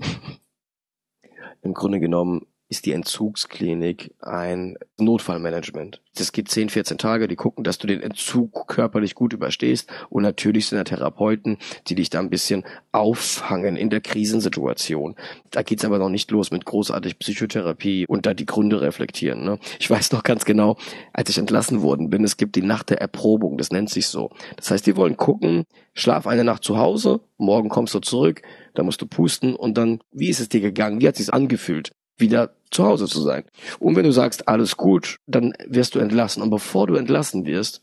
Im 1.61 1.73
Grunde 1.73 1.99
genommen 1.99 2.45
ist 2.69 2.85
die 2.85 2.91
Entzugsklinik 2.91 4.13
ein 4.21 4.77
Notfallmanagement. 4.97 6.01
Das 6.15 6.31
geht 6.31 6.49
10, 6.49 6.69
14 6.69 6.97
Tage, 6.97 7.27
die 7.27 7.35
gucken, 7.35 7.63
dass 7.63 7.77
du 7.77 7.87
den 7.87 8.01
Entzug 8.01 8.67
körperlich 8.67 9.15
gut 9.15 9.33
überstehst 9.33 9.89
und 10.09 10.23
natürlich 10.23 10.67
sind 10.67 10.77
da 10.77 10.83
Therapeuten, 10.83 11.57
die 11.87 11.95
dich 11.95 12.09
da 12.09 12.19
ein 12.19 12.29
bisschen 12.29 12.65
auffangen 12.91 13.77
in 13.77 13.89
der 13.89 14.01
Krisensituation. 14.01 15.15
Da 15.51 15.61
geht's 15.61 15.85
aber 15.85 15.97
noch 15.97 16.09
nicht 16.09 16.29
los 16.31 16.51
mit 16.51 16.65
großartig 16.65 17.19
Psychotherapie 17.19 18.05
und 18.07 18.25
da 18.25 18.33
die 18.33 18.45
Gründe 18.45 18.81
reflektieren. 18.81 19.45
Ne? 19.45 19.59
Ich 19.79 19.89
weiß 19.89 20.11
noch 20.11 20.23
ganz 20.23 20.43
genau, 20.43 20.77
als 21.13 21.29
ich 21.29 21.37
entlassen 21.37 21.81
worden 21.81 22.09
bin, 22.09 22.23
es 22.23 22.35
gibt 22.35 22.55
die 22.55 22.63
Nacht 22.63 22.89
der 22.89 22.99
Erprobung, 22.99 23.57
das 23.57 23.71
nennt 23.71 23.89
sich 23.89 24.07
so. 24.07 24.31
Das 24.57 24.71
heißt, 24.71 24.85
die 24.85 24.97
wollen 24.97 25.15
gucken, 25.15 25.65
schlaf 25.93 26.27
eine 26.27 26.43
Nacht 26.43 26.63
zu 26.63 26.77
Hause, 26.77 27.21
morgen 27.37 27.69
kommst 27.69 27.93
du 27.93 27.99
zurück, 27.99 28.41
da 28.73 28.83
musst 28.83 29.01
du 29.01 29.07
pusten 29.07 29.55
und 29.55 29.77
dann, 29.77 29.99
wie 30.11 30.29
ist 30.29 30.39
es 30.39 30.49
dir 30.49 30.61
gegangen, 30.61 30.99
wie 30.99 31.07
hat 31.07 31.15
es 31.15 31.25
sich 31.25 31.33
angefühlt? 31.33 31.91
Wieder 32.17 32.51
zu 32.71 32.85
Hause 32.85 33.07
zu 33.07 33.21
sein. 33.21 33.43
Und 33.79 33.95
wenn 33.95 34.03
du 34.03 34.11
sagst, 34.11 34.47
alles 34.47 34.77
gut, 34.77 35.19
dann 35.27 35.53
wirst 35.65 35.95
du 35.95 35.99
entlassen. 35.99 36.43
Und 36.43 36.49
bevor 36.49 36.87
du 36.87 36.95
entlassen 36.95 37.45
wirst, 37.45 37.81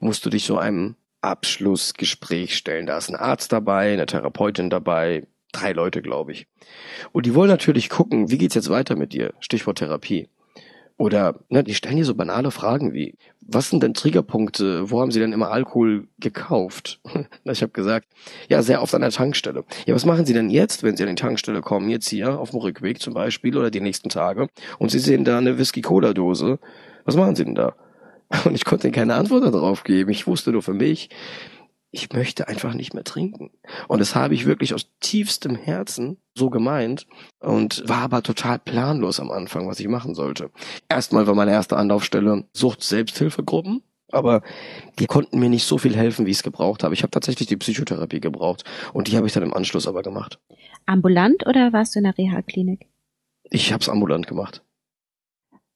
musst 0.00 0.24
du 0.24 0.30
dich 0.30 0.44
so 0.44 0.58
einem 0.58 0.96
Abschlussgespräch 1.20 2.56
stellen. 2.56 2.86
Da 2.86 2.98
ist 2.98 3.08
ein 3.08 3.16
Arzt 3.16 3.52
dabei, 3.52 3.92
eine 3.92 4.06
Therapeutin 4.06 4.70
dabei, 4.70 5.26
drei 5.52 5.72
Leute, 5.72 6.02
glaube 6.02 6.32
ich. 6.32 6.46
Und 7.12 7.26
die 7.26 7.34
wollen 7.34 7.50
natürlich 7.50 7.88
gucken, 7.88 8.30
wie 8.30 8.38
geht's 8.38 8.54
jetzt 8.54 8.70
weiter 8.70 8.96
mit 8.96 9.12
dir? 9.12 9.32
Stichwort 9.40 9.78
Therapie. 9.78 10.28
Oder 10.96 11.40
ne, 11.48 11.64
die 11.64 11.74
stellen 11.74 11.96
dir 11.96 12.04
so 12.04 12.14
banale 12.14 12.50
Fragen 12.52 12.92
wie, 12.92 13.16
was 13.40 13.68
sind 13.68 13.82
denn 13.82 13.94
Triggerpunkte? 13.94 14.90
Wo 14.90 15.00
haben 15.00 15.10
sie 15.10 15.18
denn 15.18 15.32
immer 15.32 15.50
Alkohol 15.50 16.06
gekauft? 16.18 17.00
ich 17.44 17.62
habe 17.62 17.72
gesagt, 17.72 18.06
ja, 18.48 18.62
sehr 18.62 18.80
oft 18.80 18.94
an 18.94 19.00
der 19.00 19.10
Tankstelle. 19.10 19.64
Ja, 19.86 19.94
was 19.94 20.06
machen 20.06 20.24
sie 20.24 20.34
denn 20.34 20.50
jetzt, 20.50 20.82
wenn 20.82 20.96
sie 20.96 21.02
an 21.02 21.08
die 21.08 21.20
Tankstelle 21.20 21.62
kommen, 21.62 21.90
jetzt 21.90 22.08
hier 22.08 22.38
auf 22.38 22.50
dem 22.50 22.60
Rückweg 22.60 23.00
zum 23.00 23.12
Beispiel 23.12 23.56
oder 23.56 23.70
die 23.70 23.80
nächsten 23.80 24.08
Tage 24.08 24.48
und 24.78 24.90
sie 24.90 25.00
sehen 25.00 25.24
da 25.24 25.38
eine 25.38 25.58
Whisky-Cola-Dose? 25.58 26.58
Was 27.04 27.16
machen 27.16 27.34
sie 27.34 27.44
denn 27.44 27.54
da? 27.54 27.74
Und 28.44 28.54
ich 28.54 28.64
konnte 28.64 28.86
ihnen 28.86 28.94
keine 28.94 29.14
Antwort 29.14 29.44
darauf 29.44 29.84
geben. 29.84 30.10
Ich 30.10 30.26
wusste 30.26 30.50
nur 30.50 30.62
für 30.62 30.72
mich, 30.72 31.10
ich 31.94 32.12
möchte 32.12 32.48
einfach 32.48 32.74
nicht 32.74 32.92
mehr 32.92 33.04
trinken. 33.04 33.50
Und 33.86 34.00
das 34.00 34.14
habe 34.14 34.34
ich 34.34 34.46
wirklich 34.46 34.74
aus 34.74 34.90
tiefstem 35.00 35.54
Herzen 35.54 36.18
so 36.36 36.50
gemeint 36.50 37.06
und 37.40 37.88
war 37.88 37.98
aber 37.98 38.22
total 38.22 38.58
planlos 38.58 39.20
am 39.20 39.30
Anfang, 39.30 39.68
was 39.68 39.78
ich 39.78 39.86
machen 39.86 40.14
sollte. 40.14 40.50
Erstmal 40.88 41.26
war 41.26 41.34
meine 41.34 41.52
erste 41.52 41.76
Anlaufstelle 41.76 42.44
Sucht-Selbsthilfegruppen. 42.52 43.82
Aber 44.12 44.42
die 44.98 45.06
konnten 45.06 45.38
mir 45.40 45.48
nicht 45.48 45.64
so 45.64 45.78
viel 45.78 45.96
helfen, 45.96 46.26
wie 46.26 46.30
ich 46.30 46.36
es 46.36 46.42
gebraucht 46.42 46.84
habe. 46.84 46.94
Ich 46.94 47.02
habe 47.02 47.10
tatsächlich 47.10 47.48
die 47.48 47.56
Psychotherapie 47.56 48.20
gebraucht 48.20 48.64
und 48.92 49.08
die 49.08 49.16
habe 49.16 49.26
ich 49.26 49.32
dann 49.32 49.42
im 49.42 49.54
Anschluss 49.54 49.88
aber 49.88 50.02
gemacht. 50.02 50.38
Ambulant 50.86 51.46
oder 51.46 51.72
warst 51.72 51.94
du 51.94 52.00
in 52.00 52.04
der 52.04 52.16
Reha-Klinik? 52.16 52.86
Ich 53.50 53.72
habe 53.72 53.80
es 53.80 53.88
ambulant 53.88 54.26
gemacht. 54.26 54.62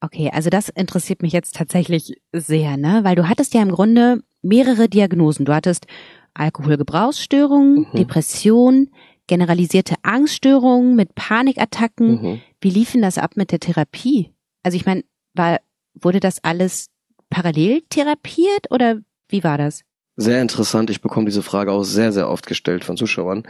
Okay, 0.00 0.30
also 0.32 0.50
das 0.50 0.68
interessiert 0.68 1.22
mich 1.22 1.32
jetzt 1.32 1.56
tatsächlich 1.56 2.20
sehr, 2.32 2.76
ne? 2.76 3.00
Weil 3.02 3.16
du 3.16 3.28
hattest 3.28 3.54
ja 3.54 3.62
im 3.62 3.72
Grunde 3.72 4.22
mehrere 4.42 4.88
Diagnosen. 4.88 5.44
Du 5.44 5.54
hattest 5.54 5.86
Alkoholgebrauchsstörungen, 6.34 7.86
mhm. 7.90 7.96
Depression, 7.96 8.90
generalisierte 9.26 9.94
Angststörungen 10.02 10.96
mit 10.96 11.14
Panikattacken. 11.14 12.22
Mhm. 12.22 12.40
Wie 12.60 12.70
liefen 12.70 13.02
das 13.02 13.18
ab 13.18 13.32
mit 13.36 13.52
der 13.52 13.60
Therapie? 13.60 14.32
Also 14.62 14.76
ich 14.76 14.86
meine, 14.86 15.04
war, 15.34 15.60
wurde 15.94 16.20
das 16.20 16.42
alles 16.42 16.88
parallel 17.30 17.82
therapiert 17.90 18.70
oder 18.70 19.00
wie 19.28 19.44
war 19.44 19.58
das? 19.58 19.82
Sehr 20.16 20.42
interessant. 20.42 20.90
Ich 20.90 21.00
bekomme 21.00 21.26
diese 21.26 21.42
Frage 21.42 21.70
auch 21.70 21.84
sehr, 21.84 22.12
sehr 22.12 22.28
oft 22.28 22.46
gestellt 22.46 22.84
von 22.84 22.96
Zuschauern. 22.96 23.46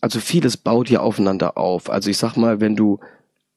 Also 0.00 0.20
vieles 0.20 0.56
baut 0.56 0.90
ja 0.90 1.00
aufeinander 1.00 1.56
auf. 1.56 1.90
Also 1.90 2.10
ich 2.10 2.18
sag 2.18 2.36
mal, 2.36 2.60
wenn 2.60 2.76
du 2.76 3.00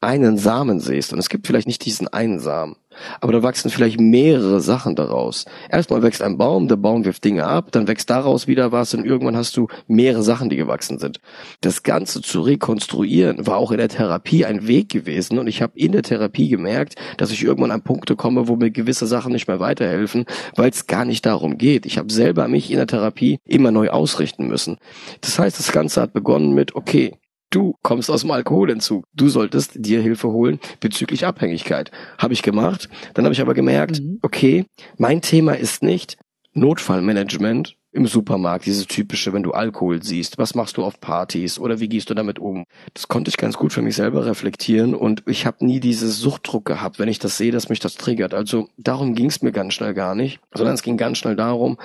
einen 0.02 0.38
Samen 0.38 0.80
siehst, 0.80 1.12
und 1.12 1.20
es 1.20 1.30
gibt 1.30 1.48
vielleicht 1.48 1.68
nicht 1.68 1.86
diesen 1.86 2.08
einen 2.08 2.40
Samen, 2.40 2.76
aber 3.20 3.34
da 3.34 3.44
wachsen 3.44 3.70
vielleicht 3.70 4.00
mehrere 4.00 4.60
Sachen 4.62 4.96
daraus. 4.96 5.46
Erstmal 5.70 6.04
wächst 6.04 6.22
ein 6.22 6.38
Baum, 6.38 6.68
der 6.68 6.76
Baum 6.76 7.06
wirft 7.06 7.24
Dinge 7.24 7.46
ab, 7.46 7.72
dann 7.72 7.88
wächst 7.88 8.10
daraus 8.10 8.48
wieder 8.48 8.72
was 8.72 8.94
und 8.94 9.06
irgendwann 9.06 9.36
hast 9.36 9.58
du 9.58 9.68
mehrere 9.88 10.24
Sachen, 10.24 10.50
die 10.50 10.56
gewachsen 10.56 11.00
sind. 11.00 11.20
Das 11.62 11.84
Ganze 11.84 12.22
zu 12.22 12.42
rekonstruieren 12.42 13.48
war 13.48 13.58
auch 13.58 13.72
in 13.72 13.78
der 13.78 13.90
Therapie 13.90 14.46
ein 14.46 14.68
Weg 14.68 14.90
gewesen 14.90 15.40
und 15.40 15.48
ich 15.48 15.62
habe 15.62 15.74
in 15.76 15.92
der 15.92 16.04
Therapie 16.04 16.50
gemerkt, 16.50 16.96
dass 17.18 17.32
ich 17.32 17.44
irgendwann 17.44 17.72
an 17.72 17.84
Punkte 17.84 18.16
komme, 18.16 18.48
wo 18.48 18.56
mir 18.56 18.72
gewisse 18.72 19.08
Sachen 19.08 19.32
nicht 19.32 19.48
mehr 19.48 19.60
weiterhelfen, 19.60 20.26
weil 20.56 20.70
es 20.70 20.88
gar 20.88 21.06
nicht 21.06 21.26
darum 21.26 21.58
geht. 21.58 21.86
Ich 21.86 21.98
habe 21.98 22.12
selber 22.12 22.48
mich 22.48 22.70
in 22.70 22.78
der 22.78 22.88
Therapie 22.88 23.40
immer 23.46 23.72
neu 23.72 23.90
ausrichten 23.90 24.48
müssen. 24.48 24.78
Das 25.22 25.40
heißt, 25.40 25.58
das 25.58 25.72
Ganze 25.72 26.02
hat 26.02 26.14
begonnen 26.14 26.54
mit, 26.54 26.76
okay, 26.76 27.14
Du 27.50 27.76
kommst 27.82 28.10
aus 28.10 28.22
dem 28.22 28.32
Alkoholentzug. 28.32 29.06
Du 29.14 29.30
solltest 29.30 29.74
dir 29.76 30.02
Hilfe 30.02 30.30
holen 30.30 30.60
bezüglich 30.80 31.26
Abhängigkeit. 31.26 31.92
Habe 32.18 32.34
ich 32.34 32.42
gemacht. 32.42 32.90
Dann 33.14 33.26
habe 33.26 33.34
ich 33.34 33.42
aber 33.42 33.54
gemerkt, 33.54 34.02
mhm. 34.02 34.20
okay, 34.22 34.66
mein 34.98 35.22
Thema 35.22 35.54
ist 35.54 35.82
nicht 35.82 36.18
Notfallmanagement 36.54 37.78
im 37.92 38.06
Supermarkt, 38.06 38.66
dieses 38.66 38.86
typische, 38.86 39.34
wenn 39.34 39.44
du 39.44 39.52
Alkohol 39.52 40.04
siehst, 40.04 40.38
was 40.38 40.56
machst 40.56 40.78
du 40.78 40.84
auf 40.84 41.00
Partys 41.00 41.58
oder 41.58 41.80
wie 41.80 41.88
gehst 41.88 42.10
du 42.10 42.14
damit 42.14 42.38
um? 42.38 42.66
Das 42.94 43.08
konnte 43.08 43.30
ich 43.30 43.38
ganz 43.38 43.58
gut 43.58 43.74
für 43.74 43.82
mich 43.82 43.96
selber 43.96 44.26
reflektieren 44.26 44.94
und 44.94 45.24
ich 45.26 45.46
habe 45.46 45.66
nie 45.66 45.80
diese 45.80 46.10
Suchtdruck 46.10 46.66
gehabt, 46.66 47.00
wenn 47.00 47.10
ich 47.10 47.20
das 47.20 47.38
sehe, 47.38 47.52
dass 47.52 47.70
mich 47.70 47.80
das 47.80 47.96
triggert. 47.96 48.34
Also 48.34 48.70
darum 48.78 49.16
ging 49.16 49.28
es 49.28 49.42
mir 49.42 49.52
ganz 49.52 49.74
schnell 49.74 49.94
gar 49.94 50.16
nicht, 50.16 50.40
sondern 50.54 50.76
es 50.76 50.84
ging 50.84 50.98
ganz 50.98 51.18
schnell 51.18 51.36
darum, 51.36 51.78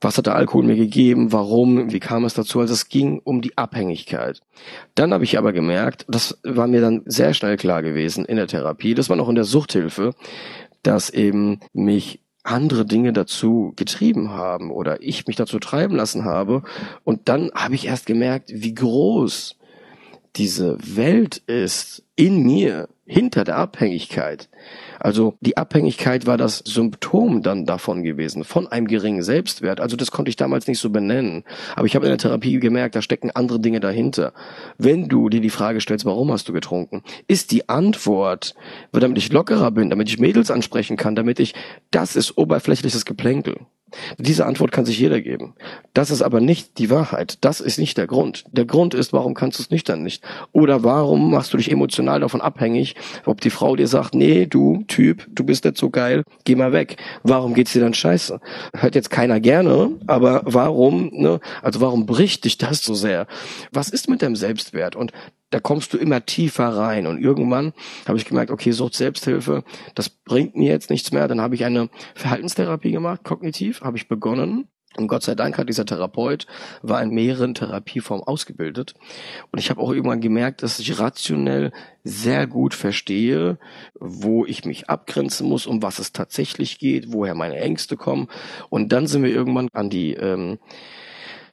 was 0.00 0.18
hat 0.18 0.26
der 0.26 0.36
Alkohol 0.36 0.64
mir 0.64 0.76
gegeben, 0.76 1.32
warum, 1.32 1.92
wie 1.92 2.00
kam 2.00 2.24
es 2.24 2.34
dazu. 2.34 2.60
Also 2.60 2.74
es 2.74 2.88
ging 2.88 3.20
um 3.24 3.40
die 3.40 3.56
Abhängigkeit. 3.56 4.40
Dann 4.94 5.12
habe 5.12 5.24
ich 5.24 5.38
aber 5.38 5.52
gemerkt, 5.52 6.04
das 6.08 6.38
war 6.42 6.66
mir 6.66 6.80
dann 6.80 7.02
sehr 7.06 7.34
schnell 7.34 7.56
klar 7.56 7.82
gewesen 7.82 8.24
in 8.24 8.36
der 8.36 8.46
Therapie, 8.46 8.94
das 8.94 9.08
war 9.08 9.16
noch 9.16 9.28
in 9.28 9.34
der 9.34 9.44
Suchthilfe, 9.44 10.14
dass 10.82 11.10
eben 11.10 11.60
mich 11.72 12.20
andere 12.42 12.86
Dinge 12.86 13.12
dazu 13.12 13.72
getrieben 13.76 14.30
haben 14.30 14.70
oder 14.70 15.02
ich 15.02 15.26
mich 15.26 15.36
dazu 15.36 15.58
treiben 15.58 15.96
lassen 15.96 16.24
habe. 16.24 16.62
Und 17.02 17.28
dann 17.28 17.50
habe 17.54 17.74
ich 17.74 17.86
erst 17.86 18.06
gemerkt, 18.06 18.50
wie 18.54 18.74
groß 18.74 19.56
diese 20.36 20.76
Welt 20.96 21.38
ist 21.46 22.04
in 22.14 22.44
mir, 22.44 22.88
hinter 23.04 23.44
der 23.44 23.56
Abhängigkeit. 23.56 24.48
Also 25.00 25.34
die 25.40 25.56
Abhängigkeit 25.56 26.26
war 26.26 26.36
das 26.36 26.58
Symptom 26.58 27.42
dann 27.42 27.66
davon 27.66 28.02
gewesen, 28.02 28.44
von 28.44 28.66
einem 28.66 28.86
geringen 28.86 29.22
Selbstwert. 29.22 29.80
Also 29.80 29.96
das 29.96 30.10
konnte 30.10 30.28
ich 30.28 30.36
damals 30.36 30.66
nicht 30.66 30.78
so 30.78 30.90
benennen. 30.90 31.44
Aber 31.74 31.86
ich 31.86 31.94
habe 31.94 32.06
in 32.06 32.10
der 32.10 32.18
Therapie 32.18 32.58
gemerkt, 32.58 32.96
da 32.96 33.02
stecken 33.02 33.30
andere 33.30 33.60
Dinge 33.60 33.80
dahinter. 33.80 34.32
Wenn 34.78 35.08
du 35.08 35.28
dir 35.28 35.40
die 35.40 35.50
Frage 35.50 35.80
stellst, 35.80 36.04
warum 36.04 36.32
hast 36.32 36.48
du 36.48 36.52
getrunken, 36.52 37.02
ist 37.28 37.52
die 37.52 37.68
Antwort, 37.68 38.54
damit 38.92 39.18
ich 39.18 39.32
lockerer 39.32 39.70
bin, 39.70 39.90
damit 39.90 40.08
ich 40.08 40.18
Mädels 40.18 40.50
ansprechen 40.50 40.96
kann, 40.96 41.16
damit 41.16 41.40
ich, 41.40 41.54
das 41.90 42.16
ist 42.16 42.36
oberflächliches 42.38 43.04
Geplänkel. 43.04 43.56
Diese 44.18 44.46
Antwort 44.46 44.72
kann 44.72 44.84
sich 44.84 44.98
jeder 44.98 45.20
geben. 45.20 45.54
Das 45.94 46.10
ist 46.10 46.22
aber 46.22 46.40
nicht 46.40 46.78
die 46.78 46.90
Wahrheit. 46.90 47.38
Das 47.40 47.60
ist 47.60 47.78
nicht 47.78 47.98
der 47.98 48.06
Grund. 48.06 48.44
Der 48.52 48.64
Grund 48.64 48.94
ist, 48.94 49.12
warum 49.12 49.34
kannst 49.34 49.58
du 49.58 49.62
es 49.62 49.70
nüchtern 49.70 50.02
nicht? 50.02 50.22
Oder 50.52 50.84
warum 50.84 51.30
machst 51.30 51.52
du 51.52 51.56
dich 51.56 51.70
emotional 51.70 52.20
davon 52.20 52.40
abhängig, 52.40 52.96
ob 53.24 53.40
die 53.40 53.50
Frau 53.50 53.76
dir 53.76 53.88
sagt, 53.88 54.14
nee, 54.14 54.46
du 54.46 54.84
Typ, 54.88 55.26
du 55.30 55.44
bist 55.44 55.64
nicht 55.64 55.76
so 55.76 55.90
geil, 55.90 56.22
geh 56.44 56.54
mal 56.54 56.72
weg. 56.72 56.96
Warum 57.22 57.54
geht's 57.54 57.72
dir 57.72 57.80
dann 57.80 57.94
scheiße? 57.94 58.40
Hört 58.74 58.94
jetzt 58.94 59.10
keiner 59.10 59.40
gerne, 59.40 59.92
aber 60.06 60.42
warum, 60.44 61.10
ne? 61.12 61.40
Also 61.62 61.80
warum 61.80 62.06
bricht 62.06 62.44
dich 62.44 62.58
das 62.58 62.82
so 62.82 62.94
sehr? 62.94 63.26
Was 63.72 63.88
ist 63.88 64.08
mit 64.08 64.22
deinem 64.22 64.36
Selbstwert? 64.36 64.96
Und 64.96 65.12
da 65.50 65.60
kommst 65.60 65.92
du 65.92 65.98
immer 65.98 66.26
tiefer 66.26 66.68
rein. 66.68 67.06
Und 67.06 67.22
irgendwann 67.22 67.72
habe 68.06 68.18
ich 68.18 68.24
gemerkt, 68.24 68.50
okay, 68.50 68.72
Sucht 68.72 68.94
Selbsthilfe, 68.94 69.62
das 69.94 70.08
bringt 70.08 70.56
mir 70.56 70.70
jetzt 70.70 70.90
nichts 70.90 71.12
mehr. 71.12 71.28
Dann 71.28 71.40
habe 71.40 71.54
ich 71.54 71.64
eine 71.64 71.88
Verhaltenstherapie 72.14 72.90
gemacht, 72.90 73.22
kognitiv, 73.22 73.82
habe 73.86 73.96
ich 73.96 74.08
begonnen. 74.08 74.68
Und 74.96 75.08
Gott 75.08 75.22
sei 75.22 75.34
Dank 75.34 75.58
hat 75.58 75.68
dieser 75.68 75.84
Therapeut, 75.84 76.46
war 76.80 77.02
in 77.02 77.10
mehreren 77.10 77.54
Therapieformen 77.54 78.26
ausgebildet. 78.26 78.94
Und 79.52 79.58
ich 79.58 79.68
habe 79.68 79.80
auch 79.80 79.92
irgendwann 79.92 80.20
gemerkt, 80.20 80.62
dass 80.62 80.78
ich 80.78 80.98
rationell 80.98 81.72
sehr 82.02 82.46
gut 82.46 82.72
verstehe, 82.72 83.58
wo 84.00 84.46
ich 84.46 84.64
mich 84.64 84.88
abgrenzen 84.88 85.48
muss, 85.48 85.66
um 85.66 85.82
was 85.82 85.98
es 85.98 86.12
tatsächlich 86.12 86.78
geht, 86.78 87.12
woher 87.12 87.34
meine 87.34 87.56
Ängste 87.56 87.96
kommen. 87.96 88.28
Und 88.70 88.92
dann 88.92 89.06
sind 89.06 89.22
wir 89.22 89.30
irgendwann 89.30 89.68
an 89.72 89.90
die 89.90 90.14
ähm, 90.14 90.58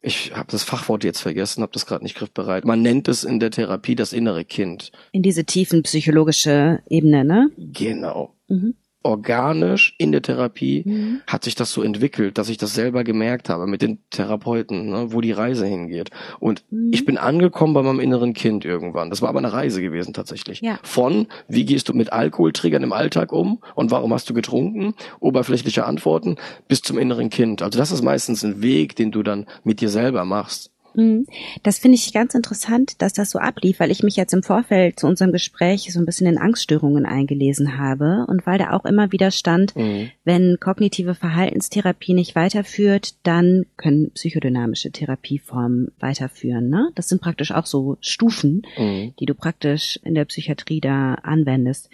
ich 0.06 0.36
habe 0.36 0.50
das 0.50 0.64
Fachwort 0.64 1.02
jetzt 1.02 1.20
vergessen, 1.20 1.62
habe 1.62 1.72
das 1.72 1.86
gerade 1.86 2.04
nicht 2.04 2.14
griffbereit. 2.14 2.66
Man 2.66 2.82
nennt 2.82 3.08
es 3.08 3.24
in 3.24 3.40
der 3.40 3.50
Therapie 3.50 3.94
das 3.94 4.12
innere 4.12 4.44
Kind. 4.44 4.92
In 5.12 5.22
diese 5.22 5.46
tiefen 5.46 5.82
psychologische 5.82 6.82
Ebene, 6.90 7.24
ne? 7.24 7.50
Genau. 7.56 8.34
Mhm 8.48 8.74
organisch 9.04 9.94
in 9.98 10.12
der 10.12 10.22
Therapie 10.22 10.82
mhm. 10.84 11.20
hat 11.26 11.44
sich 11.44 11.54
das 11.54 11.70
so 11.72 11.82
entwickelt, 11.82 12.38
dass 12.38 12.48
ich 12.48 12.56
das 12.56 12.74
selber 12.74 13.04
gemerkt 13.04 13.48
habe 13.48 13.66
mit 13.66 13.82
den 13.82 13.98
Therapeuten, 14.10 14.88
ne, 14.88 15.12
wo 15.12 15.20
die 15.20 15.32
Reise 15.32 15.66
hingeht. 15.66 16.10
Und 16.40 16.64
mhm. 16.70 16.90
ich 16.92 17.04
bin 17.04 17.18
angekommen 17.18 17.74
bei 17.74 17.82
meinem 17.82 18.00
inneren 18.00 18.32
Kind 18.32 18.64
irgendwann. 18.64 19.10
Das 19.10 19.22
war 19.22 19.28
aber 19.28 19.38
eine 19.38 19.52
Reise 19.52 19.82
gewesen 19.82 20.14
tatsächlich. 20.14 20.62
Ja. 20.62 20.78
Von, 20.82 21.28
wie 21.48 21.66
gehst 21.66 21.88
du 21.88 21.92
mit 21.92 22.12
Alkoholtriggern 22.12 22.82
im 22.82 22.92
Alltag 22.92 23.32
um 23.32 23.60
und 23.74 23.90
warum 23.90 24.12
hast 24.12 24.28
du 24.30 24.34
getrunken? 24.34 24.94
Oberflächliche 25.20 25.84
Antworten 25.84 26.36
bis 26.66 26.80
zum 26.80 26.98
inneren 26.98 27.28
Kind. 27.28 27.62
Also 27.62 27.78
das 27.78 27.92
ist 27.92 28.02
meistens 28.02 28.42
ein 28.42 28.62
Weg, 28.62 28.96
den 28.96 29.12
du 29.12 29.22
dann 29.22 29.46
mit 29.64 29.80
dir 29.80 29.90
selber 29.90 30.24
machst. 30.24 30.73
Mhm. 30.94 31.26
Das 31.62 31.78
finde 31.78 31.96
ich 31.96 32.12
ganz 32.12 32.34
interessant, 32.34 33.00
dass 33.02 33.12
das 33.12 33.30
so 33.30 33.38
ablief, 33.38 33.80
weil 33.80 33.90
ich 33.90 34.02
mich 34.02 34.16
jetzt 34.16 34.34
im 34.34 34.42
Vorfeld 34.42 34.98
zu 34.98 35.06
unserem 35.06 35.32
Gespräch 35.32 35.92
so 35.92 35.98
ein 35.98 36.06
bisschen 36.06 36.26
in 36.26 36.38
Angststörungen 36.38 37.06
eingelesen 37.06 37.78
habe 37.78 38.24
und 38.28 38.46
weil 38.46 38.58
da 38.58 38.72
auch 38.72 38.84
immer 38.84 39.12
wieder 39.12 39.30
stand, 39.30 39.76
mhm. 39.76 40.10
wenn 40.24 40.58
kognitive 40.60 41.14
Verhaltenstherapie 41.14 42.14
nicht 42.14 42.34
weiterführt, 42.34 43.14
dann 43.22 43.66
können 43.76 44.10
psychodynamische 44.12 44.90
Therapieformen 44.90 45.92
weiterführen. 45.98 46.68
Ne? 46.68 46.90
Das 46.94 47.08
sind 47.08 47.20
praktisch 47.20 47.52
auch 47.52 47.66
so 47.66 47.96
Stufen, 48.00 48.62
mhm. 48.76 49.14
die 49.18 49.26
du 49.26 49.34
praktisch 49.34 49.98
in 50.04 50.14
der 50.14 50.24
Psychiatrie 50.24 50.80
da 50.80 51.14
anwendest. 51.14 51.90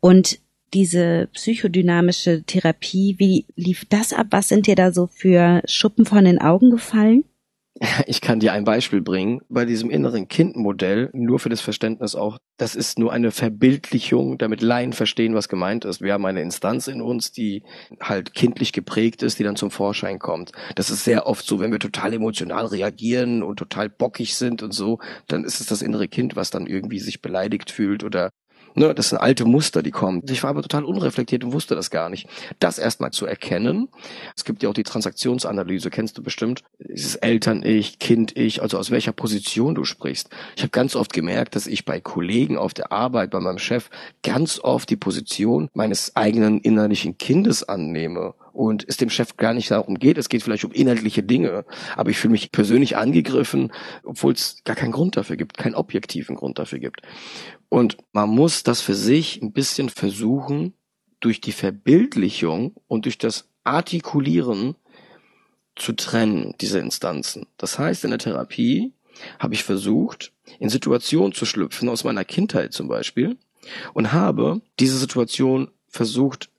Und 0.00 0.38
diese 0.72 1.28
psychodynamische 1.32 2.44
Therapie, 2.44 3.16
wie 3.18 3.46
lief 3.56 3.86
das 3.88 4.12
ab? 4.12 4.28
Was 4.30 4.48
sind 4.48 4.66
dir 4.66 4.76
da 4.76 4.92
so 4.92 5.08
für 5.08 5.62
Schuppen 5.64 6.04
von 6.04 6.24
den 6.24 6.40
Augen 6.40 6.70
gefallen? 6.70 7.24
Ich 8.06 8.20
kann 8.20 8.40
dir 8.40 8.52
ein 8.52 8.64
Beispiel 8.64 9.00
bringen. 9.00 9.40
Bei 9.48 9.64
diesem 9.64 9.90
inneren 9.90 10.28
Kindmodell, 10.28 11.10
nur 11.12 11.38
für 11.38 11.48
das 11.48 11.60
Verständnis 11.60 12.14
auch, 12.14 12.38
das 12.56 12.74
ist 12.74 12.98
nur 12.98 13.12
eine 13.12 13.30
Verbildlichung, 13.30 14.38
damit 14.38 14.62
Laien 14.62 14.92
verstehen, 14.92 15.34
was 15.34 15.48
gemeint 15.48 15.84
ist. 15.84 16.00
Wir 16.02 16.12
haben 16.12 16.26
eine 16.26 16.42
Instanz 16.42 16.88
in 16.88 17.00
uns, 17.00 17.32
die 17.32 17.62
halt 18.00 18.34
kindlich 18.34 18.72
geprägt 18.72 19.22
ist, 19.22 19.38
die 19.38 19.44
dann 19.44 19.56
zum 19.56 19.70
Vorschein 19.70 20.18
kommt. 20.18 20.52
Das 20.74 20.90
ist 20.90 21.04
sehr 21.04 21.26
oft 21.26 21.46
so, 21.46 21.60
wenn 21.60 21.72
wir 21.72 21.78
total 21.78 22.12
emotional 22.12 22.66
reagieren 22.66 23.42
und 23.42 23.58
total 23.58 23.88
bockig 23.88 24.36
sind 24.36 24.62
und 24.62 24.72
so, 24.72 24.98
dann 25.26 25.44
ist 25.44 25.60
es 25.60 25.66
das 25.66 25.82
innere 25.82 26.08
Kind, 26.08 26.36
was 26.36 26.50
dann 26.50 26.66
irgendwie 26.66 26.98
sich 26.98 27.22
beleidigt 27.22 27.70
fühlt 27.70 28.04
oder 28.04 28.30
Ne, 28.74 28.94
das 28.94 29.08
sind 29.08 29.18
alte 29.18 29.44
Muster, 29.44 29.82
die 29.82 29.90
kommen. 29.90 30.22
Ich 30.28 30.42
war 30.42 30.50
aber 30.50 30.62
total 30.62 30.84
unreflektiert 30.84 31.42
und 31.44 31.52
wusste 31.52 31.74
das 31.74 31.90
gar 31.90 32.08
nicht. 32.08 32.28
Das 32.60 32.78
erstmal 32.78 33.10
zu 33.10 33.26
erkennen. 33.26 33.88
Es 34.36 34.44
gibt 34.44 34.62
ja 34.62 34.68
auch 34.68 34.74
die 34.74 34.84
Transaktionsanalyse, 34.84 35.90
kennst 35.90 36.18
du 36.18 36.22
bestimmt. 36.22 36.62
Dieses 36.78 37.16
Eltern-Ich, 37.16 37.98
Kind-Ich, 37.98 38.62
also 38.62 38.78
aus 38.78 38.90
welcher 38.90 39.12
Position 39.12 39.74
du 39.74 39.84
sprichst. 39.84 40.30
Ich 40.56 40.62
habe 40.62 40.70
ganz 40.70 40.94
oft 40.94 41.12
gemerkt, 41.12 41.56
dass 41.56 41.66
ich 41.66 41.84
bei 41.84 42.00
Kollegen 42.00 42.56
auf 42.56 42.72
der 42.72 42.92
Arbeit, 42.92 43.30
bei 43.30 43.40
meinem 43.40 43.58
Chef, 43.58 43.90
ganz 44.22 44.60
oft 44.60 44.88
die 44.88 44.96
Position 44.96 45.68
meines 45.74 46.14
eigenen 46.14 46.60
innerlichen 46.60 47.18
Kindes 47.18 47.68
annehme 47.68 48.34
und 48.52 48.84
es 48.88 48.96
dem 48.96 49.10
Chef 49.10 49.36
gar 49.36 49.54
nicht 49.54 49.70
darum 49.70 49.98
geht. 49.98 50.18
Es 50.18 50.28
geht 50.28 50.42
vielleicht 50.42 50.64
um 50.64 50.72
inhaltliche 50.72 51.22
Dinge, 51.22 51.64
aber 51.96 52.10
ich 52.10 52.18
fühle 52.18 52.32
mich 52.32 52.52
persönlich 52.52 52.96
angegriffen, 52.96 53.72
obwohl 54.04 54.32
es 54.32 54.58
gar 54.64 54.76
keinen 54.76 54.92
Grund 54.92 55.16
dafür 55.16 55.36
gibt, 55.36 55.56
keinen 55.56 55.74
objektiven 55.74 56.36
Grund 56.36 56.58
dafür 56.58 56.78
gibt. 56.78 57.02
Und 57.70 57.96
man 58.12 58.28
muss 58.28 58.62
das 58.62 58.82
für 58.82 58.94
sich 58.94 59.40
ein 59.40 59.52
bisschen 59.52 59.88
versuchen, 59.88 60.74
durch 61.20 61.40
die 61.40 61.52
Verbildlichung 61.52 62.74
und 62.88 63.04
durch 63.04 63.16
das 63.16 63.48
Artikulieren 63.62 64.74
zu 65.76 65.92
trennen, 65.92 66.54
diese 66.60 66.80
Instanzen. 66.80 67.46
Das 67.56 67.78
heißt, 67.78 68.04
in 68.04 68.10
der 68.10 68.18
Therapie 68.18 68.92
habe 69.38 69.54
ich 69.54 69.64
versucht, 69.64 70.32
in 70.58 70.68
Situationen 70.68 71.32
zu 71.32 71.46
schlüpfen, 71.46 71.88
aus 71.88 72.04
meiner 72.04 72.24
Kindheit 72.24 72.72
zum 72.72 72.88
Beispiel, 72.88 73.38
und 73.94 74.12
habe 74.12 74.62
diese 74.80 74.98
Situation 74.98 75.70
versucht 75.88 76.50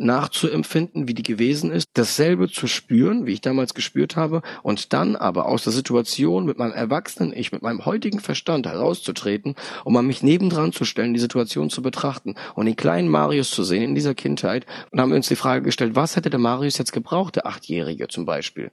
nachzuempfinden, 0.00 1.08
wie 1.08 1.14
die 1.14 1.22
gewesen 1.22 1.70
ist, 1.70 1.88
dasselbe 1.94 2.48
zu 2.48 2.66
spüren, 2.66 3.26
wie 3.26 3.32
ich 3.32 3.40
damals 3.40 3.74
gespürt 3.74 4.16
habe, 4.16 4.42
und 4.62 4.92
dann 4.92 5.16
aber 5.16 5.46
aus 5.46 5.64
der 5.64 5.72
Situation 5.72 6.44
mit 6.44 6.58
meinem 6.58 6.72
erwachsenen 6.72 7.32
Ich, 7.32 7.52
mit 7.52 7.62
meinem 7.62 7.84
heutigen 7.84 8.20
Verstand 8.20 8.66
herauszutreten, 8.66 9.54
um 9.84 9.96
an 9.96 10.06
mich 10.06 10.22
nebendran 10.22 10.72
zu 10.72 10.84
stellen, 10.84 11.14
die 11.14 11.20
Situation 11.20 11.70
zu 11.70 11.82
betrachten 11.82 12.34
und 12.54 12.66
den 12.66 12.76
kleinen 12.76 13.08
Marius 13.08 13.50
zu 13.50 13.64
sehen 13.64 13.82
in 13.82 13.94
dieser 13.94 14.14
Kindheit. 14.14 14.66
Und 14.90 15.00
haben 15.00 15.10
wir 15.10 15.16
uns 15.16 15.28
die 15.28 15.36
Frage 15.36 15.64
gestellt, 15.64 15.96
was 15.96 16.16
hätte 16.16 16.30
der 16.30 16.40
Marius 16.40 16.78
jetzt 16.78 16.92
gebraucht, 16.92 17.36
der 17.36 17.46
Achtjährige 17.46 18.08
zum 18.08 18.24
Beispiel? 18.26 18.70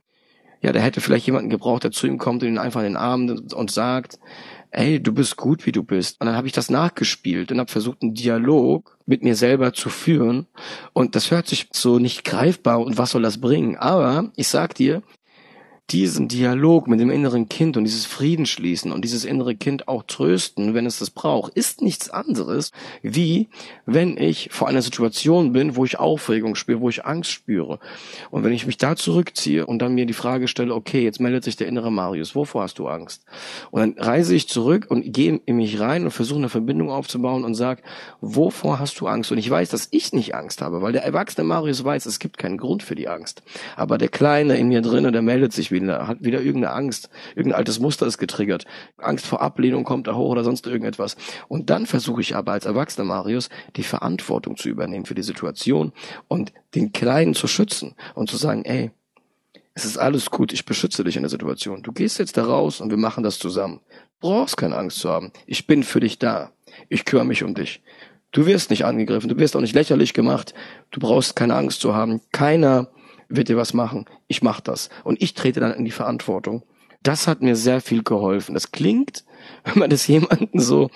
Ja, 0.62 0.72
der 0.72 0.82
hätte 0.82 1.02
vielleicht 1.02 1.28
jemanden 1.28 1.50
gebraucht, 1.50 1.84
der 1.84 1.92
zu 1.92 2.08
ihm 2.08 2.18
kommt 2.18 2.42
und 2.42 2.50
ihn 2.50 2.58
einfach 2.58 2.80
in 2.80 2.88
den 2.88 2.98
Arm 2.98 3.30
und 3.54 3.72
sagt, 3.72 4.20
ey, 4.76 5.02
du 5.02 5.14
bist 5.14 5.38
gut, 5.38 5.66
wie 5.66 5.72
du 5.72 5.84
bist. 5.84 6.20
Und 6.20 6.28
dann 6.28 6.36
habe 6.36 6.48
ich 6.48 6.54
das 6.54 6.70
nachgespielt 6.70 7.52
und 7.52 7.60
habe 7.60 7.72
versucht, 7.72 8.02
einen 8.02 8.14
Dialog 8.14 8.98
mit 9.06 9.24
mir 9.24 9.36
selber 9.36 9.74
zu 9.74 9.90
führen. 9.90 10.48
Und 10.94 11.16
das 11.16 11.32
hört 11.32 11.48
sich 11.48 11.70
so 11.72 12.00
nicht 12.00 12.24
greifbar 12.24 12.80
und 12.82 12.98
was 12.98 13.12
soll 13.12 13.22
das 13.22 13.40
bringen? 13.40 13.78
Aber 13.78 14.32
ich 14.36 14.48
sag 14.48 14.76
dir, 14.76 15.02
diesen 15.92 16.28
Dialog 16.28 16.88
mit 16.88 17.00
dem 17.00 17.12
inneren 17.12 17.48
Kind 17.48 17.78
und 17.78 17.84
dieses 17.84 18.08
Frieden 18.08 18.48
schließen 18.48 18.92
und 18.92 19.06
dieses 19.06 19.24
innere 19.24 19.56
Kind 19.56 19.88
auch 19.88 20.04
trösten, 20.04 20.74
wenn 20.74 20.88
es 20.88 20.98
das 20.98 21.12
braucht, 21.12 21.54
ist 21.54 21.82
nichts 21.82 22.10
anderes, 22.10 22.72
wie 23.04 23.50
wenn 23.86 24.18
ich 24.18 24.50
vor 24.52 24.68
einer 24.68 24.82
Situation 24.82 25.54
bin, 25.54 25.76
wo 25.76 25.86
ich 25.86 26.00
Aufregung 26.00 26.56
spüre, 26.56 26.82
wo 26.82 26.90
ich 26.90 27.06
Angst 27.06 27.30
spüre. 27.32 27.80
Und 28.32 28.44
wenn 28.44 28.52
ich 28.52 28.66
mich 28.66 28.78
da 28.78 28.96
zurückziehe 28.96 29.68
und 29.68 29.80
dann 29.80 29.94
mir 29.94 30.08
die 30.08 30.14
Frage 30.14 30.48
stelle, 30.48 30.74
okay, 30.74 31.04
jetzt 31.04 31.20
meldet 31.20 31.44
sich 31.44 31.56
der 31.56 31.68
innere 31.68 31.92
Marius, 31.92 32.36
wovor 32.36 32.64
hast 32.64 32.80
du 32.80 32.88
Angst? 32.88 33.24
Und 33.70 33.82
dann 33.82 34.04
reise 34.04 34.34
ich 34.34 34.50
zurück 34.50 34.88
und 34.90 35.14
gehe 35.14 35.40
in 35.46 35.58
mich 35.58 35.80
rein 35.80 36.04
und 36.04 36.12
versuche 36.12 36.40
eine 36.40 36.50
Verbindung 36.50 36.90
aufzubauen 36.90 37.44
und 37.44 37.54
sage, 37.54 37.84
wovor 38.22 38.80
hast 38.80 39.00
du 39.00 39.08
Angst? 39.08 39.32
Und 39.32 39.38
ich 39.38 39.50
weiß, 39.50 39.70
dass 39.70 39.88
ich 39.92 40.14
nicht 40.14 40.34
Angst 40.34 40.64
habe, 40.64 40.82
weil 40.82 40.94
der 40.94 41.04
erwachsene 41.04 41.46
Marius 41.46 41.84
weiß, 41.84 42.08
es 42.08 42.18
gibt 42.18 42.40
keinen 42.40 42.58
Grund 42.58 42.82
für 42.82 42.96
die 42.96 43.08
Angst. 43.08 43.44
Aber 43.76 44.00
der 44.00 44.10
Kleine 44.10 44.58
in 44.58 44.68
mir 44.68 44.82
drinnen, 44.82 45.14
der 45.14 45.22
meldet 45.22 45.54
sich 45.54 45.72
wieder, 45.76 46.08
hat 46.08 46.24
wieder 46.24 46.42
irgendeine 46.42 46.74
Angst, 46.74 47.10
irgendein 47.36 47.60
altes 47.60 47.80
Muster 47.80 48.08
ist 48.08 48.18
getriggert, 48.18 48.66
Angst 48.98 49.28
vor 49.28 49.42
Ablehnung 49.42 49.84
kommt 49.84 50.08
da 50.08 50.16
hoch 50.16 50.30
oder 50.30 50.44
sonst 50.44 50.66
irgendetwas. 50.66 51.16
Und 51.48 51.70
dann 51.70 51.86
versuche 51.86 52.22
ich 52.22 52.36
aber 52.36 52.54
als 52.54 52.66
erwachsener 52.66 53.06
Marius 53.06 53.50
die 53.76 53.84
Verantwortung 53.84 54.58
zu 54.58 54.70
übernehmen 54.70 55.06
für 55.06 55.16
die 55.16 55.24
Situation 55.24 55.94
und 56.28 56.54
den 56.74 56.92
Kleinen 56.92 57.36
zu 57.36 57.48
schützen 57.48 57.96
und 58.16 58.30
zu 58.30 58.38
sagen, 58.38 58.66
ey, 58.66 58.92
es 59.76 59.84
ist 59.84 59.98
alles 59.98 60.32
gut, 60.32 60.54
ich 60.54 60.66
beschütze 60.66 61.04
dich 61.04 61.18
in 61.18 61.24
der 61.24 61.30
Situation. 61.30 61.84
Du 61.84 61.92
gehst 61.92 62.18
jetzt 62.18 62.38
da 62.38 62.46
raus 62.46 62.80
und 62.80 62.90
wir 62.90 62.98
machen 62.98 63.24
das 63.24 63.38
zusammen. 63.38 63.82
Du 64.22 64.30
brauchst 64.30 64.56
keine 64.56 64.78
Angst 64.78 65.00
zu 65.00 65.10
haben. 65.10 65.32
Ich 65.46 65.68
bin 65.68 65.84
für 65.84 66.00
dich 66.00 66.18
da. 66.18 66.52
Ich 66.88 67.04
kümmere 67.04 67.26
mich 67.26 67.44
um 67.44 67.54
dich. 67.54 67.82
Du 68.32 68.46
wirst 68.46 68.70
nicht 68.70 68.86
angegriffen, 68.86 69.30
du 69.30 69.38
wirst 69.38 69.56
auch 69.56 69.62
nicht 69.62 69.76
lächerlich 69.76 70.14
gemacht. 70.14 70.54
Du 70.92 71.00
brauchst 71.00 71.36
keine 71.36 71.56
Angst 71.56 71.82
zu 71.82 71.94
haben. 71.94 72.22
Keiner 72.32 72.90
wird 73.30 73.50
dir 73.50 73.58
was 73.58 73.74
machen. 73.74 74.06
Ich 74.28 74.42
mach 74.42 74.62
das. 74.62 74.90
Und 75.04 75.22
ich 75.22 75.34
trete 75.34 75.60
dann 75.60 75.74
in 75.74 75.86
die 75.86 75.92
Verantwortung. 75.92 76.64
Das 77.04 77.28
hat 77.28 77.42
mir 77.42 77.56
sehr 77.56 77.82
viel 77.82 78.02
geholfen. 78.02 78.56
Das 78.56 78.72
klingt, 78.72 79.26
wenn 79.64 79.80
man 79.80 79.90
das 79.90 80.08
jemanden 80.08 80.60
so, 80.60 80.90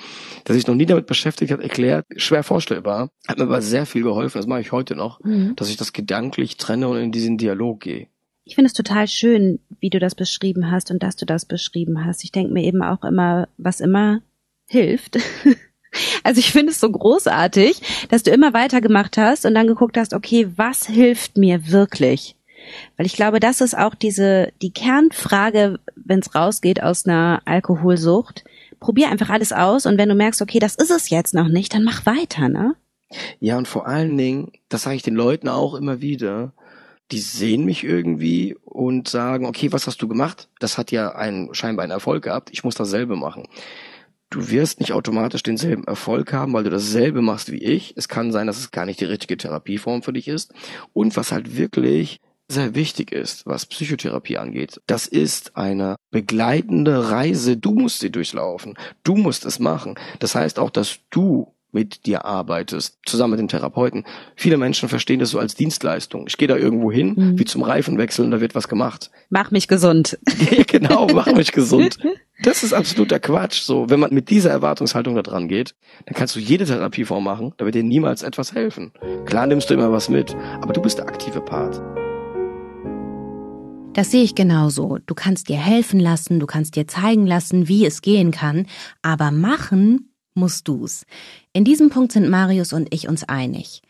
der 0.48 0.56
sich 0.56 0.66
noch 0.68 0.76
nie 0.76 0.86
damit 0.86 1.06
beschäftigt 1.06 1.52
hat, 1.52 1.62
erklärt, 1.62 2.06
schwer 2.16 2.44
vorstellbar. 2.44 3.12
Hat 3.28 3.38
mir 3.38 3.44
aber 3.44 3.62
sehr 3.62 3.86
viel 3.86 4.04
geholfen. 4.04 4.40
Das 4.40 4.48
mache 4.48 4.62
ich 4.62 4.72
heute 4.72 4.96
noch, 4.96 5.20
mhm. 5.24 5.56
dass 5.56 5.70
ich 5.70 5.78
das 5.78 5.94
gedanklich 5.94 6.58
trenne 6.58 6.88
und 6.88 6.98
in 6.98 7.12
diesen 7.12 7.38
Dialog 7.38 7.82
gehe. 7.82 8.08
Ich 8.44 8.56
finde 8.56 8.68
es 8.68 8.74
total 8.74 9.08
schön, 9.08 9.60
wie 9.80 9.92
du 9.92 10.00
das 10.00 10.16
beschrieben 10.16 10.72
hast 10.72 10.90
und 10.90 11.04
dass 11.04 11.16
du 11.16 11.28
das 11.28 11.46
beschrieben 11.46 12.04
hast. 12.04 12.24
Ich 12.24 12.32
denke 12.32 12.52
mir 12.52 12.64
eben 12.64 12.82
auch 12.82 13.04
immer, 13.04 13.48
was 13.58 13.80
immer 13.80 14.22
hilft, 14.66 15.20
Also 16.24 16.40
ich 16.40 16.52
finde 16.52 16.72
es 16.72 16.80
so 16.80 16.92
großartig, 16.92 17.82
dass 18.10 18.24
du 18.24 18.32
immer 18.32 18.54
weitergemacht 18.54 19.18
hast 19.18 19.46
und 19.46 19.56
dann 19.56 19.68
geguckt 19.68 19.98
hast, 19.98 20.14
okay, 20.14 20.48
was 20.56 20.86
hilft 20.86 21.38
mir 21.38 21.72
wirklich? 21.72 22.36
Weil 22.98 23.06
ich 23.06 23.16
glaube, 23.16 23.40
das 23.40 23.62
ist 23.62 23.78
auch 23.78 23.96
diese, 23.96 24.52
die 24.62 24.72
Kernfrage, 24.72 25.80
wenn 25.96 26.20
es 26.20 26.36
rausgeht 26.36 26.84
aus 26.84 27.06
einer 27.06 27.42
Alkoholsucht. 27.46 28.44
Probier 28.80 29.10
einfach 29.10 29.30
alles 29.30 29.52
aus 29.52 29.86
und 29.86 29.98
wenn 29.98 30.10
du 30.10 30.16
merkst, 30.16 30.42
okay, 30.42 30.60
das 30.60 30.76
ist 30.76 30.92
es 30.92 31.10
jetzt 31.10 31.34
noch 31.34 31.48
nicht, 31.48 31.74
dann 31.74 31.84
mach 31.84 32.06
weiter, 32.06 32.50
ne? 32.50 32.76
Ja, 33.40 33.58
und 33.58 33.68
vor 33.68 33.88
allen 33.88 34.16
Dingen, 34.18 34.52
das 34.70 34.84
sage 34.84 34.96
ich 34.96 35.02
den 35.02 35.16
Leuten 35.16 35.50
auch 35.50 35.74
immer 35.74 36.00
wieder, 36.00 36.54
die 37.12 37.20
sehen 37.20 37.66
mich 37.66 37.84
irgendwie 37.84 38.56
und 38.64 39.08
sagen, 39.08 39.48
okay, 39.48 39.72
was 39.72 39.88
hast 39.88 40.02
du 40.02 40.08
gemacht? 40.08 40.48
Das 40.60 40.78
hat 40.78 40.92
ja 40.92 41.16
einen, 41.16 41.54
scheinbar 41.56 41.84
einen 41.84 41.92
Erfolg 41.92 42.24
gehabt, 42.24 42.52
ich 42.52 42.64
muss 42.64 42.76
dasselbe 42.76 43.16
machen 43.16 43.48
Du 44.30 44.50
wirst 44.50 44.80
nicht 44.80 44.94
automatisch 44.94 45.42
denselben 45.42 45.86
Erfolg 45.86 46.34
haben, 46.34 46.54
weil 46.54 46.64
du 46.64 46.70
dasselbe 46.70 47.22
machst 47.22 47.52
wie 47.52 47.64
ich. 47.64 47.94
Es 47.98 48.08
kann 48.08 48.32
sein, 48.32 48.46
dass 48.46 48.60
es 48.60 48.72
gar 48.72 48.86
nicht 48.86 49.00
die 49.00 49.06
richtige 49.06 49.38
Therapieform 49.38 50.04
für 50.04 50.14
dich 50.14 50.28
ist. 50.28 50.54
Und 50.94 51.18
was 51.18 51.32
halt 51.32 51.58
wirklich 51.58 52.20
sehr 52.48 52.76
wichtig 52.76 53.12
ist, 53.12 53.46
was 53.46 53.66
Psychotherapie 53.66 54.38
angeht, 54.38 54.82
das 54.88 55.08
ist 55.08 55.56
eine 55.56 55.96
begleitende 56.12 57.10
Reise. 57.10 57.58
Du 57.58 57.74
musst 57.74 58.00
sie 58.00 58.12
durchlaufen. 58.12 58.76
Du 59.04 59.16
musst 59.16 59.46
es 59.46 59.60
machen. 59.60 59.96
Das 60.20 60.36
heißt 60.36 60.60
auch, 60.60 60.70
dass 60.70 61.00
du 61.10 61.54
mit 61.72 62.06
dir 62.06 62.26
arbeitest, 62.26 62.98
zusammen 63.06 63.32
mit 63.32 63.40
dem 63.40 63.48
Therapeuten. 63.48 64.04
Viele 64.36 64.58
Menschen 64.58 64.90
verstehen 64.90 65.20
das 65.20 65.30
so 65.30 65.40
als 65.40 65.56
Dienstleistung. 65.56 66.26
Ich 66.28 66.38
gehe 66.38 66.48
da 66.48 66.56
irgendwo 66.56 66.92
hin, 66.92 67.14
mhm. 67.16 67.40
wie 67.40 67.46
zum 67.46 67.62
Reifenwechsel 67.62 68.26
und 68.26 68.32
da 68.32 68.42
wird 68.42 68.56
was 68.56 68.68
gemacht. 68.68 69.12
Mach 69.30 69.52
mich 69.52 69.68
gesund. 69.68 70.18
genau, 70.68 71.08
mach 71.14 71.28
mich 71.34 71.52
gesund. 71.52 71.98
Das 72.42 72.64
ist 72.64 72.74
absoluter 72.74 73.20
Quatsch. 73.20 73.62
So, 73.62 73.90
wenn 73.90 74.00
man 74.00 74.14
mit 74.14 74.30
dieser 74.30 74.50
Erwartungshaltung 74.50 75.16
da 75.16 75.22
dran 75.22 75.50
geht, 75.50 75.76
dann 76.06 76.16
kannst 76.16 76.38
du 76.38 76.40
jede 76.40 76.66
Therapieform 76.66 77.24
machen, 77.24 77.54
da 77.58 77.66
wird 77.66 77.76
dir 77.76 77.84
niemals 77.84 78.24
etwas 78.24 78.54
helfen. 78.54 78.94
Klar 79.26 79.46
nimmst 79.46 79.70
du 79.70 79.74
immer 79.74 79.92
was 79.92 80.08
mit, 80.08 80.36
aber 80.62 80.72
du 80.72 80.82
bist 80.82 81.00
der 81.00 81.08
aktive 81.08 81.42
Part. 81.42 81.82
Das 83.94 84.12
sehe 84.12 84.24
ich 84.24 84.36
genauso. 84.36 85.00
Du 85.06 85.16
kannst 85.16 85.50
dir 85.50 85.58
helfen 85.58 86.00
lassen, 86.00 86.40
du 86.40 86.46
kannst 86.46 86.78
dir 86.78 86.88
zeigen 86.88 87.28
lassen, 87.28 87.68
wie 87.68 87.86
es 87.86 88.02
gehen 88.02 88.32
kann, 88.32 88.68
aber 89.02 89.32
machen 89.32 90.14
musst 90.34 90.68
du's. 90.70 91.06
In 91.52 91.66
diesem 91.66 91.90
Punkt 91.90 92.14
sind 92.14 92.30
Marius 92.30 92.72
und 92.72 92.94
ich 92.94 93.10
uns 93.10 93.28
einig. 93.28 93.82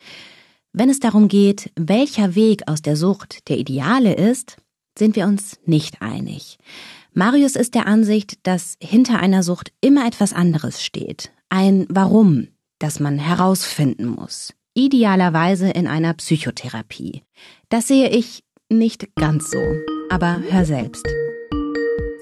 Wenn 0.74 0.89
es 0.89 1.00
darum 1.00 1.28
geht, 1.28 1.72
welcher 1.76 2.34
Weg 2.34 2.68
aus 2.68 2.82
der 2.82 2.95
Sucht 2.95 3.47
der 3.50 3.60
ideale 3.60 4.16
ist, 4.16 4.58
sind 4.97 5.16
wir 5.16 5.28
uns 5.28 5.60
nicht 5.66 6.02
einig. 6.02 6.58
Marius 7.14 7.55
ist 7.55 7.76
der 7.76 7.88
Ansicht, 7.88 8.45
dass 8.47 8.78
hinter 8.82 9.20
einer 9.20 9.43
Sucht 9.43 9.72
immer 9.82 10.07
etwas 10.07 10.34
anderes 10.34 10.84
steht. 10.84 11.32
Ein 11.49 11.86
Warum, 11.89 12.47
das 12.78 12.99
man 12.99 13.18
herausfinden 13.18 14.07
muss. 14.07 14.53
Idealerweise 14.74 15.70
in 15.70 15.88
einer 15.88 16.14
Psychotherapie. 16.14 17.24
Das 17.70 17.88
sehe 17.88 18.10
ich 18.10 18.43
nicht 18.70 19.16
ganz 19.16 19.49
so. 19.51 19.62
Aber 20.10 20.41
hör 20.49 20.66
selbst 20.66 21.05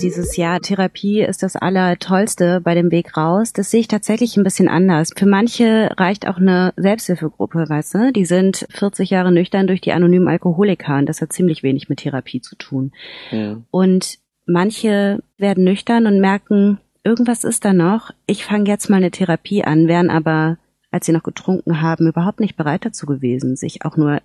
dieses 0.02 0.38
Jahr 0.38 0.60
Therapie 0.60 1.22
ist 1.22 1.44
das 1.44 1.56
Allertollste 1.56 2.62
bei 2.62 2.76
dem 2.76 2.92
Weg 2.92 3.18
raus. 3.18 3.54
Das 3.54 3.72
sehe 3.72 3.80
ich 3.82 3.88
tatsächlich 3.88 4.38
ein 4.38 4.44
bisschen 4.44 4.68
anders. 4.68 5.12
Für 5.16 5.26
manche 5.26 5.90
reicht 5.98 6.28
auch 6.28 6.38
eine 6.38 6.74
Selbsthilfegruppe, 6.78 7.66
weißt 7.68 7.96
du? 7.96 8.12
Die 8.14 8.26
sind 8.26 8.68
40 8.72 9.10
Jahre 9.10 9.32
nüchtern 9.32 9.68
durch 9.68 9.82
die 9.82 9.92
anonymen 9.92 10.28
Alkoholiker 10.28 10.98
und 10.98 11.08
das 11.08 11.22
hat 11.22 11.34
ziemlich 11.34 11.64
wenig 11.64 11.90
mit 11.90 12.00
Therapie 12.00 12.42
zu 12.42 12.56
tun. 12.56 12.92
Ja. 13.32 13.58
Und 13.72 14.20
manche 14.48 15.22
werden 15.38 15.64
nüchtern 15.64 16.08
und 16.08 16.20
merken, 16.20 16.80
irgendwas 17.04 17.44
ist 17.44 17.66
da 17.66 17.74
noch. 17.74 18.12
Ich 18.26 18.46
fange 18.46 18.70
jetzt 18.70 18.90
mal 18.90 18.98
eine 18.98 19.12
Therapie 19.12 19.64
an, 19.64 19.88
wären 19.88 20.10
aber, 20.10 20.58
als 20.92 21.06
sie 21.06 21.12
noch 21.12 21.24
getrunken 21.24 21.82
haben, 21.82 22.08
überhaupt 22.08 22.40
nicht 22.40 22.56
bereit 22.58 22.86
dazu 22.86 23.06
gewesen, 23.06 23.56
sich 23.56 23.86
auch 23.86 23.98
nur 23.98 24.22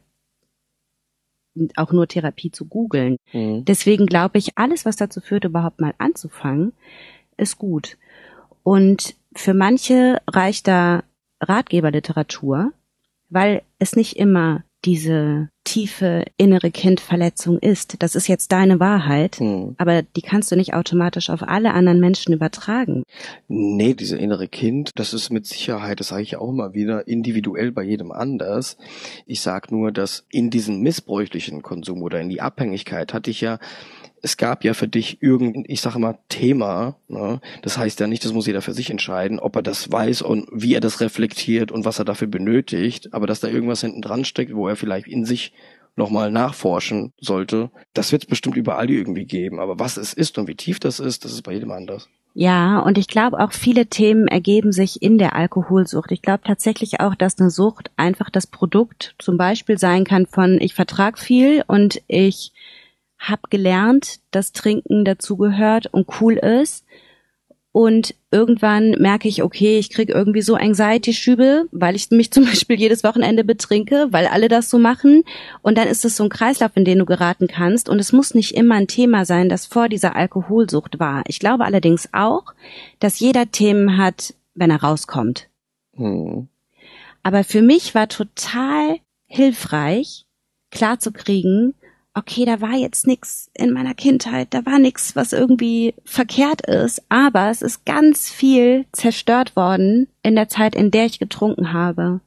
auch 1.76 1.92
nur 1.92 2.08
Therapie 2.08 2.50
zu 2.50 2.66
googeln. 2.66 3.18
Mhm. 3.32 3.66
Deswegen 3.66 4.06
glaube 4.06 4.38
ich, 4.38 4.56
alles, 4.56 4.86
was 4.86 4.96
dazu 4.96 5.20
führt, 5.20 5.44
überhaupt 5.44 5.82
mal 5.82 5.92
anzufangen, 5.98 6.72
ist 7.36 7.58
gut. 7.58 7.98
Und 8.62 9.16
für 9.34 9.52
manche 9.52 10.22
reicht 10.26 10.66
da 10.66 11.02
Ratgeberliteratur, 11.40 12.72
weil 13.28 13.62
es 13.78 13.96
nicht 13.96 14.16
immer 14.16 14.64
diese 14.84 15.50
tiefe 15.64 16.24
innere 16.36 16.70
Kindverletzung 16.70 17.58
ist. 17.58 18.02
Das 18.02 18.14
ist 18.14 18.28
jetzt 18.28 18.52
deine 18.52 18.80
Wahrheit, 18.80 19.36
hm. 19.36 19.74
aber 19.78 20.02
die 20.02 20.22
kannst 20.22 20.50
du 20.50 20.56
nicht 20.56 20.74
automatisch 20.74 21.30
auf 21.30 21.42
alle 21.42 21.72
anderen 21.72 22.00
Menschen 22.00 22.32
übertragen. 22.32 23.04
Nee, 23.48 23.94
diese 23.94 24.16
innere 24.16 24.48
Kind, 24.48 24.90
das 24.94 25.14
ist 25.14 25.30
mit 25.30 25.46
Sicherheit, 25.46 26.00
das 26.00 26.08
sage 26.08 26.22
ich 26.22 26.36
auch 26.36 26.48
immer 26.48 26.74
wieder, 26.74 27.06
individuell 27.06 27.72
bei 27.72 27.82
jedem 27.82 28.12
anders. 28.12 28.76
Ich 29.26 29.40
sag 29.40 29.70
nur, 29.70 29.92
dass 29.92 30.26
in 30.30 30.50
diesem 30.50 30.80
missbräuchlichen 30.80 31.62
Konsum 31.62 32.02
oder 32.02 32.20
in 32.20 32.28
die 32.28 32.40
Abhängigkeit 32.40 33.14
hatte 33.14 33.30
ich 33.30 33.40
ja 33.40 33.58
es 34.22 34.36
gab 34.36 34.62
ja 34.62 34.72
für 34.72 34.86
dich 34.86 35.20
irgendein, 35.20 35.64
ich 35.66 35.80
sage 35.80 35.98
mal, 35.98 36.16
Thema. 36.28 36.96
Ne? 37.08 37.40
Das 37.62 37.76
heißt 37.76 37.98
ja 37.98 38.06
nicht, 38.06 38.24
das 38.24 38.32
muss 38.32 38.46
jeder 38.46 38.62
für 38.62 38.72
sich 38.72 38.88
entscheiden, 38.88 39.40
ob 39.40 39.56
er 39.56 39.62
das 39.62 39.90
weiß 39.90 40.22
und 40.22 40.48
wie 40.52 40.74
er 40.74 40.80
das 40.80 41.00
reflektiert 41.00 41.72
und 41.72 41.84
was 41.84 41.98
er 41.98 42.04
dafür 42.04 42.28
benötigt. 42.28 43.12
Aber 43.12 43.26
dass 43.26 43.40
da 43.40 43.48
irgendwas 43.48 43.80
hinten 43.80 44.00
dran 44.00 44.24
steckt, 44.24 44.54
wo 44.54 44.68
er 44.68 44.76
vielleicht 44.76 45.08
in 45.08 45.24
sich 45.24 45.51
nochmal 45.96 46.30
nachforschen 46.30 47.12
sollte, 47.20 47.70
das 47.94 48.12
wird 48.12 48.24
es 48.24 48.28
bestimmt 48.28 48.56
überall 48.56 48.90
irgendwie 48.90 49.24
geben. 49.24 49.60
Aber 49.60 49.78
was 49.78 49.96
es 49.96 50.12
ist 50.12 50.38
und 50.38 50.48
wie 50.48 50.54
tief 50.54 50.80
das 50.80 51.00
ist, 51.00 51.24
das 51.24 51.32
ist 51.32 51.42
bei 51.42 51.52
jedem 51.52 51.70
anders. 51.70 52.08
Ja, 52.34 52.78
und 52.78 52.96
ich 52.96 53.08
glaube 53.08 53.40
auch 53.40 53.52
viele 53.52 53.86
Themen 53.86 54.26
ergeben 54.26 54.72
sich 54.72 55.02
in 55.02 55.18
der 55.18 55.36
Alkoholsucht. 55.36 56.10
Ich 56.12 56.22
glaube 56.22 56.42
tatsächlich 56.46 57.00
auch, 57.00 57.14
dass 57.14 57.38
eine 57.38 57.50
Sucht 57.50 57.90
einfach 57.96 58.30
das 58.30 58.46
Produkt 58.46 59.14
zum 59.18 59.36
Beispiel 59.36 59.76
sein 59.76 60.04
kann 60.04 60.26
von 60.26 60.58
ich 60.60 60.72
vertrag 60.72 61.18
viel 61.18 61.62
und 61.66 62.00
ich 62.08 62.52
habe 63.18 63.42
gelernt, 63.50 64.20
dass 64.30 64.52
Trinken 64.52 65.04
dazugehört 65.04 65.86
und 65.92 66.08
cool 66.20 66.34
ist. 66.34 66.84
Und 67.72 68.14
irgendwann 68.30 68.90
merke 68.98 69.28
ich, 69.28 69.42
okay, 69.42 69.78
ich 69.78 69.88
krieg 69.88 70.10
irgendwie 70.10 70.42
so 70.42 70.56
Anxiety-Schübe, 70.56 71.68
weil 71.72 71.96
ich 71.96 72.10
mich 72.10 72.30
zum 72.30 72.44
Beispiel 72.44 72.78
jedes 72.78 73.02
Wochenende 73.02 73.44
betrinke, 73.44 74.08
weil 74.10 74.26
alle 74.26 74.48
das 74.48 74.68
so 74.68 74.78
machen. 74.78 75.24
Und 75.62 75.78
dann 75.78 75.88
ist 75.88 76.04
es 76.04 76.16
so 76.16 76.24
ein 76.24 76.28
Kreislauf, 76.28 76.72
in 76.74 76.84
den 76.84 76.98
du 76.98 77.06
geraten 77.06 77.48
kannst. 77.48 77.88
Und 77.88 77.98
es 77.98 78.12
muss 78.12 78.34
nicht 78.34 78.54
immer 78.54 78.74
ein 78.74 78.88
Thema 78.88 79.24
sein, 79.24 79.48
das 79.48 79.66
vor 79.66 79.88
dieser 79.88 80.14
Alkoholsucht 80.14 81.00
war. 81.00 81.22
Ich 81.26 81.38
glaube 81.38 81.64
allerdings 81.64 82.10
auch, 82.12 82.52
dass 83.00 83.20
jeder 83.20 83.50
Themen 83.50 83.96
hat, 83.96 84.34
wenn 84.54 84.70
er 84.70 84.82
rauskommt. 84.82 85.48
Mhm. 85.96 86.48
Aber 87.22 87.44
für 87.44 87.62
mich 87.62 87.94
war 87.94 88.08
total 88.08 88.96
hilfreich, 89.26 90.26
klarzukriegen, 90.70 91.74
okay, 92.14 92.44
da 92.44 92.60
war 92.60 92.74
jetzt 92.74 93.06
nix 93.06 93.50
in 93.54 93.72
meiner 93.72 93.94
Kindheit, 93.94 94.48
da 94.50 94.66
war 94.66 94.78
nix, 94.78 95.16
was 95.16 95.32
irgendwie 95.32 95.94
verkehrt 96.04 96.66
ist, 96.66 97.02
aber 97.08 97.50
es 97.50 97.62
ist 97.62 97.86
ganz 97.86 98.30
viel 98.30 98.84
zerstört 98.92 99.56
worden 99.56 100.08
in 100.22 100.34
der 100.34 100.48
Zeit, 100.48 100.74
in 100.74 100.90
der 100.90 101.06
ich 101.06 101.18
getrunken 101.18 101.72
habe. 101.72 102.20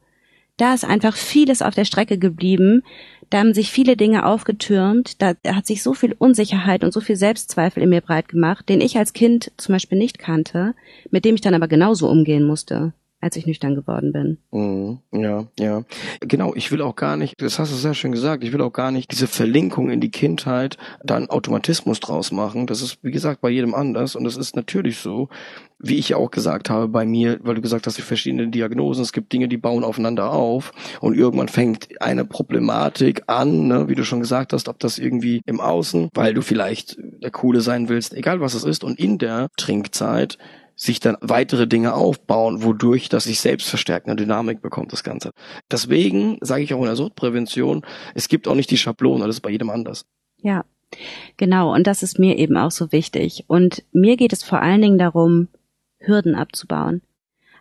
Da 0.56 0.74
ist 0.74 0.84
einfach 0.84 1.16
vieles 1.16 1.62
auf 1.62 1.74
der 1.74 1.84
Strecke 1.84 2.18
geblieben, 2.18 2.82
da 3.30 3.38
haben 3.38 3.54
sich 3.54 3.70
viele 3.70 3.96
Dinge 3.96 4.24
aufgetürmt, 4.24 5.20
da 5.20 5.34
hat 5.46 5.66
sich 5.66 5.82
so 5.82 5.94
viel 5.94 6.14
Unsicherheit 6.16 6.84
und 6.84 6.92
so 6.92 7.00
viel 7.00 7.16
Selbstzweifel 7.16 7.82
in 7.82 7.88
mir 7.88 8.00
breit 8.00 8.28
gemacht, 8.28 8.68
den 8.68 8.80
ich 8.80 8.96
als 8.98 9.12
Kind 9.12 9.52
zum 9.56 9.74
Beispiel 9.74 9.98
nicht 9.98 10.18
kannte, 10.18 10.74
mit 11.10 11.24
dem 11.24 11.34
ich 11.34 11.40
dann 11.40 11.54
aber 11.54 11.68
genauso 11.68 12.08
umgehen 12.08 12.44
musste 12.44 12.92
als 13.26 13.36
ich 13.36 13.46
nüchtern 13.46 13.74
geworden 13.74 14.12
bin. 14.12 14.38
Mhm, 14.52 14.98
ja, 15.12 15.46
ja. 15.58 15.82
Genau, 16.20 16.54
ich 16.54 16.70
will 16.70 16.80
auch 16.80 16.94
gar 16.94 17.16
nicht, 17.16 17.34
das 17.42 17.58
hast 17.58 17.72
du 17.72 17.76
sehr 17.76 17.92
schön 17.92 18.12
gesagt, 18.12 18.44
ich 18.44 18.52
will 18.52 18.62
auch 18.62 18.72
gar 18.72 18.92
nicht 18.92 19.10
diese 19.10 19.26
Verlinkung 19.26 19.90
in 19.90 20.00
die 20.00 20.12
Kindheit 20.12 20.78
dann 21.04 21.28
Automatismus 21.28 21.98
draus 21.98 22.30
machen. 22.30 22.68
Das 22.68 22.80
ist, 22.82 22.98
wie 23.02 23.10
gesagt, 23.10 23.40
bei 23.40 23.50
jedem 23.50 23.74
anders 23.74 24.14
und 24.14 24.22
das 24.22 24.36
ist 24.36 24.54
natürlich 24.54 24.98
so, 24.98 25.28
wie 25.78 25.96
ich 25.96 26.10
ja 26.10 26.16
auch 26.16 26.30
gesagt 26.30 26.70
habe 26.70 26.86
bei 26.86 27.04
mir, 27.04 27.38
weil 27.42 27.56
du 27.56 27.60
gesagt 27.60 27.86
hast, 27.86 27.98
die 27.98 28.02
verschiedenen 28.02 28.52
Diagnosen, 28.52 29.02
es 29.02 29.12
gibt 29.12 29.32
Dinge, 29.32 29.48
die 29.48 29.58
bauen 29.58 29.82
aufeinander 29.82 30.30
auf 30.30 30.72
und 31.00 31.16
irgendwann 31.16 31.48
fängt 31.48 32.00
eine 32.00 32.24
Problematik 32.24 33.24
an, 33.26 33.66
ne, 33.66 33.88
wie 33.88 33.96
du 33.96 34.04
schon 34.04 34.20
gesagt 34.20 34.52
hast, 34.52 34.68
ob 34.68 34.78
das 34.78 34.98
irgendwie 34.98 35.42
im 35.46 35.60
Außen, 35.60 36.10
weil 36.14 36.32
du 36.32 36.42
vielleicht 36.42 36.96
der 37.22 37.32
Coole 37.32 37.60
sein 37.60 37.88
willst, 37.88 38.14
egal 38.14 38.40
was 38.40 38.54
es 38.54 38.64
ist 38.64 38.84
und 38.84 39.00
in 39.00 39.18
der 39.18 39.48
Trinkzeit 39.56 40.38
sich 40.76 41.00
dann 41.00 41.16
weitere 41.22 41.66
Dinge 41.66 41.94
aufbauen, 41.94 42.62
wodurch 42.62 43.08
das 43.08 43.24
sich 43.24 43.40
selbst 43.40 43.68
verstärkt, 43.68 44.06
eine 44.06 44.16
Dynamik 44.16 44.60
bekommt, 44.60 44.92
das 44.92 45.02
Ganze. 45.02 45.32
Deswegen 45.70 46.38
sage 46.42 46.62
ich 46.62 46.74
auch 46.74 46.80
in 46.80 46.84
der 46.84 46.96
Suchtprävention, 46.96 47.82
es 48.14 48.28
gibt 48.28 48.46
auch 48.46 48.54
nicht 48.54 48.70
die 48.70 48.76
Schablone, 48.76 49.26
das 49.26 49.36
ist 49.36 49.40
bei 49.40 49.50
jedem 49.50 49.70
anders. 49.70 50.04
Ja, 50.42 50.64
genau. 51.38 51.74
Und 51.74 51.86
das 51.86 52.02
ist 52.02 52.18
mir 52.18 52.36
eben 52.36 52.56
auch 52.56 52.70
so 52.70 52.92
wichtig. 52.92 53.44
Und 53.48 53.82
mir 53.92 54.16
geht 54.16 54.34
es 54.34 54.44
vor 54.44 54.60
allen 54.60 54.82
Dingen 54.82 54.98
darum, 54.98 55.48
Hürden 55.98 56.34
abzubauen. 56.34 57.00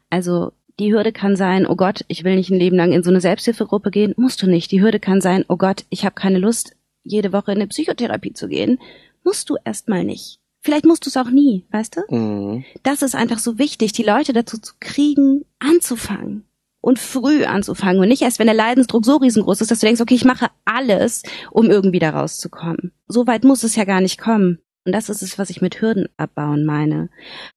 Also 0.10 0.52
die 0.78 0.94
Hürde 0.94 1.14
kann 1.14 1.38
sein, 1.38 1.66
oh 1.66 1.76
Gott, 1.76 2.04
ich 2.10 2.26
will 2.26 2.36
nicht 2.36 2.50
ein 2.50 2.60
Leben 2.60 2.76
lang 2.76 2.92
in 2.92 3.02
so 3.02 3.10
eine 3.10 3.22
Selbsthilfegruppe 3.22 3.92
gehen. 3.92 4.14
Musst 4.18 4.42
du 4.42 4.48
nicht. 4.48 4.72
Die 4.72 4.82
Hürde 4.82 5.00
kann 5.00 5.22
sein, 5.22 5.46
oh 5.48 5.56
Gott, 5.56 5.86
ich 5.90 6.04
habe 6.04 6.16
keine 6.16 6.38
Lust, 6.38 6.76
jede 7.04 7.32
Woche 7.32 7.54
in 7.54 7.60
eine 7.60 7.68
Psychotherapie 7.68 8.34
zu 8.34 8.50
gehen. 8.50 8.80
Musst 9.24 9.50
du 9.50 9.58
erstmal 9.64 10.04
nicht. 10.04 10.40
Vielleicht 10.66 10.86
musst 10.86 11.06
du 11.06 11.10
es 11.12 11.18
auch 11.18 11.30
nie, 11.30 11.64
weißt 11.70 11.98
du? 11.98 12.16
Mhm. 12.16 12.66
Das 12.82 13.04
ist 13.04 13.14
einfach 13.14 13.38
so 13.38 13.60
wichtig, 13.60 13.92
die 13.92 14.02
Leute 14.02 14.34
dazu 14.34 14.58
zu 14.58 14.74
kriegen, 14.80 15.46
anzufangen. 15.60 16.44
Und 16.82 16.98
früh 16.98 17.46
anzufangen 17.46 18.02
und 18.02 18.08
nicht 18.08 18.24
erst, 18.24 18.40
wenn 18.40 18.48
der 18.48 18.56
Leidensdruck 18.56 19.06
so 19.06 19.18
riesengroß 19.18 19.62
ist, 19.62 19.70
dass 19.70 19.80
du 19.80 19.86
denkst, 19.86 20.02
okay, 20.02 20.16
ich 20.16 20.26
mache 20.26 20.48
alles, 20.66 21.22
um 21.52 21.70
irgendwie 21.70 22.00
da 22.00 22.10
rauszukommen. 22.10 22.94
So 23.08 23.28
weit 23.28 23.44
muss 23.44 23.62
es 23.62 23.76
ja 23.76 23.84
gar 23.84 24.02
nicht 24.02 24.20
kommen. 24.20 24.58
Und 24.86 24.92
das 24.92 25.10
ist 25.10 25.22
es, 25.22 25.38
was 25.38 25.52
ich 25.52 25.62
mit 25.62 25.82
Hürden 25.82 26.08
abbauen 26.18 26.66
meine. 26.66 27.10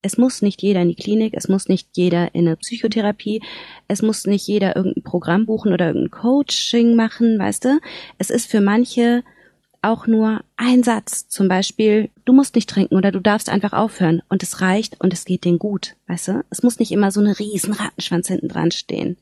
Es 0.02 0.18
muss 0.18 0.42
nicht 0.42 0.60
jeder 0.60 0.82
in 0.82 0.88
die 0.88 0.94
Klinik, 0.94 1.32
es 1.34 1.48
muss 1.48 1.66
nicht 1.68 1.88
jeder 1.94 2.34
in 2.34 2.46
eine 2.46 2.56
Psychotherapie, 2.56 3.42
es 3.86 4.02
muss 4.02 4.26
nicht 4.26 4.46
jeder 4.46 4.76
irgendein 4.76 5.02
Programm 5.02 5.46
buchen 5.46 5.72
oder 5.72 5.88
irgendein 5.88 6.10
Coaching 6.10 6.94
machen, 6.94 7.38
weißt 7.38 7.64
du? 7.64 7.80
Es 8.18 8.28
ist 8.28 8.50
für 8.50 8.60
manche 8.60 9.24
auch 9.82 10.06
nur 10.06 10.40
ein 10.56 10.82
Satz, 10.82 11.28
zum 11.28 11.48
Beispiel, 11.48 12.10
du 12.24 12.32
musst 12.32 12.54
nicht 12.54 12.68
trinken 12.68 12.96
oder 12.96 13.12
du 13.12 13.20
darfst 13.20 13.48
einfach 13.48 13.72
aufhören 13.72 14.22
und 14.28 14.42
es 14.42 14.60
reicht 14.60 15.00
und 15.00 15.12
es 15.12 15.24
geht 15.24 15.44
denen 15.44 15.58
gut, 15.58 15.96
weißt 16.08 16.28
du? 16.28 16.44
Es 16.50 16.62
muss 16.62 16.78
nicht 16.78 16.92
immer 16.92 17.10
so 17.10 17.20
eine 17.20 17.38
riesen 17.38 17.74
Rattenschwanz 17.74 18.28
hinten 18.28 18.48
dran 18.48 18.70
stehen. 18.70 19.16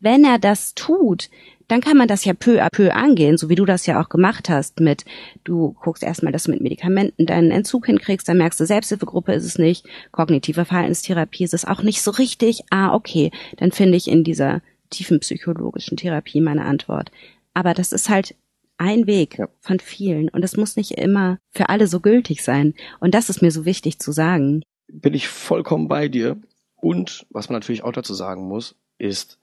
Wenn 0.00 0.24
er 0.24 0.38
das 0.38 0.74
tut, 0.74 1.28
dann 1.68 1.80
kann 1.80 1.96
man 1.96 2.08
das 2.08 2.24
ja 2.24 2.34
peu 2.34 2.60
à 2.60 2.68
peu 2.68 2.92
angehen, 2.92 3.38
so 3.38 3.48
wie 3.48 3.54
du 3.54 3.64
das 3.64 3.86
ja 3.86 4.02
auch 4.02 4.08
gemacht 4.08 4.48
hast 4.48 4.80
mit, 4.80 5.04
du 5.44 5.76
guckst 5.80 6.02
erstmal, 6.02 6.32
dass 6.32 6.44
du 6.44 6.50
mit 6.50 6.60
Medikamenten 6.60 7.26
deinen 7.26 7.52
Entzug 7.52 7.86
hinkriegst, 7.86 8.28
dann 8.28 8.38
merkst 8.38 8.58
du, 8.58 8.66
Selbsthilfegruppe 8.66 9.32
ist 9.32 9.44
es 9.44 9.58
nicht, 9.58 9.86
kognitive 10.10 10.64
Verhaltenstherapie 10.64 11.44
ist 11.44 11.54
es 11.54 11.64
auch 11.64 11.82
nicht 11.82 12.02
so 12.02 12.10
richtig, 12.10 12.64
ah, 12.70 12.92
okay, 12.92 13.30
dann 13.58 13.70
finde 13.70 13.96
ich 13.96 14.08
in 14.08 14.24
dieser 14.24 14.62
tiefen 14.90 15.20
psychologischen 15.20 15.96
Therapie 15.96 16.40
meine 16.40 16.64
Antwort. 16.64 17.12
Aber 17.54 17.74
das 17.74 17.92
ist 17.92 18.08
halt 18.08 18.34
ein 18.80 19.06
Weg 19.06 19.38
ja. 19.38 19.48
von 19.60 19.78
vielen 19.78 20.30
und 20.30 20.42
es 20.42 20.56
muss 20.56 20.76
nicht 20.76 20.92
immer 20.92 21.38
für 21.50 21.68
alle 21.68 21.86
so 21.86 22.00
gültig 22.00 22.42
sein. 22.42 22.74
Und 22.98 23.14
das 23.14 23.28
ist 23.28 23.42
mir 23.42 23.50
so 23.50 23.64
wichtig 23.64 23.98
zu 23.98 24.10
sagen. 24.10 24.62
Bin 24.88 25.14
ich 25.14 25.28
vollkommen 25.28 25.86
bei 25.86 26.08
dir. 26.08 26.40
Und 26.76 27.26
was 27.28 27.50
man 27.50 27.56
natürlich 27.56 27.84
auch 27.84 27.92
dazu 27.92 28.14
sagen 28.14 28.48
muss, 28.48 28.74
ist, 28.96 29.38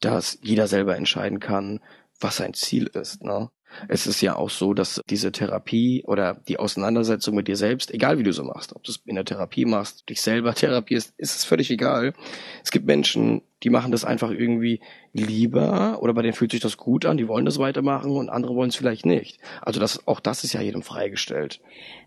dass 0.00 0.38
jeder 0.42 0.66
selber 0.66 0.96
entscheiden 0.96 1.40
kann, 1.40 1.80
was 2.20 2.36
sein 2.36 2.52
Ziel 2.52 2.86
ist. 2.88 3.24
Ne? 3.24 3.50
Es 3.88 4.06
ist 4.06 4.20
ja 4.20 4.36
auch 4.36 4.50
so, 4.50 4.74
dass 4.74 5.00
diese 5.08 5.32
Therapie 5.32 6.04
oder 6.06 6.40
die 6.48 6.58
Auseinandersetzung 6.58 7.34
mit 7.34 7.48
dir 7.48 7.56
selbst, 7.56 7.92
egal 7.92 8.18
wie 8.18 8.22
du 8.22 8.32
so 8.32 8.44
machst, 8.44 8.74
ob 8.74 8.82
du 8.84 8.92
es 8.92 9.00
in 9.06 9.14
der 9.14 9.24
Therapie 9.24 9.64
machst, 9.64 10.08
dich 10.08 10.20
selber 10.20 10.54
therapierst, 10.54 11.14
ist 11.16 11.36
es 11.36 11.44
völlig 11.44 11.70
egal. 11.70 12.14
Es 12.62 12.70
gibt 12.70 12.86
Menschen, 12.86 13.42
die 13.62 13.70
machen 13.70 13.92
das 13.92 14.04
einfach 14.04 14.30
irgendwie 14.30 14.80
lieber 15.12 16.02
oder 16.02 16.12
bei 16.12 16.22
denen 16.22 16.34
fühlt 16.34 16.50
sich 16.50 16.60
das 16.60 16.76
gut 16.76 17.06
an, 17.06 17.16
die 17.16 17.28
wollen 17.28 17.44
das 17.44 17.58
weitermachen 17.58 18.10
und 18.10 18.28
andere 18.28 18.54
wollen 18.54 18.68
es 18.68 18.76
vielleicht 18.76 19.06
nicht. 19.06 19.38
Also 19.62 19.80
das, 19.80 20.06
auch 20.06 20.20
das 20.20 20.44
ist 20.44 20.52
ja 20.52 20.60
jedem 20.60 20.82
freigestellt. 20.82 21.60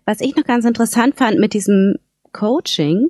Was 0.04 0.20
ich 0.20 0.36
noch 0.36 0.44
ganz 0.44 0.64
interessant 0.64 1.16
fand 1.16 1.38
mit 1.38 1.54
diesem 1.54 1.96
Coaching, 2.32 3.08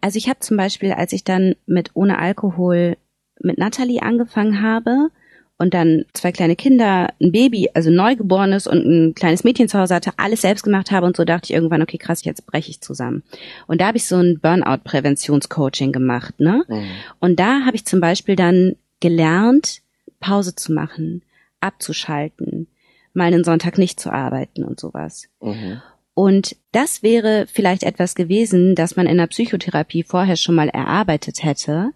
also 0.00 0.18
ich 0.18 0.28
habe 0.28 0.40
zum 0.40 0.56
Beispiel, 0.56 0.92
als 0.92 1.12
ich 1.12 1.24
dann 1.24 1.54
mit 1.66 1.90
ohne 1.94 2.18
Alkohol 2.18 2.96
mit 3.40 3.58
Natalie 3.58 4.02
angefangen 4.02 4.62
habe, 4.62 5.08
und 5.56 5.72
dann 5.72 6.04
zwei 6.12 6.32
kleine 6.32 6.56
Kinder, 6.56 7.12
ein 7.20 7.32
Baby, 7.32 7.70
also 7.74 7.90
Neugeborenes 7.90 8.66
und 8.66 8.84
ein 8.84 9.14
kleines 9.14 9.44
Mädchen 9.44 9.68
zu 9.68 9.78
Hause 9.78 9.94
hatte, 9.94 10.12
alles 10.16 10.40
selbst 10.40 10.64
gemacht 10.64 10.90
habe 10.90 11.06
und 11.06 11.16
so 11.16 11.24
dachte 11.24 11.44
ich 11.44 11.54
irgendwann, 11.54 11.82
okay, 11.82 11.98
krass, 11.98 12.24
jetzt 12.24 12.46
breche 12.46 12.70
ich 12.70 12.80
zusammen. 12.80 13.22
Und 13.66 13.80
da 13.80 13.88
habe 13.88 13.96
ich 13.96 14.06
so 14.06 14.16
ein 14.16 14.40
Burnout-Präventionscoaching 14.40 15.92
gemacht, 15.92 16.40
ne? 16.40 16.64
Mhm. 16.68 16.86
Und 17.20 17.38
da 17.38 17.64
habe 17.64 17.76
ich 17.76 17.84
zum 17.84 18.00
Beispiel 18.00 18.34
dann 18.36 18.74
gelernt, 19.00 19.82
Pause 20.18 20.56
zu 20.56 20.72
machen, 20.72 21.22
abzuschalten, 21.60 22.66
mal 23.12 23.26
einen 23.26 23.44
Sonntag 23.44 23.78
nicht 23.78 24.00
zu 24.00 24.10
arbeiten 24.10 24.64
und 24.64 24.80
sowas. 24.80 25.28
Mhm. 25.40 25.80
Und 26.14 26.56
das 26.72 27.02
wäre 27.02 27.46
vielleicht 27.52 27.82
etwas 27.82 28.14
gewesen, 28.14 28.74
das 28.74 28.96
man 28.96 29.06
in 29.06 29.18
der 29.18 29.26
Psychotherapie 29.26 30.04
vorher 30.04 30.36
schon 30.36 30.54
mal 30.54 30.68
erarbeitet 30.68 31.44
hätte, 31.44 31.90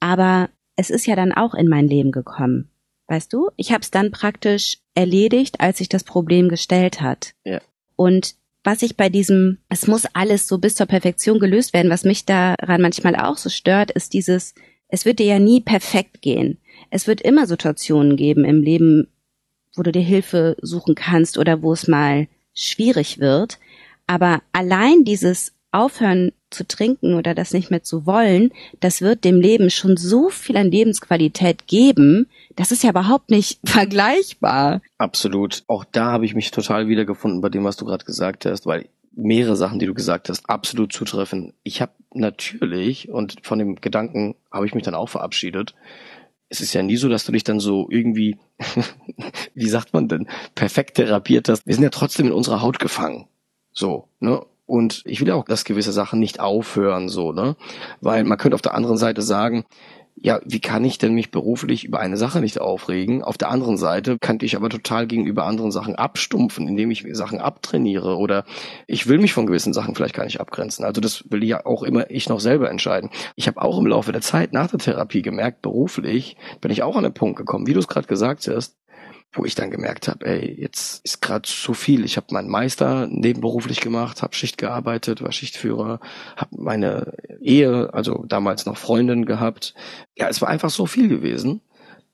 aber 0.00 0.48
es 0.76 0.90
ist 0.90 1.06
ja 1.06 1.16
dann 1.16 1.32
auch 1.32 1.54
in 1.54 1.68
mein 1.68 1.88
Leben 1.88 2.12
gekommen. 2.12 2.68
Weißt 3.06 3.32
du? 3.32 3.50
Ich 3.56 3.72
habe 3.72 3.82
es 3.82 3.90
dann 3.90 4.10
praktisch 4.10 4.78
erledigt, 4.94 5.60
als 5.60 5.78
sich 5.78 5.88
das 5.88 6.04
Problem 6.04 6.48
gestellt 6.48 7.00
hat. 7.00 7.34
Ja. 7.44 7.60
Und 7.96 8.34
was 8.62 8.82
ich 8.82 8.96
bei 8.96 9.10
diesem, 9.10 9.58
es 9.68 9.86
muss 9.86 10.06
alles 10.14 10.48
so 10.48 10.58
bis 10.58 10.74
zur 10.74 10.86
Perfektion 10.86 11.38
gelöst 11.38 11.74
werden, 11.74 11.90
was 11.90 12.04
mich 12.04 12.24
daran 12.24 12.80
manchmal 12.80 13.14
auch 13.14 13.36
so 13.36 13.50
stört, 13.50 13.90
ist 13.90 14.14
dieses, 14.14 14.54
es 14.88 15.04
wird 15.04 15.18
dir 15.18 15.26
ja 15.26 15.38
nie 15.38 15.60
perfekt 15.60 16.22
gehen. 16.22 16.58
Es 16.90 17.06
wird 17.06 17.20
immer 17.20 17.46
Situationen 17.46 18.16
geben 18.16 18.44
im 18.44 18.62
Leben, 18.62 19.08
wo 19.74 19.82
du 19.82 19.92
dir 19.92 20.02
Hilfe 20.02 20.56
suchen 20.62 20.94
kannst 20.94 21.36
oder 21.36 21.62
wo 21.62 21.72
es 21.72 21.88
mal 21.88 22.26
schwierig 22.54 23.18
wird. 23.18 23.58
Aber 24.06 24.42
allein 24.52 25.04
dieses 25.04 25.52
Aufhören 25.72 26.32
zu 26.50 26.66
trinken 26.66 27.14
oder 27.14 27.34
das 27.34 27.52
nicht 27.52 27.70
mehr 27.70 27.82
zu 27.82 28.06
wollen, 28.06 28.52
das 28.80 29.02
wird 29.02 29.24
dem 29.24 29.40
Leben 29.40 29.70
schon 29.70 29.96
so 29.96 30.30
viel 30.30 30.56
an 30.56 30.70
Lebensqualität 30.70 31.66
geben, 31.66 32.28
das 32.56 32.72
ist 32.72 32.82
ja 32.82 32.90
überhaupt 32.90 33.30
nicht 33.30 33.58
vergleichbar. 33.64 34.80
Absolut. 34.98 35.64
Auch 35.66 35.84
da 35.84 36.12
habe 36.12 36.24
ich 36.24 36.34
mich 36.34 36.50
total 36.50 36.88
wiedergefunden 36.88 37.40
bei 37.40 37.48
dem, 37.48 37.64
was 37.64 37.76
du 37.76 37.84
gerade 37.84 38.04
gesagt 38.04 38.46
hast, 38.46 38.66
weil 38.66 38.88
mehrere 39.16 39.56
Sachen, 39.56 39.78
die 39.78 39.86
du 39.86 39.94
gesagt 39.94 40.28
hast, 40.28 40.48
absolut 40.48 40.92
zutreffen. 40.92 41.52
Ich 41.62 41.80
habe 41.80 41.92
natürlich, 42.12 43.08
und 43.10 43.36
von 43.42 43.58
dem 43.58 43.76
Gedanken 43.76 44.34
habe 44.50 44.66
ich 44.66 44.74
mich 44.74 44.84
dann 44.84 44.94
auch 44.94 45.08
verabschiedet, 45.08 45.74
es 46.48 46.60
ist 46.60 46.72
ja 46.72 46.82
nie 46.82 46.96
so, 46.96 47.08
dass 47.08 47.24
du 47.24 47.32
dich 47.32 47.44
dann 47.44 47.60
so 47.60 47.88
irgendwie, 47.90 48.38
wie 49.54 49.68
sagt 49.68 49.92
man 49.92 50.08
denn, 50.08 50.28
perfekt 50.54 50.96
therapiert 50.96 51.48
hast. 51.48 51.66
Wir 51.66 51.74
sind 51.74 51.82
ja 51.82 51.90
trotzdem 51.90 52.26
in 52.26 52.32
unserer 52.32 52.62
Haut 52.62 52.78
gefangen. 52.78 53.28
So, 53.72 54.08
ne? 54.20 54.44
Und 54.66 55.02
ich 55.04 55.20
will 55.20 55.30
auch, 55.30 55.44
dass 55.44 55.64
gewisse 55.64 55.92
Sachen 55.92 56.20
nicht 56.20 56.40
aufhören, 56.40 57.08
so, 57.08 57.32
ne? 57.32 57.56
Weil 58.00 58.24
man 58.24 58.38
könnte 58.38 58.54
auf 58.54 58.62
der 58.62 58.74
anderen 58.74 58.96
Seite 58.96 59.20
sagen, 59.20 59.64
ja, 60.16 60.40
wie 60.44 60.60
kann 60.60 60.84
ich 60.84 60.98
denn 60.98 61.14
mich 61.14 61.30
beruflich 61.30 61.84
über 61.84 61.98
eine 61.98 62.16
Sache 62.16 62.40
nicht 62.40 62.60
aufregen? 62.60 63.22
Auf 63.22 63.36
der 63.36 63.50
anderen 63.50 63.76
Seite 63.76 64.18
könnte 64.18 64.46
ich 64.46 64.56
aber 64.56 64.68
total 64.68 65.06
gegenüber 65.06 65.44
anderen 65.44 65.72
Sachen 65.72 65.96
abstumpfen, 65.96 66.68
indem 66.68 66.90
ich 66.92 67.04
Sachen 67.12 67.40
abtrainiere 67.40 68.16
oder 68.16 68.44
ich 68.86 69.08
will 69.08 69.18
mich 69.18 69.32
von 69.32 69.46
gewissen 69.46 69.72
Sachen 69.72 69.94
vielleicht 69.94 70.14
gar 70.14 70.24
nicht 70.24 70.40
abgrenzen. 70.40 70.84
Also 70.84 71.00
das 71.00 71.24
will 71.30 71.42
ja 71.42 71.66
auch 71.66 71.82
immer 71.82 72.10
ich 72.10 72.28
noch 72.28 72.40
selber 72.40 72.70
entscheiden. 72.70 73.10
Ich 73.34 73.48
habe 73.48 73.60
auch 73.60 73.78
im 73.78 73.86
Laufe 73.86 74.12
der 74.12 74.20
Zeit 74.20 74.52
nach 74.52 74.70
der 74.70 74.78
Therapie 74.78 75.22
gemerkt, 75.22 75.62
beruflich 75.62 76.36
bin 76.60 76.70
ich 76.70 76.82
auch 76.82 76.96
an 76.96 77.02
den 77.02 77.14
Punkt 77.14 77.36
gekommen, 77.36 77.66
wie 77.66 77.74
du 77.74 77.80
es 77.80 77.88
gerade 77.88 78.06
gesagt 78.06 78.46
hast, 78.46 78.76
wo 79.34 79.44
ich 79.44 79.54
dann 79.54 79.70
gemerkt 79.70 80.08
habe, 80.08 80.26
ey, 80.26 80.54
jetzt 80.60 81.04
ist 81.04 81.20
gerade 81.20 81.42
zu 81.42 81.74
viel. 81.74 82.04
Ich 82.04 82.16
habe 82.16 82.28
meinen 82.30 82.48
Meister 82.48 83.08
nebenberuflich 83.08 83.80
gemacht, 83.80 84.22
habe 84.22 84.34
Schicht 84.34 84.58
gearbeitet, 84.58 85.22
war 85.22 85.32
Schichtführer, 85.32 86.00
habe 86.36 86.56
meine 86.56 87.14
Ehe, 87.40 87.92
also 87.92 88.24
damals 88.28 88.64
noch 88.64 88.78
Freundin 88.78 89.26
gehabt. 89.26 89.74
Ja, 90.16 90.28
es 90.28 90.40
war 90.40 90.48
einfach 90.48 90.70
so 90.70 90.86
viel 90.86 91.08
gewesen. 91.08 91.60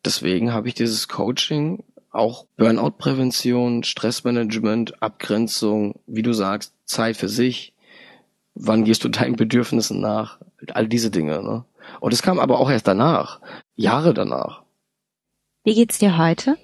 Deswegen 0.05 0.53
habe 0.55 0.68
ich 0.68 0.75
dieses 0.75 1.09
Coaching, 1.09 1.85
auch 2.11 2.47
Burnout-Prävention, 2.57 3.85
Stressmanagement, 3.85 5.03
Abgrenzung, 5.03 6.01
wie 6.07 6.23
du 6.23 6.33
sagst, 6.33 6.75
Zeit 6.87 7.18
für 7.18 7.29
sich, 7.29 7.75
wann 8.55 8.85
gehst 8.85 9.05
du 9.05 9.09
deinen 9.11 9.37
Bedürfnissen 9.37 10.01
nach, 10.01 10.39
all 10.73 10.89
diese 10.89 11.11
Dinge. 11.11 11.43
Ne? 11.43 11.64
Und 12.01 12.14
es 12.14 12.23
kam 12.23 12.39
aber 12.39 12.59
auch 12.59 12.71
erst 12.71 12.89
danach, 12.89 13.41
Jahre 13.77 14.14
danach. 14.14 14.62
Wie 15.64 15.75
geht's 15.75 15.99
dir 15.99 16.16
heute? 16.16 16.57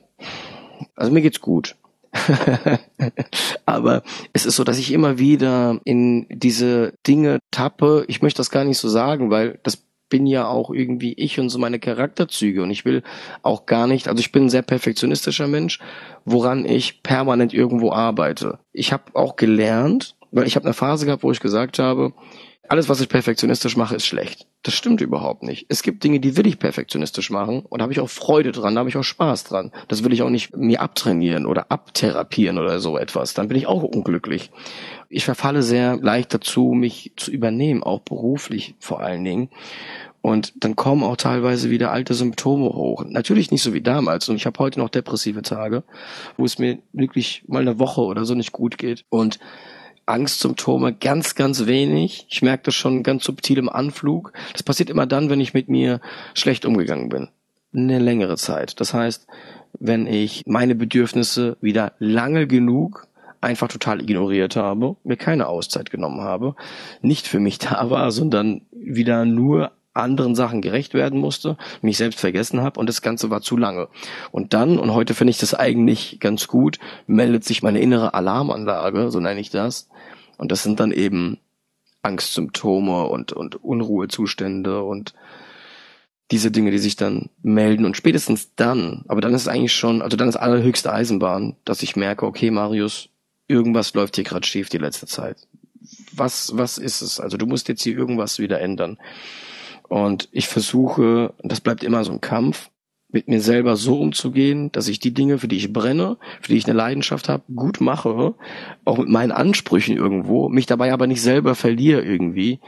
Also 0.95 1.12
mir 1.12 1.22
geht's 1.22 1.41
gut. 1.41 1.77
Aber 3.66 4.03
es 4.33 4.47
ist 4.47 4.57
so, 4.57 4.64
dass 4.64 4.79
ich 4.79 4.93
immer 4.93 5.18
wieder 5.18 5.81
in 5.85 6.27
diese 6.31 6.95
Dinge 7.07 7.39
tappe. 7.51 8.05
Ich 8.09 8.22
möchte 8.22 8.39
das 8.39 8.51
gar 8.51 8.64
nicht 8.64 8.79
so 8.79 8.89
sagen, 8.89 9.31
weil 9.31 9.59
das 9.62 9.87
bin 10.09 10.27
ja 10.27 10.47
auch 10.47 10.70
irgendwie 10.70 11.14
ich 11.14 11.41
und 11.41 11.49
so 11.49 11.59
meine 11.59 11.81
Charakterzüge 11.81 12.62
und 12.62 12.70
ich 12.70 12.85
will 12.85 13.03
auch 13.43 13.66
gar 13.66 13.87
nicht, 13.87 14.09
also 14.09 14.20
ich 14.20 14.31
bin 14.31 14.45
ein 14.45 14.51
sehr 14.51 14.62
perfektionistischer 14.62 15.49
Mensch, 15.49 15.81
woran 16.24 16.64
ich 16.64 17.03
permanent 17.03 17.53
irgendwo 17.53 17.93
arbeite. 17.93 18.61
Ich 18.72 18.93
habe 18.93 19.05
auch 19.14 19.37
gelernt, 19.37 20.14
weil 20.31 20.47
ich 20.47 20.55
habe 20.57 20.64
eine 20.64 20.74
Phase 20.74 21.07
gehabt, 21.07 21.22
wo 21.22 21.33
ich 21.33 21.41
gesagt 21.41 21.79
habe, 21.79 22.12
alles, 22.69 22.89
was 22.89 23.01
ich 23.01 23.09
perfektionistisch 23.09 23.77
mache, 23.77 23.97
ist 23.97 24.07
schlecht. 24.07 24.47
Das 24.62 24.75
stimmt 24.75 25.01
überhaupt 25.01 25.43
nicht. 25.43 25.67
Es 25.69 25.83
gibt 25.83 26.03
Dinge, 26.03 26.21
die 26.21 26.37
will 26.37 26.47
ich 26.47 26.59
perfektionistisch 26.59 27.31
machen 27.31 27.61
und 27.61 27.79
da 27.79 27.85
habe 27.85 27.93
ich 27.93 28.01
auch 28.01 28.09
Freude 28.09 28.53
dran, 28.53 28.75
da 28.75 28.81
habe 28.81 28.89
ich 28.89 28.97
auch 28.97 29.05
Spaß 29.05 29.45
dran. 29.45 29.73
Das 29.89 30.05
will 30.05 30.12
ich 30.12 30.23
auch 30.23 30.31
nicht 30.31 30.57
mir 30.57 30.81
abtrainieren 30.81 31.47
oder 31.47 31.71
abtherapieren 31.71 32.59
oder 32.59 32.81
so 32.81 32.99
etwas. 32.99 33.35
Dann 33.35 33.49
bin 33.49 33.57
ich 33.57 33.67
auch 33.67 33.83
unglücklich. 33.83 34.51
Ich 35.09 35.25
verfalle 35.25 35.62
sehr 35.62 35.97
leicht 35.97 36.35
dazu, 36.35 36.73
mich 36.73 37.12
zu 37.17 37.31
übernehmen, 37.31 37.83
auch 37.83 38.01
beruflich 38.01 38.75
vor 38.81 39.01
allen 39.01 39.25
Dingen. 39.25 39.51
Und 40.27 40.64
dann 40.64 40.75
kommen 40.75 41.05
auch 41.05 41.17
teilweise 41.17 41.71
wieder 41.71 41.93
alte 41.93 42.14
Symptome 42.14 42.71
hoch. 42.71 43.05
Natürlich 43.07 43.53
nicht 43.53 43.62
so 43.62 43.73
wie 43.75 43.81
damals. 43.81 44.29
Und 44.29 44.35
ich 44.35 44.47
habe 44.47 44.59
heute 44.59 44.81
noch 44.81 44.89
depressive 44.89 45.43
Tage, 45.43 45.85
wo 46.37 46.45
es 46.45 46.59
mir 46.59 46.79
wirklich 46.93 47.45
mal 47.47 47.62
eine 47.62 47.79
Woche 47.79 48.01
oder 48.01 48.25
so 48.25 48.35
nicht 48.35 48.51
gut 48.51 48.77
geht. 48.77 49.05
Und 49.09 49.39
Angstsymptome 50.07 50.95
ganz, 50.95 51.35
ganz 51.35 51.67
wenig. 51.67 52.27
Ich 52.29 52.43
merke 52.43 52.65
das 52.65 52.75
schon 52.75 53.03
ganz 53.03 53.25
subtil 53.25 53.59
im 53.59 53.69
Anflug. 53.69 54.33
Das 54.53 54.63
passiert 54.63 54.91
immer 54.91 55.07
dann, 55.07 55.31
wenn 55.31 55.41
ich 55.41 55.55
mit 55.55 55.69
mir 55.69 56.01
schlecht 56.35 56.65
umgegangen 56.65 57.09
bin. 57.09 57.29
Eine 57.75 57.99
längere 57.99 58.37
Zeit. 58.37 58.81
Das 58.81 58.95
heißt, 58.95 59.27
wenn 59.79 60.07
ich 60.07 60.43
meine 60.47 60.75
Bedürfnisse 60.75 61.57
wieder 61.61 61.93
lange 61.99 62.47
genug 62.47 63.07
einfach 63.41 63.69
total 63.69 64.01
ignoriert 64.01 64.57
habe, 64.57 64.97
mir 65.05 65.17
keine 65.17 65.47
Auszeit 65.47 65.91
genommen 65.91 66.21
habe, 66.21 66.57
nicht 67.03 67.27
für 67.27 67.41
mich 67.41 67.59
da 67.59 67.91
war, 67.91 68.11
sondern 68.11 68.63
wieder 68.73 69.25
nur 69.25 69.73
anderen 69.97 70.34
Sachen 70.34 70.62
gerecht 70.62 70.94
werden 70.94 71.20
musste, 71.20 71.57
mich 71.82 71.97
selbst 71.97 72.20
vergessen 72.20 72.61
habe 72.61 72.78
und 72.78 72.88
das 72.88 73.03
Ganze 73.03 73.30
war 73.30 73.42
zu 73.42 73.57
lange. 73.57 73.88
Und 74.30 74.55
dann, 74.55 74.78
und 74.78 74.92
heute 74.94 75.14
finde 75.14 75.30
ich 75.30 75.38
das 75.38 75.55
eigentlich 75.55 76.18
ganz 76.20 76.47
gut, 76.47 76.78
meldet 77.07 77.44
sich 77.44 77.62
meine 77.62 77.80
innere 77.80 78.14
Alarmanlage, 78.14 79.11
so 79.11 79.20
nenne 79.20 79.40
ich 79.40 79.51
das. 79.51 79.88
Und 80.38 80.53
das 80.53 80.62
sind 80.62 80.80
dann 80.80 80.92
eben 80.92 81.38
Angstsymptome 82.03 83.07
und, 83.07 83.32
und 83.32 83.62
Unruhezustände 83.64 84.82
und 84.82 85.14
diese 86.30 86.51
Dinge, 86.51 86.70
die 86.70 86.78
sich 86.78 86.97
dann 86.97 87.30
melden 87.42 87.84
und 87.84 87.97
spätestens 87.97 88.55
dann, 88.57 89.05
aber 89.07 89.20
dann 89.20 89.34
ist 89.34 89.42
es 89.42 89.49
eigentlich 89.49 89.74
schon, 89.74 90.03
also 90.03 90.16
dann 90.16 90.28
ist 90.28 90.36
allerhöchste 90.36 90.92
Eisenbahn, 90.92 91.57
dass 91.64 91.82
ich 91.82 91.94
merke, 91.94 92.26
okay, 92.26 92.51
Marius, 92.51 93.09
irgendwas 93.47 93.94
läuft 93.94 94.16
hier 94.16 94.24
gerade 94.24 94.47
schief 94.47 94.68
die 94.68 94.78
letzte 94.78 95.07
Zeit. 95.07 95.36
Was, 96.12 96.57
was 96.57 96.78
ist 96.78 97.01
es? 97.01 97.20
Also 97.20 97.36
du 97.36 97.47
musst 97.47 97.68
jetzt 97.68 97.82
hier 97.82 97.97
irgendwas 97.97 98.40
wieder 98.40 98.61
ändern. 98.61 98.99
Und 99.89 100.28
ich 100.32 100.49
versuche, 100.49 101.34
das 101.43 101.61
bleibt 101.61 101.84
immer 101.84 102.05
so 102.05 102.12
ein 102.12 102.20
Kampf, 102.20 102.70
mit 103.09 103.28
mir 103.28 103.41
selber 103.41 103.76
so 103.76 104.01
umzugehen, 104.01 104.72
dass 104.72 104.89
ich 104.89 104.99
die 104.99 105.14
Dinge, 105.14 105.39
für 105.39 105.49
die 105.49 105.57
ich 105.57 105.72
brenne, 105.72 106.18
für 106.41 106.53
die 106.53 106.59
ich 106.59 106.66
eine 106.66 106.76
Leidenschaft 106.76 107.28
habe, 107.28 107.45
gut 107.55 107.80
mache, 107.80 108.34
auch 108.84 108.99
mit 108.99 109.09
meinen 109.09 109.32
Ansprüchen 109.32 109.97
irgendwo, 109.97 110.49
mich 110.49 110.66
dabei 110.66 110.93
aber 110.93 111.07
nicht 111.07 111.22
selber 111.22 111.55
verliere 111.55 112.03
irgendwie. 112.03 112.61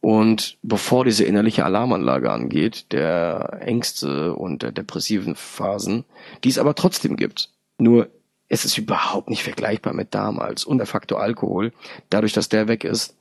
Und 0.00 0.58
bevor 0.62 1.04
diese 1.04 1.24
innerliche 1.24 1.64
Alarmanlage 1.64 2.30
angeht, 2.30 2.92
der 2.92 3.58
Ängste 3.60 4.34
und 4.34 4.62
der 4.62 4.72
depressiven 4.72 5.34
Phasen, 5.34 6.04
die 6.44 6.50
es 6.50 6.58
aber 6.58 6.74
trotzdem 6.74 7.16
gibt. 7.16 7.50
Nur 7.78 8.08
es 8.48 8.64
ist 8.64 8.78
überhaupt 8.78 9.28
nicht 9.30 9.42
vergleichbar 9.42 9.92
mit 9.92 10.14
damals. 10.14 10.64
Und 10.64 10.78
der 10.78 10.86
Faktor 10.86 11.20
Alkohol, 11.20 11.72
dadurch, 12.10 12.32
dass 12.32 12.48
der 12.48 12.68
weg 12.68 12.84
ist, 12.84 13.16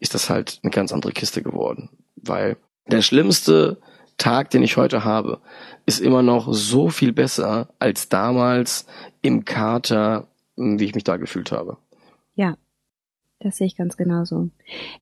ist 0.00 0.14
das 0.14 0.28
halt 0.28 0.60
eine 0.62 0.70
ganz 0.70 0.92
andere 0.92 1.12
Kiste 1.12 1.42
geworden. 1.42 1.88
Weil 2.16 2.56
der 2.88 3.02
schlimmste 3.02 3.78
Tag, 4.16 4.50
den 4.50 4.62
ich 4.62 4.76
heute 4.76 5.04
habe, 5.04 5.40
ist 5.86 6.00
immer 6.00 6.22
noch 6.22 6.52
so 6.52 6.90
viel 6.90 7.12
besser 7.12 7.68
als 7.78 8.08
damals 8.08 8.86
im 9.22 9.44
Kater, 9.44 10.26
wie 10.56 10.84
ich 10.84 10.94
mich 10.94 11.04
da 11.04 11.16
gefühlt 11.16 11.52
habe. 11.52 11.78
Ja, 12.34 12.56
das 13.40 13.56
sehe 13.56 13.68
ich 13.68 13.76
ganz 13.76 13.96
genauso. 13.96 14.50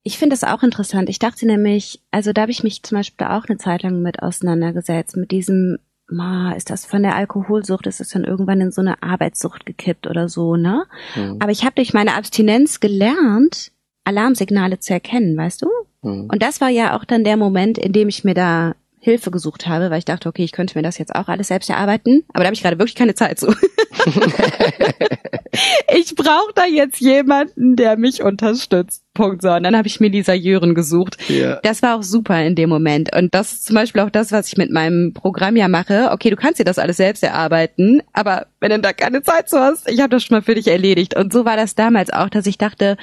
Ich 0.03 0.17
finde 0.17 0.35
es 0.35 0.43
auch 0.43 0.61
interessant. 0.61 1.09
Ich 1.09 1.19
dachte 1.19 1.47
nämlich, 1.47 2.01
also 2.11 2.33
da 2.33 2.43
habe 2.43 2.51
ich 2.51 2.63
mich 2.63 2.83
zum 2.83 2.97
Beispiel 2.97 3.27
auch 3.27 3.45
eine 3.45 3.57
Zeit 3.57 3.83
lang 3.83 4.01
mit 4.01 4.21
auseinandergesetzt, 4.21 5.17
mit 5.17 5.31
diesem, 5.31 5.79
ma, 6.07 6.53
ist 6.53 6.69
das 6.69 6.85
von 6.85 7.01
der 7.01 7.15
Alkoholsucht, 7.15 7.87
ist 7.87 7.99
das 7.99 8.09
dann 8.09 8.23
irgendwann 8.23 8.61
in 8.61 8.71
so 8.71 8.81
eine 8.81 9.01
Arbeitssucht 9.01 9.65
gekippt 9.65 10.05
oder 10.05 10.29
so, 10.29 10.55
ne? 10.55 10.85
Mhm. 11.15 11.37
Aber 11.39 11.51
ich 11.51 11.63
habe 11.65 11.75
durch 11.75 11.93
meine 11.93 12.13
Abstinenz 12.13 12.79
gelernt, 12.79 13.71
Alarmsignale 14.03 14.79
zu 14.79 14.93
erkennen, 14.93 15.35
weißt 15.35 15.63
du? 15.63 15.67
Mhm. 16.01 16.29
Und 16.31 16.41
das 16.41 16.61
war 16.61 16.69
ja 16.69 16.97
auch 16.97 17.05
dann 17.05 17.23
der 17.23 17.37
Moment, 17.37 17.77
in 17.77 17.93
dem 17.93 18.09
ich 18.09 18.23
mir 18.23 18.33
da 18.33 18.73
Hilfe 18.99 19.31
gesucht 19.31 19.67
habe, 19.67 19.89
weil 19.89 19.99
ich 19.99 20.05
dachte, 20.05 20.27
okay, 20.27 20.43
ich 20.43 20.51
könnte 20.51 20.77
mir 20.77 20.81
das 20.83 20.97
jetzt 20.97 21.15
auch 21.15 21.29
alles 21.29 21.47
selbst 21.47 21.69
erarbeiten, 21.69 22.23
aber 22.33 22.39
da 22.39 22.47
habe 22.47 22.55
ich 22.55 22.61
gerade 22.61 22.77
wirklich 22.77 22.95
keine 22.95 23.15
Zeit 23.15 23.39
zu. 23.39 23.47
ich 25.95 26.15
brauche 26.15 26.51
da 26.55 26.65
jetzt 26.65 26.99
jemanden, 26.99 27.75
der 27.75 27.97
mich 27.97 28.21
unterstützt. 28.21 29.03
Punkt 29.13 29.41
so. 29.43 29.51
Und 29.51 29.63
dann 29.63 29.77
habe 29.77 29.87
ich 29.87 29.99
mir 29.99 30.09
Lisa 30.09 30.33
Jören 30.33 30.75
gesucht. 30.75 31.17
Ja. 31.29 31.59
Das 31.63 31.81
war 31.81 31.97
auch 31.97 32.03
super 32.03 32.43
in 32.43 32.55
dem 32.55 32.69
Moment. 32.69 33.15
Und 33.15 33.33
das 33.33 33.53
ist 33.53 33.65
zum 33.65 33.75
Beispiel 33.75 34.01
auch 34.01 34.09
das, 34.09 34.31
was 34.31 34.47
ich 34.47 34.57
mit 34.57 34.71
meinem 34.71 35.13
Programm 35.13 35.55
ja 35.55 35.67
mache. 35.67 36.09
Okay, 36.11 36.29
du 36.29 36.35
kannst 36.35 36.59
dir 36.59 36.65
das 36.65 36.79
alles 36.79 36.97
selbst 36.97 37.23
erarbeiten, 37.23 38.01
aber 38.13 38.47
wenn 38.59 38.71
du 38.71 38.79
da 38.79 38.93
keine 38.93 39.21
Zeit 39.21 39.47
zu 39.47 39.59
hast, 39.59 39.89
ich 39.89 40.01
habe 40.01 40.09
das 40.09 40.23
schon 40.23 40.35
mal 40.35 40.41
für 40.41 40.55
dich 40.55 40.67
erledigt. 40.67 41.15
Und 41.15 41.31
so 41.31 41.45
war 41.45 41.55
das 41.55 41.75
damals 41.75 42.11
auch, 42.11 42.29
dass 42.29 42.45
ich 42.45 42.57
dachte, 42.57 42.97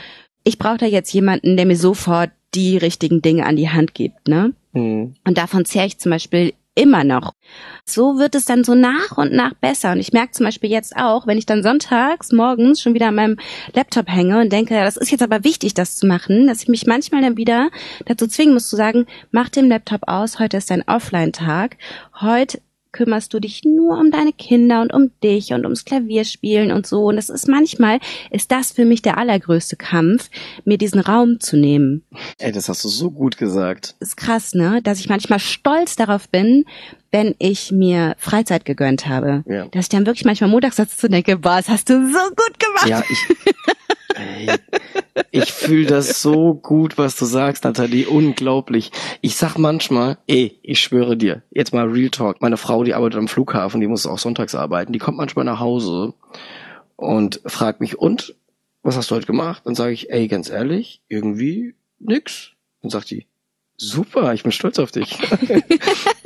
ich 0.44 0.58
brauche 0.58 0.78
da 0.78 0.86
jetzt 0.86 1.12
jemanden, 1.14 1.56
der 1.56 1.66
mir 1.66 1.76
sofort 1.76 2.30
die 2.54 2.76
richtigen 2.76 3.22
Dinge 3.22 3.46
an 3.46 3.56
die 3.56 3.70
Hand 3.70 3.94
gibt, 3.94 4.28
ne? 4.28 4.52
Mhm. 4.72 5.14
Und 5.26 5.38
davon 5.38 5.64
zehre 5.64 5.86
ich 5.86 5.98
zum 5.98 6.10
Beispiel 6.10 6.54
immer 6.74 7.04
noch. 7.04 7.32
So 7.84 8.18
wird 8.18 8.34
es 8.34 8.44
dann 8.44 8.64
so 8.64 8.74
nach 8.74 9.16
und 9.16 9.32
nach 9.32 9.54
besser. 9.54 9.92
Und 9.92 10.00
ich 10.00 10.12
merke 10.12 10.32
zum 10.32 10.44
Beispiel 10.44 10.70
jetzt 10.70 10.96
auch, 10.96 11.26
wenn 11.26 11.38
ich 11.38 11.46
dann 11.46 11.62
sonntags 11.62 12.32
morgens 12.32 12.80
schon 12.80 12.94
wieder 12.94 13.08
an 13.08 13.14
meinem 13.14 13.36
Laptop 13.74 14.08
hänge 14.08 14.40
und 14.40 14.52
denke, 14.52 14.74
das 14.74 14.96
ist 14.96 15.10
jetzt 15.10 15.22
aber 15.22 15.44
wichtig, 15.44 15.74
das 15.74 15.96
zu 15.96 16.06
machen, 16.06 16.46
dass 16.46 16.62
ich 16.62 16.68
mich 16.68 16.86
manchmal 16.86 17.22
dann 17.22 17.36
wieder 17.36 17.70
dazu 18.06 18.26
zwingen 18.26 18.54
muss 18.54 18.68
zu 18.68 18.76
sagen, 18.76 19.06
mach 19.30 19.48
den 19.48 19.68
Laptop 19.68 20.08
aus, 20.08 20.40
heute 20.40 20.56
ist 20.56 20.70
dein 20.70 20.86
Offline-Tag. 20.86 21.76
Heute 22.20 22.60
kümmerst 22.94 23.34
du 23.34 23.40
dich 23.40 23.62
nur 23.64 23.98
um 23.98 24.10
deine 24.10 24.32
Kinder 24.32 24.80
und 24.80 24.94
um 24.94 25.10
dich 25.22 25.52
und 25.52 25.64
ums 25.64 25.84
Klavierspielen 25.84 26.72
und 26.72 26.86
so. 26.86 27.04
Und 27.06 27.16
das 27.16 27.28
ist 27.28 27.48
manchmal, 27.48 27.98
ist 28.30 28.50
das 28.50 28.72
für 28.72 28.86
mich 28.86 29.02
der 29.02 29.18
allergrößte 29.18 29.76
Kampf, 29.76 30.30
mir 30.64 30.78
diesen 30.78 31.00
Raum 31.00 31.40
zu 31.40 31.56
nehmen. 31.56 32.04
Ey, 32.38 32.52
das 32.52 32.68
hast 32.68 32.84
du 32.84 32.88
so 32.88 33.10
gut 33.10 33.36
gesagt. 33.36 33.96
Ist 34.00 34.16
krass, 34.16 34.54
ne? 34.54 34.80
Dass 34.82 35.00
ich 35.00 35.08
manchmal 35.08 35.40
stolz 35.40 35.96
darauf 35.96 36.28
bin, 36.28 36.64
wenn 37.10 37.34
ich 37.38 37.72
mir 37.72 38.14
Freizeit 38.18 38.64
gegönnt 38.64 39.06
habe. 39.06 39.44
Ja. 39.46 39.66
Dass 39.66 39.86
ich 39.86 39.88
dann 39.88 40.06
wirklich 40.06 40.24
manchmal 40.24 40.50
montags 40.50 40.78
und 40.78 41.12
denke, 41.12 41.36
boah, 41.36 41.56
das 41.56 41.68
hast 41.68 41.90
du 41.90 41.94
so 42.06 42.18
gut 42.30 42.58
gemacht. 42.58 42.88
Ja, 42.88 43.02
ich, 43.08 43.18
ich 45.30 45.52
fühle 45.52 45.86
das 45.86 46.22
so 46.22 46.54
gut, 46.54 46.98
was 46.98 47.16
du 47.16 47.24
sagst, 47.24 47.64
Nathalie. 47.64 48.08
Unglaublich. 48.08 48.92
Ich 49.20 49.36
sag 49.36 49.56
manchmal, 49.56 50.18
ey, 50.26 50.58
ich 50.62 50.80
schwöre 50.80 51.16
dir, 51.16 51.42
jetzt 51.50 51.72
mal 51.72 51.88
Real 51.88 52.10
Talk. 52.10 52.40
Meine 52.40 52.56
Frau, 52.56 52.84
die 52.84 52.94
arbeitet 52.94 53.18
am 53.18 53.28
Flughafen, 53.28 53.80
die 53.80 53.86
muss 53.86 54.06
auch 54.06 54.18
sonntags 54.18 54.54
arbeiten. 54.54 54.92
Die 54.92 54.98
kommt 54.98 55.16
manchmal 55.16 55.44
nach 55.44 55.60
Hause 55.60 56.14
und 56.96 57.40
fragt 57.46 57.80
mich, 57.80 57.98
und? 57.98 58.34
Was 58.82 58.96
hast 58.98 59.10
du 59.10 59.14
heute 59.14 59.26
gemacht? 59.26 59.62
Dann 59.64 59.74
sage 59.74 59.92
ich, 59.92 60.10
ey, 60.10 60.28
ganz 60.28 60.50
ehrlich, 60.50 61.00
irgendwie 61.08 61.74
nix. 61.98 62.52
Dann 62.82 62.90
sagt 62.90 63.10
die, 63.10 63.26
super, 63.76 64.34
ich 64.34 64.42
bin 64.42 64.52
stolz 64.52 64.78
auf 64.78 64.90
dich. 64.90 65.18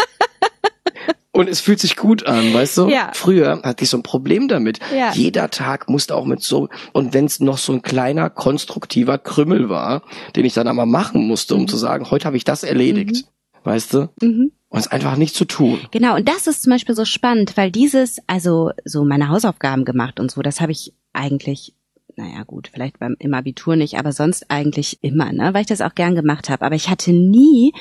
Und 1.39 1.49
es 1.49 1.61
fühlt 1.61 1.78
sich 1.78 1.95
gut 1.95 2.26
an, 2.26 2.53
weißt 2.53 2.78
du? 2.78 2.89
Ja. 2.89 3.12
Früher 3.14 3.62
hatte 3.62 3.84
ich 3.84 3.91
so 3.91 3.97
ein 3.97 4.03
Problem 4.03 4.49
damit. 4.49 4.80
Ja. 4.93 5.12
Jeder 5.12 5.51
Tag 5.51 5.89
musste 5.89 6.16
auch 6.16 6.24
mit 6.24 6.43
so, 6.43 6.68
und 6.93 7.14
wenn 7.14 7.26
es 7.26 7.39
noch 7.39 7.59
so 7.59 7.72
ein 7.72 7.82
kleiner, 7.82 8.28
konstruktiver 8.28 9.18
Krümmel 9.18 9.68
war, 9.68 10.03
den 10.34 10.45
ich 10.45 10.55
dann 10.55 10.66
einmal 10.66 10.86
machen 10.86 11.28
musste, 11.28 11.55
um 11.55 11.62
mhm. 11.62 11.68
zu 11.68 11.76
sagen, 11.76 12.11
heute 12.11 12.24
habe 12.24 12.36
ich 12.36 12.43
das 12.43 12.64
erledigt. 12.64 13.24
Mhm. 13.24 13.61
Weißt 13.62 13.95
du? 13.95 14.09
Mhm. 14.20 14.51
Und 14.68 14.80
es 14.80 14.89
einfach 14.89 15.16
nicht 15.16 15.36
zu 15.36 15.45
tun. 15.45 15.78
Genau, 15.93 16.16
und 16.16 16.28
das 16.28 16.49
ist 16.49 16.64
zum 16.64 16.72
Beispiel 16.72 16.97
so 16.97 17.05
spannend, 17.05 17.57
weil 17.57 17.70
dieses, 17.70 18.18
also 18.26 18.72
so 18.84 19.05
meine 19.05 19.28
Hausaufgaben 19.28 19.84
gemacht 19.84 20.18
und 20.18 20.32
so, 20.32 20.43
das 20.43 20.61
habe 20.61 20.72
ich 20.72 20.93
eigentlich 21.12 21.72
naja 22.16 22.43
gut, 22.43 22.68
vielleicht 22.72 22.99
beim 22.99 23.14
im 23.20 23.32
Abitur 23.32 23.76
nicht, 23.76 23.97
aber 23.97 24.11
sonst 24.11 24.51
eigentlich 24.51 24.99
immer, 25.03 25.32
ne, 25.32 25.55
weil 25.55 25.61
ich 25.61 25.68
das 25.68 25.80
auch 25.80 25.95
gern 25.95 26.16
gemacht 26.16 26.51
habe. 26.51 26.66
Aber 26.66 26.74
ich 26.74 26.89
hatte 26.89 27.12
nie 27.12 27.72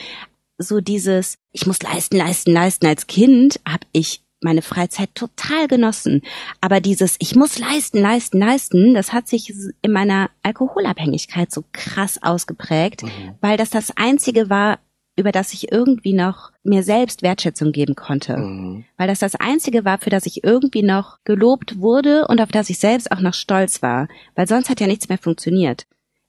so 0.58 0.82
dieses, 0.82 1.38
ich 1.51 1.66
muss 1.66 1.82
leisten, 1.82 2.18
leisten, 2.18 2.51
leisten. 2.51 2.88
Als 2.88 3.08
Kind 3.08 3.60
habe 3.68 3.86
ich 3.91 4.22
meine 4.41 4.62
Freizeit 4.62 5.10
total 5.16 5.68
genossen. 5.68 6.22
Aber 6.62 6.80
dieses, 6.80 7.16
ich 7.20 7.36
muss 7.36 7.58
leisten, 7.60 7.99
leisten, 7.99 8.39
leisten, 8.39 8.93
das 8.93 9.14
hat 9.14 9.28
sich 9.28 9.53
in 9.82 9.91
meiner 9.91 10.30
Alkoholabhängigkeit 10.43 11.51
so 11.51 11.64
krass 11.72 12.22
ausgeprägt, 12.22 13.03
mhm. 13.03 13.36
weil 13.41 13.58
das 13.58 13.70
das 13.70 13.91
einzige 13.95 14.49
war, 14.49 14.80
über 15.16 15.32
das 15.32 15.51
ich 15.51 15.72
irgendwie 15.72 16.14
noch 16.14 16.51
mir 16.64 16.84
selbst 16.84 17.24
Wertschätzung 17.24 17.72
geben 17.72 17.95
konnte. 17.95 18.38
Mhm. 18.38 18.86
Weil 18.97 19.08
das 19.08 19.20
das 19.20 19.34
einzige 19.34 19.84
war, 19.84 19.97
für 19.97 20.12
das 20.12 20.28
ich 20.28 20.43
irgendwie 20.43 20.84
noch 20.84 21.18
gelobt 21.24 21.80
wurde 21.80 22.28
und 22.28 22.39
auf 22.39 22.49
das 22.49 22.70
ich 22.70 22.78
selbst 22.78 23.12
auch 23.12 23.22
noch 23.22 23.34
stolz 23.34 23.82
war. 23.82 24.08
Weil 24.36 24.47
sonst 24.47 24.70
hat 24.70 24.80
ja 24.80 24.86
nichts 24.86 25.10
mehr 25.10 25.18
funktioniert. 25.18 25.88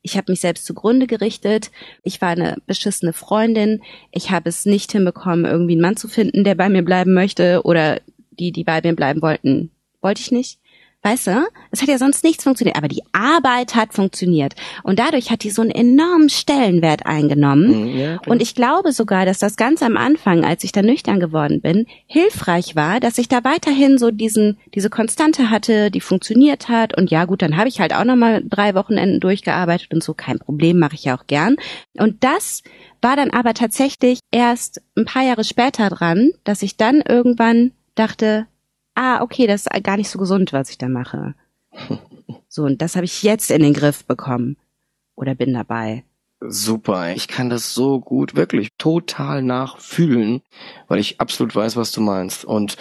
Ich 0.09 0.17
habe 0.17 0.33
mich 0.33 0.41
selbst 0.41 0.65
zugrunde 0.65 1.07
gerichtet. 1.07 1.71
Ich 2.03 2.23
war 2.23 2.31
eine 2.31 2.57
beschissene 2.67 3.13
Freundin. 3.13 3.83
Ich 4.11 4.31
habe 4.31 4.49
es 4.49 4.65
nicht 4.65 4.91
hinbekommen, 4.93 5.45
irgendwie 5.45 5.75
einen 5.75 5.83
Mann 5.83 5.99
zu 5.99 6.09
finden, 6.09 6.45
der 6.45 6.55
bei 6.55 6.71
mir 6.71 6.83
bleiben 6.83 7.13
möchte 7.13 7.61
oder 7.65 8.01
die, 8.31 8.51
die 8.51 8.65
bei 8.65 8.81
mir 8.83 8.97
bleiben 8.97 9.21
wollten, 9.21 9.71
wollte 10.01 10.23
ich 10.23 10.33
nicht. 10.33 10.61
Weißt 11.03 11.28
du, 11.28 11.46
es 11.70 11.80
hat 11.80 11.88
ja 11.88 11.96
sonst 11.96 12.24
nichts 12.24 12.42
funktioniert, 12.42 12.76
aber 12.76 12.88
die 12.88 13.05
Arbeit 13.12 13.76
hat 13.76 13.94
funktioniert. 13.94 14.55
Und 14.82 14.99
dadurch 14.99 15.30
hat 15.30 15.44
die 15.44 15.51
so 15.51 15.62
einen 15.62 15.70
enormen 15.70 16.28
Stellenwert 16.28 17.07
eingenommen. 17.07 17.92
Mhm, 17.92 17.96
ja, 17.96 18.20
und 18.26 18.42
ich 18.42 18.57
glaube 18.57 18.90
sogar, 18.90 19.24
dass 19.24 19.38
das 19.38 19.57
ganz 19.57 19.80
am 19.82 19.96
Anfang, 19.96 20.44
als 20.44 20.64
ich 20.64 20.72
da 20.72 20.82
nüchtern 20.82 21.20
geworden 21.20 21.61
bin, 21.61 21.86
hilfreich 22.07 22.74
war, 22.74 22.99
dass 22.99 23.16
ich 23.18 23.28
da 23.28 23.44
weiterhin 23.44 23.96
so 23.96 24.11
diesen, 24.11 24.59
diese 24.74 24.90
Konstante 24.90 25.51
hatte, 25.51 25.92
die 25.92 26.01
funktioniert 26.01 26.68
hat. 26.68 26.96
Und 26.96 27.12
ja, 27.12 27.26
gut, 27.26 27.42
dann 27.42 27.57
habe 27.57 27.68
ich 27.68 27.80
halt 27.80 27.94
auch 27.94 28.05
nochmal 28.05 28.42
drei 28.44 28.74
Wochenenden 28.74 29.20
durchgearbeitet 29.20 29.94
und 29.94 30.03
so, 30.03 30.14
kein 30.14 30.40
Problem, 30.40 30.80
mache 30.80 30.94
ich 30.94 31.05
ja 31.05 31.16
auch 31.16 31.28
gern. 31.28 31.57
Und 31.96 32.24
das 32.24 32.64
war 33.01 33.14
dann 33.14 33.30
aber 33.30 33.55
tatsächlich 33.55 34.18
erst 34.32 34.82
ein 34.96 35.05
paar 35.05 35.22
Jahre 35.22 35.44
später 35.44 35.90
dran, 35.90 36.32
dass 36.42 36.62
ich 36.62 36.76
dann 36.76 37.03
irgendwann 37.03 37.70
dachte, 37.94 38.46
ah, 38.99 39.22
okay, 39.22 39.46
das 39.46 39.66
ist 39.66 39.84
gar 39.84 39.96
nicht 39.96 40.11
so 40.11 40.18
gesund, 40.18 40.53
was 40.53 40.70
ich 40.70 40.78
da 40.78 40.88
mache. 40.88 41.34
So, 42.49 42.64
und 42.64 42.82
das 42.82 42.96
habe 42.96 43.05
ich 43.05 43.22
jetzt 43.22 43.51
in 43.51 43.62
den 43.62 43.74
Griff 43.74 44.05
bekommen. 44.05 44.57
Oder 45.14 45.34
bin 45.34 45.53
dabei. 45.53 46.05
Super, 46.40 47.14
ich 47.14 47.28
kann 47.28 47.51
das 47.51 47.74
so 47.74 48.01
gut, 48.01 48.36
wirklich 48.36 48.70
total 48.78 49.42
nachfühlen, 49.42 50.42
weil 50.88 50.99
ich 50.99 51.20
absolut 51.20 51.55
weiß, 51.55 51.76
was 51.76 51.92
du 51.92 52.01
meinst. 52.01 52.44
Und 52.44 52.76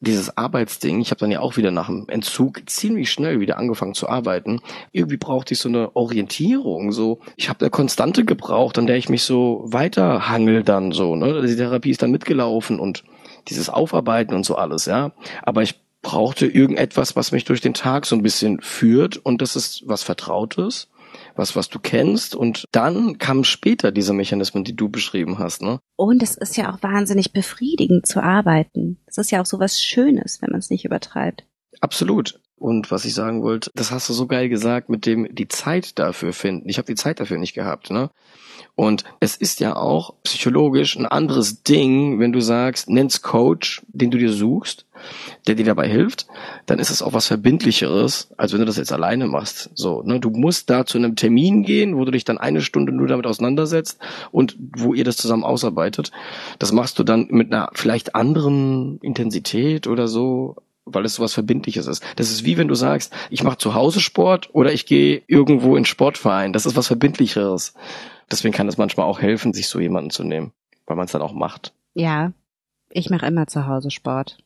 dieses 0.00 0.36
Arbeitsding, 0.36 1.00
ich 1.00 1.10
habe 1.10 1.20
dann 1.20 1.30
ja 1.30 1.40
auch 1.40 1.56
wieder 1.56 1.70
nach 1.70 1.86
dem 1.86 2.08
Entzug 2.08 2.62
ziemlich 2.66 3.10
schnell 3.10 3.40
wieder 3.40 3.58
angefangen 3.58 3.94
zu 3.94 4.08
arbeiten. 4.08 4.60
Irgendwie 4.92 5.16
brauchte 5.16 5.54
ich 5.54 5.60
so 5.60 5.68
eine 5.68 5.96
Orientierung, 5.96 6.92
so 6.92 7.18
ich 7.36 7.48
habe 7.48 7.60
eine 7.60 7.70
Konstante 7.70 8.24
gebraucht, 8.24 8.78
an 8.78 8.86
der 8.86 8.96
ich 8.96 9.08
mich 9.08 9.22
so 9.22 9.62
weiterhangel 9.64 10.62
dann 10.62 10.92
so, 10.92 11.16
ne? 11.16 11.42
Die 11.46 11.56
Therapie 11.56 11.90
ist 11.90 12.02
dann 12.02 12.12
mitgelaufen 12.12 12.78
und 12.78 13.02
dieses 13.46 13.68
Aufarbeiten 13.70 14.34
und 14.34 14.44
so 14.44 14.56
alles, 14.56 14.86
ja. 14.86 15.12
Aber 15.42 15.62
ich 15.62 15.80
brauchte 16.02 16.46
irgendetwas, 16.46 17.16
was 17.16 17.32
mich 17.32 17.44
durch 17.44 17.60
den 17.60 17.74
Tag 17.74 18.06
so 18.06 18.16
ein 18.16 18.22
bisschen 18.22 18.60
führt 18.60 19.16
und 19.16 19.42
das 19.42 19.56
ist 19.56 19.82
was 19.86 20.02
Vertrautes. 20.02 20.88
was, 21.36 21.56
was 21.56 21.68
du 21.68 21.78
kennst 21.78 22.34
und 22.34 22.64
dann 22.72 23.18
kamen 23.18 23.44
später 23.44 23.92
diese 23.92 24.12
Mechanismen, 24.12 24.64
die 24.64 24.76
du 24.76 24.88
beschrieben 24.88 25.38
hast, 25.38 25.62
ne? 25.62 25.80
Und 25.96 26.22
es 26.22 26.36
ist 26.36 26.56
ja 26.56 26.72
auch 26.72 26.82
wahnsinnig 26.82 27.32
befriedigend 27.32 28.06
zu 28.06 28.22
arbeiten. 28.22 28.98
Es 29.06 29.18
ist 29.18 29.30
ja 29.30 29.40
auch 29.40 29.46
so 29.46 29.58
was 29.58 29.82
Schönes, 29.82 30.42
wenn 30.42 30.50
man 30.50 30.58
es 30.58 30.70
nicht 30.70 30.84
übertreibt. 30.84 31.44
Absolut. 31.80 32.40
Und 32.58 32.90
was 32.90 33.04
ich 33.04 33.14
sagen 33.14 33.42
wollte, 33.42 33.70
das 33.74 33.90
hast 33.90 34.08
du 34.08 34.12
so 34.12 34.26
geil 34.26 34.48
gesagt 34.48 34.88
mit 34.88 35.06
dem 35.06 35.34
die 35.34 35.48
Zeit 35.48 35.98
dafür 35.98 36.32
finden. 36.32 36.68
Ich 36.68 36.78
habe 36.78 36.86
die 36.86 36.96
Zeit 36.96 37.20
dafür 37.20 37.38
nicht 37.38 37.54
gehabt, 37.54 37.90
ne? 37.90 38.10
Und 38.74 39.02
es 39.18 39.34
ist 39.34 39.58
ja 39.58 39.74
auch 39.74 40.14
psychologisch 40.22 40.96
ein 40.96 41.06
anderes 41.06 41.64
Ding, 41.64 42.20
wenn 42.20 42.32
du 42.32 42.40
sagst, 42.40 42.88
nenn's 42.88 43.22
Coach, 43.22 43.82
den 43.88 44.12
du 44.12 44.18
dir 44.18 44.32
suchst, 44.32 44.86
der 45.48 45.56
dir 45.56 45.64
dabei 45.64 45.88
hilft, 45.88 46.28
dann 46.66 46.78
ist 46.78 46.90
es 46.90 47.02
auch 47.02 47.12
was 47.12 47.26
verbindlicheres, 47.26 48.30
als 48.36 48.52
wenn 48.52 48.60
du 48.60 48.66
das 48.66 48.76
jetzt 48.76 48.92
alleine 48.92 49.26
machst. 49.26 49.70
So, 49.74 50.02
ne? 50.02 50.20
Du 50.20 50.30
musst 50.30 50.70
da 50.70 50.86
zu 50.86 50.96
einem 50.96 51.16
Termin 51.16 51.64
gehen, 51.64 51.96
wo 51.96 52.04
du 52.04 52.12
dich 52.12 52.24
dann 52.24 52.38
eine 52.38 52.60
Stunde 52.60 52.92
nur 52.92 53.08
damit 53.08 53.26
auseinandersetzt 53.26 53.98
und 54.30 54.56
wo 54.76 54.94
ihr 54.94 55.04
das 55.04 55.16
zusammen 55.16 55.44
ausarbeitet. 55.44 56.12
Das 56.60 56.70
machst 56.70 57.00
du 57.00 57.04
dann 57.04 57.26
mit 57.30 57.52
einer 57.52 57.70
vielleicht 57.74 58.14
anderen 58.14 58.98
Intensität 59.00 59.88
oder 59.88 60.06
so, 60.06 60.54
weil 60.94 61.04
es 61.04 61.14
sowas 61.14 61.34
Verbindliches 61.34 61.86
ist. 61.86 62.02
Das 62.16 62.30
ist 62.30 62.44
wie 62.44 62.56
wenn 62.58 62.68
du 62.68 62.74
sagst, 62.74 63.12
ich 63.30 63.42
mache 63.42 63.58
zu 63.58 63.74
Hause 63.74 64.00
Sport 64.00 64.50
oder 64.52 64.72
ich 64.72 64.86
gehe 64.86 65.22
irgendwo 65.26 65.76
in 65.76 65.84
Sportverein. 65.84 66.52
Das 66.52 66.66
ist 66.66 66.76
was 66.76 66.86
Verbindlicheres. 66.86 67.74
Deswegen 68.30 68.54
kann 68.54 68.68
es 68.68 68.78
manchmal 68.78 69.06
auch 69.06 69.20
helfen, 69.20 69.54
sich 69.54 69.68
so 69.68 69.80
jemanden 69.80 70.10
zu 70.10 70.24
nehmen, 70.24 70.52
weil 70.86 70.96
man 70.96 71.06
es 71.06 71.12
dann 71.12 71.22
auch 71.22 71.32
macht. 71.32 71.72
Ja, 71.94 72.32
ich 72.90 73.10
mache 73.10 73.26
immer 73.26 73.46
zu 73.46 73.66
Hause 73.66 73.90
Sport. 73.90 74.38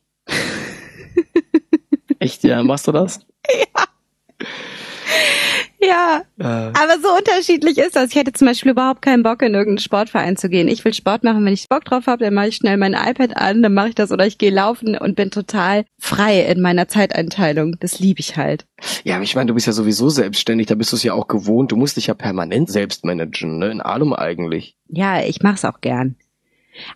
Echt, 2.19 2.43
ja, 2.43 2.63
machst 2.63 2.87
du 2.87 2.91
das? 2.91 3.19
Ja. 3.75 3.85
Ja, 5.85 6.23
äh. 6.39 6.43
aber 6.43 6.97
so 7.01 7.09
unterschiedlich 7.17 7.77
ist 7.77 7.95
das. 7.95 8.11
Ich 8.11 8.15
hätte 8.15 8.33
zum 8.33 8.47
Beispiel 8.47 8.71
überhaupt 8.71 9.01
keinen 9.01 9.23
Bock, 9.23 9.41
in 9.41 9.53
irgendeinen 9.53 9.79
Sportverein 9.79 10.37
zu 10.37 10.49
gehen. 10.49 10.67
Ich 10.67 10.83
will 10.85 10.93
Sport 10.93 11.23
machen, 11.23 11.45
wenn 11.45 11.53
ich 11.53 11.67
Bock 11.67 11.85
drauf 11.85 12.07
habe, 12.07 12.23
dann 12.23 12.33
mache 12.33 12.49
ich 12.49 12.55
schnell 12.55 12.77
mein 12.77 12.93
iPad 12.93 13.35
an, 13.37 13.61
dann 13.61 13.73
mache 13.73 13.89
ich 13.89 13.95
das 13.95 14.11
oder 14.11 14.25
ich 14.25 14.37
gehe 14.37 14.51
laufen 14.51 14.97
und 14.97 15.15
bin 15.15 15.31
total 15.31 15.85
frei 15.99 16.41
in 16.41 16.61
meiner 16.61 16.87
Zeiteinteilung. 16.87 17.75
Das 17.79 17.99
liebe 17.99 18.19
ich 18.19 18.37
halt. 18.37 18.65
Ja, 19.03 19.15
aber 19.15 19.23
ich 19.23 19.35
meine, 19.35 19.47
du 19.47 19.53
bist 19.53 19.67
ja 19.67 19.73
sowieso 19.73 20.09
selbstständig, 20.09 20.67
da 20.67 20.75
bist 20.75 20.91
du 20.91 20.95
es 20.95 21.03
ja 21.03 21.13
auch 21.13 21.27
gewohnt. 21.27 21.71
Du 21.71 21.75
musst 21.75 21.97
dich 21.97 22.07
ja 22.07 22.13
permanent 22.13 22.69
selbst 22.69 23.05
managen, 23.05 23.57
ne? 23.57 23.71
In 23.71 23.81
allem 23.81 24.13
eigentlich. 24.13 24.77
Ja, 24.87 25.23
ich 25.23 25.41
mach's 25.41 25.65
auch 25.65 25.81
gern. 25.81 26.15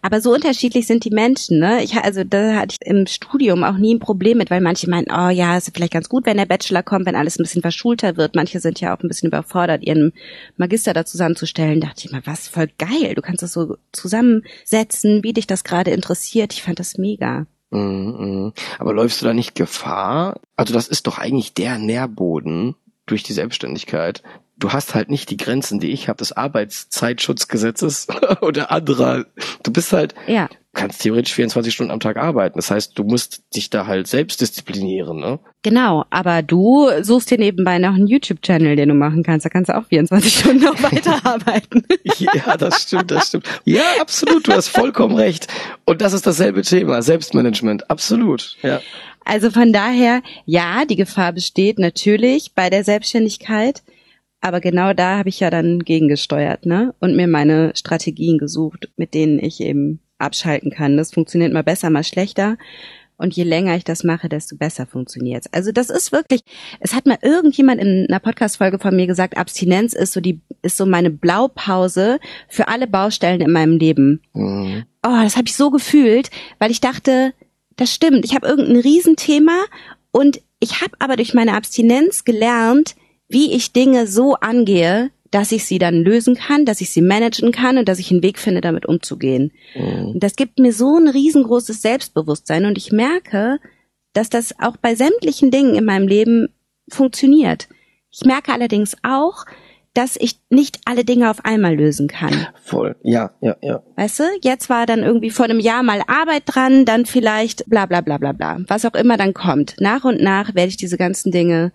Aber 0.02 0.22
so 0.22 0.34
unterschiedlich 0.34 0.88
sind 0.88 1.06
die 1.06 1.12
Menschen, 1.12 1.60
ne? 1.60 1.84
Ich 1.84 1.96
also 1.96 2.24
da 2.24 2.56
hatte 2.56 2.76
ich 2.80 2.88
im 2.88 3.06
Studium 3.08 3.64
auch 3.64 3.78
nie 3.78 3.96
ein 3.96 4.00
Problem 4.00 4.38
mit, 4.38 4.50
weil 4.50 4.62
manche 4.62 4.90
meinen, 4.90 5.08
oh 5.12 5.30
ja, 5.30 5.58
ist 5.58 5.72
vielleicht 5.74 5.94
ganz 5.94 6.10
gut, 6.10 6.26
wenn 6.26 6.38
der 6.38 6.46
Bachelor 6.46 6.84
kommt, 6.84 7.06
wenn 7.06 7.16
alles 7.16 7.38
ein 7.38 7.44
bisschen 7.44 7.62
verschulter 7.62 8.18
wird. 8.18 8.36
Manche 8.36 8.60
sind 8.60 8.80
ja 8.80 8.96
auch 8.96 9.02
ein 9.02 9.08
bisschen 9.08 9.28
überfordert, 9.28 9.84
ihren 9.84 10.14
Magister 10.58 10.94
da 10.94 11.06
zusammenzustellen. 11.06 11.80
Da 11.82 11.88
dachte 11.88 12.06
ich 12.06 12.12
mal, 12.12 12.22
was 12.26 12.48
voll 12.48 12.70
geil. 12.78 13.16
Du 13.16 13.22
kannst 13.22 13.44
das 13.44 13.54
so 13.54 13.78
zusammensetzen, 13.92 15.24
wie 15.24 15.34
dich 15.34 15.48
das 15.48 15.64
gerade 15.64 15.92
interessiert. 15.92 16.54
Ich 16.54 16.64
fand 16.64 16.80
das 16.80 16.98
mega. 16.98 17.46
Mhm, 17.70 18.54
Aber 18.80 18.94
läufst 18.94 19.22
du 19.22 19.26
da 19.26 19.34
nicht 19.34 19.56
Gefahr? 19.56 20.40
Also 20.56 20.74
das 20.74 20.88
ist 20.88 21.08
doch 21.08 21.18
eigentlich 21.18 21.54
der 21.54 21.78
Nährboden 21.78 22.76
durch 23.06 23.24
die 23.24 23.34
Selbstständigkeit, 23.34 24.24
du 24.58 24.74
hast 24.74 24.96
halt 24.96 25.10
nicht 25.10 25.30
die 25.30 25.38
Grenzen, 25.38 25.80
die 25.80 25.92
ich 25.92 26.10
habe, 26.10 26.18
des 26.18 26.32
Arbeitszeitschutzgesetzes 26.32 28.08
oder 28.42 28.72
anderer. 28.72 29.26
Du 29.64 29.72
bist 29.72 29.94
halt, 29.94 30.16
ja. 30.28 30.50
kannst 30.74 31.02
theoretisch 31.02 31.34
24 31.34 31.74
Stunden 31.74 31.92
am 31.92 32.00
Tag 32.00 32.18
arbeiten. 32.18 32.58
Das 32.58 32.72
heißt, 32.72 32.98
du 32.98 33.04
musst 33.04 33.44
dich 33.56 33.70
da 33.70 33.86
halt 33.86 34.08
selbst 34.08 34.42
disziplinieren, 34.42 35.20
ne? 35.20 35.40
Genau, 35.64 36.06
aber 36.10 36.42
du 36.42 36.90
suchst 37.02 37.30
dir 37.30 37.38
nebenbei 37.38 37.78
noch 37.78 37.94
einen 37.94 38.08
YouTube-Channel, 38.08 38.76
den 38.76 38.90
du 38.90 38.96
machen 38.96 39.24
kannst. 39.24 39.46
Da 39.46 39.50
kannst 39.50 39.70
du 39.70 39.78
auch 39.78 39.86
24 39.86 40.34
Stunden 40.40 40.64
noch 40.64 40.82
weiterarbeiten. 40.82 41.86
ja, 42.18 42.58
das 42.58 42.84
stimmt, 42.84 43.12
das 43.12 43.28
stimmt. 43.28 43.48
Ja, 43.66 43.84
absolut, 44.02 44.48
du 44.48 44.54
hast 44.54 44.70
vollkommen 44.70 45.16
recht. 45.16 45.48
Und 45.86 46.02
das 46.02 46.14
ist 46.14 46.26
dasselbe 46.26 46.64
Thema, 46.64 47.02
Selbstmanagement, 47.02 47.90
absolut, 47.90 48.58
ja. 48.64 48.82
Also 49.24 49.52
von 49.52 49.74
daher, 49.74 50.22
ja, 50.46 50.86
die 50.86 50.96
Gefahr 50.96 51.34
besteht 51.34 51.80
natürlich 51.80 52.54
bei 52.56 52.70
der 52.70 52.86
Selbstständigkeit. 52.86 53.84
Aber 54.42 54.62
genau 54.62 54.94
da 54.94 55.18
habe 55.18 55.30
ich 55.30 55.40
ja 55.40 55.50
dann 55.50 55.80
gegengesteuert, 55.80 56.66
ne? 56.66 56.94
Und 57.00 57.16
mir 57.16 57.28
meine 57.28 57.72
Strategien 57.76 58.38
gesucht, 58.38 58.90
mit 58.96 59.14
denen 59.14 59.40
ich 59.40 59.60
eben 59.62 60.00
abschalten 60.20 60.72
kann. 60.72 60.98
Das 60.98 61.14
funktioniert 61.14 61.54
mal 61.54 61.64
besser, 61.64 61.90
mal 61.90 62.04
schlechter. 62.04 62.58
Und 63.18 63.36
je 63.36 63.44
länger 63.44 63.76
ich 63.76 63.84
das 63.84 64.04
mache, 64.04 64.30
desto 64.30 64.58
besser 64.58 64.86
funktioniert's. 64.86 65.52
Also 65.52 65.72
das 65.72 65.90
ist 65.90 66.12
wirklich, 66.12 66.42
es 66.80 66.94
hat 66.94 67.08
mal 67.08 67.18
irgendjemand 67.24 67.82
in 67.82 68.06
einer 68.08 68.20
Podcast-Folge 68.20 68.78
von 68.78 68.96
mir 68.96 69.08
gesagt, 69.08 69.38
Abstinenz 69.38 69.94
ist 69.94 70.14
so 70.14 70.22
die, 70.22 70.40
ist 70.62 70.78
so 70.78 70.86
meine 70.86 71.10
Blaupause 71.10 72.20
für 72.48 72.68
alle 72.68 72.86
Baustellen 72.86 73.42
in 73.42 73.52
meinem 73.52 73.78
Leben. 73.78 74.22
Mhm. 74.34 74.86
Oh, 75.04 75.20
das 75.24 75.36
habe 75.36 75.48
ich 75.48 75.56
so 75.56 75.72
gefühlt, 75.72 76.30
weil 76.60 76.70
ich 76.70 76.80
dachte, 76.80 77.34
das 77.76 77.92
stimmt, 77.94 78.24
ich 78.24 78.36
habe 78.36 78.48
irgendein 78.48 78.78
Riesenthema 78.78 79.66
und 80.12 80.42
ich 80.60 80.82
habe 80.82 80.94
aber 81.00 81.16
durch 81.16 81.34
meine 81.34 81.56
Abstinenz 81.56 82.24
gelernt, 82.24 82.96
wie 83.30 83.54
ich 83.54 83.74
Dinge 83.74 84.08
so 84.08 84.36
angehe, 84.36 85.12
dass 85.32 85.52
ich 85.52 85.66
sie 85.66 85.78
dann 85.78 85.96
lösen 85.96 86.36
kann, 86.36 86.66
dass 86.66 86.82
ich 86.82 86.90
sie 86.90 87.02
managen 87.02 87.52
kann 87.52 87.78
und 87.78 87.90
dass 87.90 88.00
ich 88.00 88.12
einen 88.12 88.24
Weg 88.24 88.40
finde, 88.40 88.62
damit 88.62 88.86
umzugehen. 88.86 89.52
Mhm. 89.76 90.14
Und 90.14 90.24
das 90.24 90.36
gibt 90.36 90.60
mir 90.60 90.72
so 90.72 90.98
ein 90.98 91.08
riesengroßes 91.08 91.82
Selbstbewusstsein 91.82 92.66
und 92.66 92.78
ich 92.78 92.92
merke, 92.92 93.60
dass 94.14 94.30
das 94.30 94.58
auch 94.60 94.78
bei 94.78 94.96
sämtlichen 94.96 95.52
Dingen 95.52 95.76
in 95.76 95.86
meinem 95.86 96.08
Leben 96.08 96.48
funktioniert. 96.90 97.68
Ich 98.10 98.26
merke 98.26 98.54
allerdings 98.54 98.96
auch, 99.04 99.46
dass 99.94 100.16
ich 100.16 100.40
nicht 100.50 100.80
alle 100.86 101.04
Dinge 101.04 101.30
auf 101.30 101.44
einmal 101.44 101.76
lösen 101.76 102.08
kann. 102.08 102.48
Voll, 102.64 102.96
ja, 103.02 103.32
ja, 103.42 103.58
ja. 103.62 103.82
Weißt 103.96 104.20
du, 104.20 104.24
jetzt 104.44 104.70
war 104.70 104.86
dann 104.86 105.00
irgendwie 105.00 105.32
vor 105.32 105.46
einem 105.46 105.60
Jahr 105.60 105.82
mal 105.82 106.04
Arbeit 106.08 106.44
dran, 106.46 106.86
dann 106.86 107.06
vielleicht 107.08 107.66
bla 107.68 107.88
bla 107.88 108.02
bla 108.02 108.18
bla 108.18 108.32
bla. 108.32 108.60
Was 108.68 108.86
auch 108.86 108.94
immer 108.94 109.18
dann 109.18 109.34
kommt. 109.34 109.76
Nach 109.80 110.04
und 110.04 110.22
nach 110.22 110.54
werde 110.54 110.70
ich 110.70 110.78
diese 110.78 110.98
ganzen 110.98 111.32
Dinge 111.32 111.72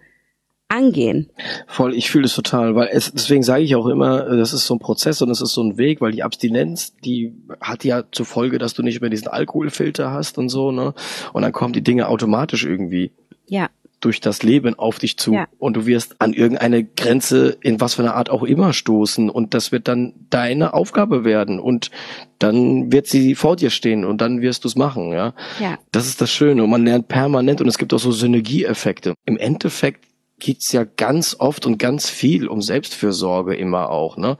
angehen. 0.72 1.30
Voll, 1.66 1.94
ich 1.94 2.10
fühle 2.10 2.24
es 2.24 2.34
total, 2.34 2.74
weil 2.74 2.88
es, 2.92 3.12
deswegen 3.12 3.42
sage 3.42 3.62
ich 3.62 3.76
auch 3.76 3.86
immer, 3.86 4.26
äh, 4.26 4.36
das 4.36 4.52
ist 4.52 4.66
so 4.66 4.74
ein 4.74 4.78
Prozess 4.78 5.20
und 5.22 5.30
es 5.30 5.40
ist 5.40 5.52
so 5.52 5.62
ein 5.62 5.76
Weg, 5.76 6.00
weil 6.00 6.12
die 6.12 6.22
Abstinenz, 6.22 6.96
die 7.04 7.34
hat 7.60 7.84
ja 7.84 8.04
zur 8.10 8.26
Folge, 8.26 8.58
dass 8.58 8.74
du 8.74 8.82
nicht 8.82 9.00
mehr 9.00 9.10
diesen 9.10 9.28
Alkoholfilter 9.28 10.10
hast 10.10 10.38
und 10.38 10.48
so, 10.48 10.72
ne? 10.72 10.94
Und 11.32 11.42
dann 11.42 11.52
kommen 11.52 11.72
die 11.72 11.82
Dinge 11.82 12.08
automatisch 12.08 12.64
irgendwie. 12.64 13.12
Ja. 13.46 13.68
Durch 14.00 14.20
das 14.20 14.42
Leben 14.42 14.76
auf 14.76 14.98
dich 14.98 15.16
zu. 15.16 15.32
Ja. 15.34 15.46
Und 15.58 15.76
du 15.76 15.86
wirst 15.86 16.20
an 16.20 16.32
irgendeine 16.32 16.82
Grenze 16.82 17.56
in 17.60 17.80
was 17.80 17.94
für 17.94 18.02
einer 18.02 18.16
Art 18.16 18.30
auch 18.30 18.42
immer 18.42 18.72
stoßen. 18.72 19.30
Und 19.30 19.54
das 19.54 19.70
wird 19.70 19.86
dann 19.86 20.14
deine 20.28 20.74
Aufgabe 20.74 21.24
werden. 21.24 21.60
Und 21.60 21.92
dann 22.40 22.90
wird 22.90 23.06
sie 23.06 23.36
vor 23.36 23.54
dir 23.54 23.70
stehen 23.70 24.04
und 24.04 24.20
dann 24.20 24.40
wirst 24.40 24.64
du 24.64 24.68
es 24.68 24.74
machen, 24.74 25.12
ja. 25.12 25.34
Ja. 25.60 25.78
Das 25.92 26.08
ist 26.08 26.20
das 26.20 26.32
Schöne. 26.32 26.64
Und 26.64 26.70
man 26.70 26.84
lernt 26.84 27.06
permanent 27.06 27.60
und 27.60 27.68
es 27.68 27.78
gibt 27.78 27.94
auch 27.94 28.00
so 28.00 28.10
Synergieeffekte. 28.10 29.14
Im 29.24 29.36
Endeffekt 29.36 30.04
geht's 30.42 30.72
ja 30.72 30.82
ganz 30.84 31.36
oft 31.38 31.66
und 31.66 31.78
ganz 31.78 32.10
viel 32.10 32.48
um 32.48 32.62
Selbstfürsorge 32.62 33.54
immer 33.54 33.90
auch, 33.90 34.16
ne? 34.16 34.36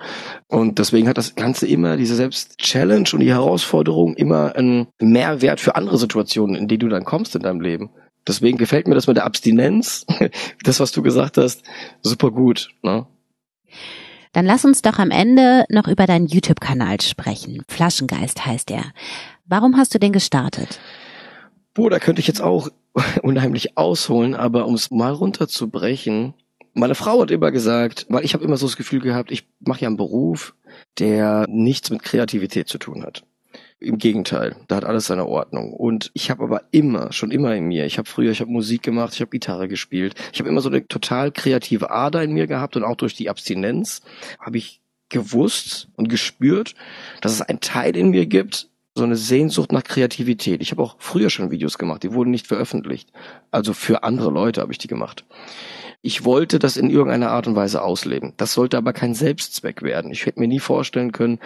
Und 0.48 0.80
deswegen 0.80 1.06
hat 1.06 1.16
das 1.16 1.36
Ganze 1.36 1.68
immer, 1.68 1.96
diese 1.96 2.16
Selbstchallenge 2.16 3.10
und 3.12 3.20
die 3.20 3.30
Herausforderung 3.30 4.14
immer 4.14 4.56
einen 4.56 4.88
Mehrwert 5.00 5.60
für 5.60 5.76
andere 5.76 5.98
Situationen, 5.98 6.56
in 6.56 6.66
die 6.66 6.78
du 6.78 6.88
dann 6.88 7.04
kommst 7.04 7.36
in 7.36 7.42
deinem 7.42 7.60
Leben. 7.60 7.90
Deswegen 8.26 8.58
gefällt 8.58 8.88
mir 8.88 8.96
das 8.96 9.06
mit 9.06 9.16
der 9.16 9.24
Abstinenz, 9.24 10.04
das, 10.64 10.80
was 10.80 10.90
du 10.90 11.02
gesagt 11.02 11.38
hast, 11.38 11.62
super 12.02 12.32
gut, 12.32 12.70
ne? 12.82 13.06
Dann 14.32 14.44
lass 14.44 14.64
uns 14.64 14.82
doch 14.82 14.98
am 14.98 15.10
Ende 15.10 15.66
noch 15.68 15.86
über 15.86 16.06
deinen 16.06 16.26
YouTube-Kanal 16.26 17.00
sprechen. 17.00 17.62
Flaschengeist 17.68 18.44
heißt 18.44 18.72
er. 18.72 18.86
Warum 19.44 19.76
hast 19.76 19.94
du 19.94 20.00
den 20.00 20.12
gestartet? 20.12 20.80
Boah, 21.74 21.90
da 21.90 21.98
könnte 21.98 22.20
ich 22.20 22.26
jetzt 22.26 22.40
auch 22.40 22.70
unheimlich 23.22 23.76
ausholen, 23.76 24.34
aber 24.34 24.66
um 24.66 24.74
es 24.74 24.90
mal 24.90 25.12
runterzubrechen, 25.12 26.34
meine 26.74 26.94
Frau 26.94 27.20
hat 27.20 27.30
immer 27.30 27.50
gesagt, 27.50 28.06
weil 28.08 28.24
ich 28.24 28.34
habe 28.34 28.44
immer 28.44 28.56
so 28.56 28.66
das 28.66 28.76
Gefühl 28.76 29.00
gehabt, 29.00 29.30
ich 29.30 29.46
mache 29.60 29.82
ja 29.82 29.88
einen 29.88 29.96
Beruf, 29.96 30.54
der 30.98 31.46
nichts 31.48 31.90
mit 31.90 32.02
Kreativität 32.02 32.68
zu 32.68 32.78
tun 32.78 33.02
hat. 33.02 33.24
Im 33.78 33.98
Gegenteil, 33.98 34.56
da 34.68 34.76
hat 34.76 34.84
alles 34.84 35.06
seine 35.06 35.26
Ordnung. 35.26 35.72
Und 35.72 36.10
ich 36.14 36.30
habe 36.30 36.44
aber 36.44 36.62
immer, 36.70 37.12
schon 37.12 37.30
immer 37.30 37.54
in 37.54 37.66
mir, 37.66 37.84
ich 37.84 37.98
habe 37.98 38.08
früher, 38.08 38.30
ich 38.30 38.40
habe 38.40 38.50
Musik 38.50 38.82
gemacht, 38.82 39.12
ich 39.14 39.20
habe 39.20 39.30
Gitarre 39.30 39.68
gespielt, 39.68 40.14
ich 40.32 40.38
habe 40.38 40.48
immer 40.48 40.60
so 40.60 40.70
eine 40.70 40.86
total 40.86 41.32
kreative 41.32 41.90
Ader 41.90 42.22
in 42.22 42.32
mir 42.32 42.46
gehabt 42.46 42.76
und 42.76 42.84
auch 42.84 42.96
durch 42.96 43.14
die 43.14 43.28
Abstinenz 43.28 44.00
habe 44.38 44.56
ich 44.56 44.80
gewusst 45.10 45.88
und 45.96 46.08
gespürt, 46.08 46.74
dass 47.20 47.32
es 47.32 47.42
einen 47.42 47.60
Teil 47.60 47.96
in 47.96 48.10
mir 48.10 48.26
gibt, 48.26 48.68
so 48.94 49.04
eine 49.04 49.16
Sehnsucht 49.16 49.72
nach 49.72 49.84
Kreativität. 49.84 50.60
Ich 50.60 50.70
habe 50.70 50.82
auch 50.82 50.96
früher 50.98 51.30
schon 51.30 51.50
Videos 51.50 51.78
gemacht, 51.78 52.02
die 52.02 52.12
wurden 52.12 52.30
nicht 52.30 52.46
veröffentlicht. 52.46 53.10
Also 53.50 53.72
für 53.72 54.04
andere 54.04 54.30
Leute 54.30 54.60
habe 54.60 54.72
ich 54.72 54.78
die 54.78 54.88
gemacht. 54.88 55.24
Ich 56.04 56.24
wollte 56.24 56.58
das 56.58 56.76
in 56.76 56.90
irgendeiner 56.90 57.30
Art 57.30 57.46
und 57.46 57.54
Weise 57.54 57.82
ausleben. 57.82 58.32
Das 58.36 58.54
sollte 58.54 58.76
aber 58.76 58.92
kein 58.92 59.14
Selbstzweck 59.14 59.82
werden. 59.82 60.10
Ich 60.10 60.26
hätte 60.26 60.40
mir 60.40 60.48
nie 60.48 60.58
vorstellen 60.58 61.12
können, 61.12 61.38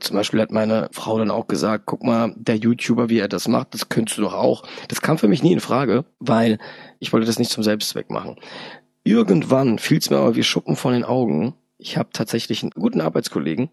zum 0.00 0.16
Beispiel 0.16 0.40
hat 0.40 0.50
meine 0.50 0.88
Frau 0.92 1.18
dann 1.18 1.30
auch 1.30 1.46
gesagt, 1.46 1.84
guck 1.86 2.02
mal, 2.02 2.32
der 2.36 2.56
YouTuber, 2.56 3.10
wie 3.10 3.18
er 3.18 3.28
das 3.28 3.48
macht, 3.48 3.74
das 3.74 3.90
könntest 3.90 4.16
du 4.16 4.22
doch 4.22 4.34
auch. 4.34 4.64
Das 4.88 5.02
kam 5.02 5.18
für 5.18 5.28
mich 5.28 5.42
nie 5.42 5.52
in 5.52 5.60
Frage, 5.60 6.06
weil 6.18 6.58
ich 7.00 7.12
wollte 7.12 7.26
das 7.26 7.38
nicht 7.38 7.50
zum 7.50 7.62
Selbstzweck 7.62 8.10
machen 8.10 8.36
irgendwann 9.08 9.78
fiel 9.78 9.98
es 9.98 10.10
mir 10.10 10.18
aber 10.18 10.36
wie 10.36 10.42
Schuppen 10.42 10.76
von 10.76 10.92
den 10.92 11.04
Augen. 11.04 11.54
Ich 11.78 11.96
habe 11.96 12.10
tatsächlich 12.12 12.62
einen 12.62 12.72
guten 12.72 13.00
Arbeitskollegen, 13.00 13.70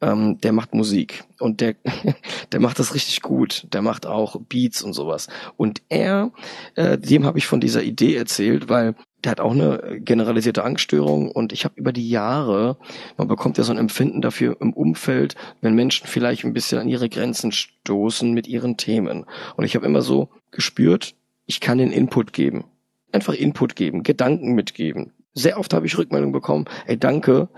ähm, 0.00 0.40
der 0.40 0.52
macht 0.52 0.74
Musik 0.74 1.24
und 1.40 1.60
der, 1.60 1.74
der 2.52 2.60
macht 2.60 2.78
das 2.78 2.94
richtig 2.94 3.22
gut. 3.22 3.66
Der 3.72 3.82
macht 3.82 4.06
auch 4.06 4.40
Beats 4.48 4.82
und 4.82 4.92
sowas. 4.92 5.28
Und 5.56 5.82
er, 5.88 6.32
äh, 6.76 6.98
dem 6.98 7.24
habe 7.24 7.38
ich 7.38 7.46
von 7.46 7.60
dieser 7.60 7.82
Idee 7.82 8.14
erzählt, 8.14 8.68
weil 8.68 8.94
der 9.24 9.32
hat 9.32 9.40
auch 9.40 9.52
eine 9.52 10.00
generalisierte 10.00 10.62
Angststörung 10.62 11.30
und 11.30 11.52
ich 11.52 11.64
habe 11.64 11.74
über 11.76 11.92
die 11.92 12.08
Jahre, 12.08 12.76
man 13.16 13.26
bekommt 13.26 13.58
ja 13.58 13.64
so 13.64 13.72
ein 13.72 13.78
Empfinden 13.78 14.20
dafür 14.20 14.56
im 14.60 14.72
Umfeld, 14.72 15.34
wenn 15.60 15.74
Menschen 15.74 16.06
vielleicht 16.06 16.44
ein 16.44 16.52
bisschen 16.52 16.78
an 16.78 16.88
ihre 16.88 17.08
Grenzen 17.08 17.50
stoßen 17.50 18.32
mit 18.32 18.46
ihren 18.46 18.76
Themen. 18.76 19.26
Und 19.56 19.64
ich 19.64 19.74
habe 19.74 19.86
immer 19.86 20.02
so 20.02 20.28
gespürt, 20.52 21.16
ich 21.46 21.60
kann 21.60 21.78
den 21.78 21.90
Input 21.90 22.32
geben. 22.32 22.64
Einfach 23.10 23.34
Input 23.34 23.74
geben, 23.74 24.04
Gedanken 24.04 24.54
mitgeben. 24.54 25.12
Sehr 25.34 25.58
oft 25.58 25.72
habe 25.72 25.86
ich 25.86 25.98
Rückmeldungen 25.98 26.32
bekommen, 26.32 26.66
ey 26.86 26.98
danke, 26.98 27.48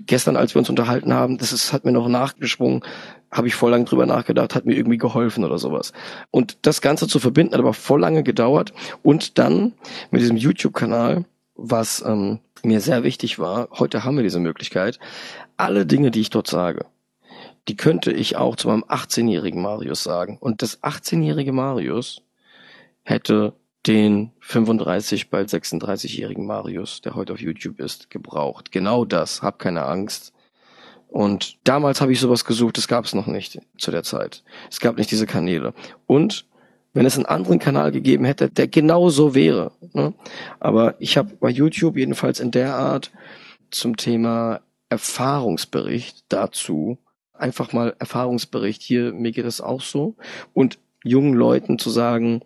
gestern, 0.00 0.36
als 0.36 0.54
wir 0.54 0.58
uns 0.60 0.70
unterhalten 0.70 1.12
haben, 1.12 1.38
das 1.38 1.52
ist, 1.52 1.72
hat 1.72 1.84
mir 1.84 1.92
noch 1.92 2.08
nachgeschwungen, 2.08 2.82
habe 3.30 3.48
ich 3.48 3.54
voll 3.54 3.70
lang 3.70 3.84
drüber 3.84 4.06
nachgedacht, 4.06 4.54
hat 4.54 4.64
mir 4.66 4.76
irgendwie 4.76 4.98
geholfen 4.98 5.44
oder 5.44 5.58
sowas. 5.58 5.92
Und 6.30 6.58
das 6.62 6.80
Ganze 6.80 7.08
zu 7.08 7.18
verbinden, 7.18 7.54
hat 7.54 7.60
aber 7.60 7.74
voll 7.74 8.00
lange 8.00 8.22
gedauert. 8.22 8.72
Und 9.02 9.38
dann 9.38 9.74
mit 10.10 10.20
diesem 10.20 10.36
YouTube-Kanal, 10.36 11.24
was 11.56 12.02
ähm, 12.06 12.40
mir 12.62 12.80
sehr 12.80 13.02
wichtig 13.02 13.38
war, 13.38 13.68
heute 13.72 14.04
haben 14.04 14.16
wir 14.16 14.22
diese 14.22 14.40
Möglichkeit, 14.40 14.98
alle 15.56 15.86
Dinge, 15.86 16.10
die 16.10 16.20
ich 16.20 16.30
dort 16.30 16.46
sage, 16.46 16.86
die 17.68 17.76
könnte 17.76 18.12
ich 18.12 18.36
auch 18.36 18.56
zu 18.56 18.68
meinem 18.68 18.84
18-jährigen 18.84 19.60
Marius 19.60 20.02
sagen. 20.02 20.38
Und 20.40 20.62
das 20.62 20.82
18-jährige 20.82 21.52
Marius 21.52 22.22
hätte 23.02 23.54
den 23.86 24.30
35, 24.40 25.30
bald 25.30 25.50
36-jährigen 25.50 26.46
Marius, 26.46 27.00
der 27.02 27.14
heute 27.14 27.32
auf 27.32 27.40
YouTube 27.40 27.80
ist, 27.80 28.10
gebraucht. 28.10 28.72
Genau 28.72 29.04
das. 29.04 29.42
Hab 29.42 29.58
keine 29.58 29.84
Angst. 29.84 30.32
Und 31.08 31.58
damals 31.64 32.00
habe 32.00 32.12
ich 32.12 32.20
sowas 32.20 32.44
gesucht, 32.44 32.76
das 32.76 32.88
gab 32.88 33.04
es 33.04 33.14
noch 33.14 33.26
nicht 33.26 33.60
zu 33.78 33.90
der 33.90 34.02
Zeit. 34.02 34.42
Es 34.70 34.80
gab 34.80 34.96
nicht 34.96 35.10
diese 35.10 35.26
Kanäle. 35.26 35.74
Und 36.06 36.46
wenn 36.92 37.06
es 37.06 37.16
einen 37.16 37.26
anderen 37.26 37.58
Kanal 37.58 37.92
gegeben 37.92 38.24
hätte, 38.24 38.48
der 38.48 38.68
genau 38.68 39.10
so 39.10 39.34
wäre. 39.34 39.72
Ne? 39.92 40.14
Aber 40.60 40.94
ich 40.98 41.16
habe 41.16 41.36
bei 41.38 41.50
YouTube 41.50 41.96
jedenfalls 41.96 42.40
in 42.40 42.50
der 42.50 42.74
Art 42.74 43.12
zum 43.70 43.96
Thema 43.96 44.60
Erfahrungsbericht 44.88 46.24
dazu 46.28 46.98
einfach 47.32 47.72
mal 47.72 47.94
Erfahrungsbericht 47.98 48.80
hier, 48.80 49.12
mir 49.12 49.32
geht 49.32 49.44
es 49.44 49.60
auch 49.60 49.82
so. 49.82 50.14
Und 50.52 50.78
jungen 51.02 51.34
Leuten 51.34 51.78
zu 51.78 51.90
sagen, 51.90 52.42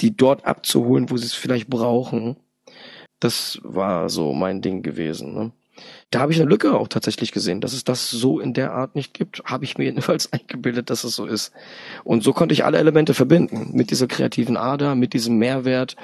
die 0.00 0.16
dort 0.16 0.44
abzuholen, 0.44 1.10
wo 1.10 1.16
sie 1.16 1.26
es 1.26 1.34
vielleicht 1.34 1.68
brauchen. 1.68 2.36
Das 3.20 3.60
war 3.62 4.08
so 4.08 4.32
mein 4.32 4.60
Ding 4.60 4.82
gewesen. 4.82 5.34
Ne? 5.34 5.52
Da 6.10 6.20
habe 6.20 6.32
ich 6.32 6.40
eine 6.40 6.48
Lücke 6.48 6.74
auch 6.74 6.88
tatsächlich 6.88 7.32
gesehen, 7.32 7.60
dass 7.60 7.72
es 7.72 7.84
das 7.84 8.10
so 8.10 8.38
in 8.38 8.54
der 8.54 8.72
Art 8.72 8.94
nicht 8.94 9.14
gibt. 9.14 9.42
Habe 9.44 9.64
ich 9.64 9.78
mir 9.78 9.84
jedenfalls 9.86 10.32
eingebildet, 10.32 10.90
dass 10.90 11.04
es 11.04 11.16
so 11.16 11.26
ist. 11.26 11.52
Und 12.04 12.22
so 12.22 12.32
konnte 12.32 12.52
ich 12.52 12.64
alle 12.64 12.78
Elemente 12.78 13.14
verbinden. 13.14 13.70
Mit 13.72 13.90
dieser 13.90 14.06
kreativen 14.06 14.56
Ader, 14.56 14.94
mit 14.94 15.12
diesem 15.12 15.38
Mehrwert. 15.38 15.96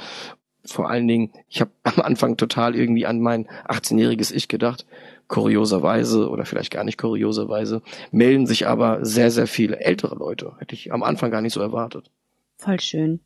Vor 0.64 0.90
allen 0.90 1.08
Dingen, 1.08 1.32
ich 1.48 1.60
habe 1.60 1.70
am 1.82 2.00
Anfang 2.00 2.36
total 2.36 2.74
irgendwie 2.74 3.06
an 3.06 3.20
mein 3.20 3.46
18-jähriges 3.68 4.32
Ich 4.32 4.48
gedacht. 4.48 4.86
Kurioserweise 5.28 6.28
oder 6.28 6.44
vielleicht 6.44 6.72
gar 6.72 6.82
nicht 6.82 6.98
kurioserweise 6.98 7.82
melden 8.10 8.48
sich 8.48 8.66
aber 8.66 9.04
sehr, 9.04 9.30
sehr 9.30 9.46
viele 9.46 9.78
ältere 9.78 10.16
Leute. 10.16 10.54
Hätte 10.58 10.74
ich 10.74 10.92
am 10.92 11.04
Anfang 11.04 11.30
gar 11.30 11.40
nicht 11.40 11.52
so 11.52 11.60
erwartet. 11.60 12.10
Voll 12.56 12.80
schön. 12.80 13.20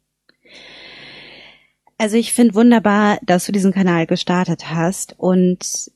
Also 1.99 2.17
ich 2.17 2.33
finde 2.33 2.55
wunderbar, 2.55 3.19
dass 3.23 3.47
du 3.47 3.53
diesen 3.53 3.73
Kanal 3.73 4.07
gestartet 4.07 4.71
hast 4.71 5.15
und 5.19 5.91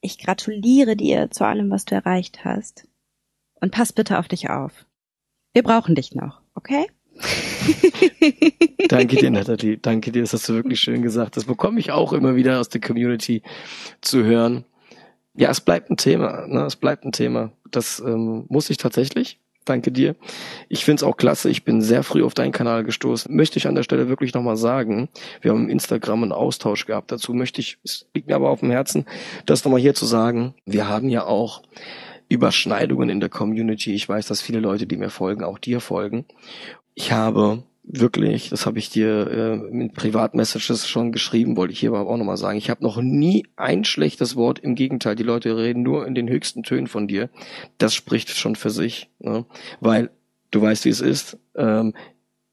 ich 0.00 0.18
gratuliere 0.18 0.96
dir 0.96 1.30
zu 1.30 1.44
allem, 1.44 1.70
was 1.70 1.84
du 1.84 1.94
erreicht 1.94 2.44
hast. 2.44 2.86
Und 3.60 3.72
pass 3.72 3.92
bitte 3.92 4.18
auf 4.18 4.28
dich 4.28 4.48
auf. 4.48 4.86
Wir 5.52 5.62
brauchen 5.62 5.94
dich 5.94 6.14
noch, 6.14 6.40
okay? 6.54 6.86
Danke 8.88 9.16
dir, 9.16 9.30
Nathalie. 9.30 9.76
Danke 9.76 10.12
dir, 10.12 10.22
das 10.22 10.32
hast 10.32 10.48
du 10.48 10.54
wirklich 10.54 10.80
schön 10.80 11.02
gesagt. 11.02 11.36
Das 11.36 11.44
bekomme 11.44 11.78
ich 11.78 11.92
auch 11.92 12.12
immer 12.12 12.34
wieder 12.34 12.58
aus 12.60 12.68
der 12.68 12.80
Community 12.80 13.42
zu 14.00 14.24
hören. 14.24 14.64
Ja, 15.34 15.50
es 15.50 15.60
bleibt 15.60 15.90
ein 15.90 15.96
Thema. 15.96 16.46
Ne? 16.46 16.64
Es 16.64 16.76
bleibt 16.76 17.04
ein 17.04 17.12
Thema. 17.12 17.52
Das 17.70 18.00
ähm, 18.00 18.46
muss 18.48 18.70
ich 18.70 18.78
tatsächlich. 18.78 19.38
Danke 19.64 19.92
dir. 19.92 20.16
Ich 20.68 20.84
find's 20.84 21.02
auch 21.02 21.16
klasse. 21.16 21.50
Ich 21.50 21.64
bin 21.64 21.82
sehr 21.82 22.02
früh 22.02 22.24
auf 22.24 22.34
deinen 22.34 22.52
Kanal 22.52 22.82
gestoßen. 22.82 23.34
Möchte 23.34 23.58
ich 23.58 23.66
an 23.66 23.74
der 23.74 23.82
Stelle 23.82 24.08
wirklich 24.08 24.32
nochmal 24.32 24.56
sagen. 24.56 25.08
Wir 25.42 25.50
haben 25.50 25.64
im 25.64 25.68
Instagram 25.68 26.22
einen 26.22 26.32
Austausch 26.32 26.86
gehabt. 26.86 27.12
Dazu 27.12 27.34
möchte 27.34 27.60
ich, 27.60 27.78
es 27.84 28.06
liegt 28.14 28.28
mir 28.28 28.36
aber 28.36 28.50
auf 28.50 28.60
dem 28.60 28.70
Herzen, 28.70 29.04
das 29.46 29.64
nochmal 29.64 29.80
hier 29.80 29.94
zu 29.94 30.06
sagen. 30.06 30.54
Wir 30.64 30.88
haben 30.88 31.08
ja 31.08 31.24
auch 31.24 31.62
Überschneidungen 32.28 33.10
in 33.10 33.20
der 33.20 33.28
Community. 33.28 33.92
Ich 33.92 34.08
weiß, 34.08 34.26
dass 34.26 34.40
viele 34.40 34.60
Leute, 34.60 34.86
die 34.86 34.96
mir 34.96 35.10
folgen, 35.10 35.44
auch 35.44 35.58
dir 35.58 35.80
folgen. 35.80 36.24
Ich 36.94 37.12
habe 37.12 37.62
wirklich, 37.92 38.50
das 38.50 38.66
habe 38.66 38.78
ich 38.78 38.90
dir 38.90 39.30
äh, 39.30 39.56
mit 39.56 39.94
Privatmessages 39.94 40.86
schon 40.86 41.12
geschrieben, 41.12 41.56
wollte 41.56 41.72
ich 41.72 41.80
hier 41.80 41.90
aber 41.90 42.08
auch 42.08 42.16
nochmal 42.16 42.36
sagen. 42.36 42.58
Ich 42.58 42.70
habe 42.70 42.82
noch 42.82 43.00
nie 43.00 43.46
ein 43.56 43.84
schlechtes 43.84 44.36
Wort, 44.36 44.58
im 44.58 44.74
Gegenteil, 44.74 45.16
die 45.16 45.22
Leute 45.22 45.56
reden 45.56 45.82
nur 45.82 46.06
in 46.06 46.14
den 46.14 46.28
höchsten 46.28 46.62
Tönen 46.62 46.86
von 46.86 47.08
dir. 47.08 47.30
Das 47.78 47.94
spricht 47.94 48.30
schon 48.30 48.56
für 48.56 48.70
sich, 48.70 49.10
ne? 49.18 49.44
weil 49.80 50.10
du 50.50 50.62
weißt, 50.62 50.84
wie 50.84 50.90
es 50.90 51.00
ist. 51.00 51.38
Ähm, 51.56 51.94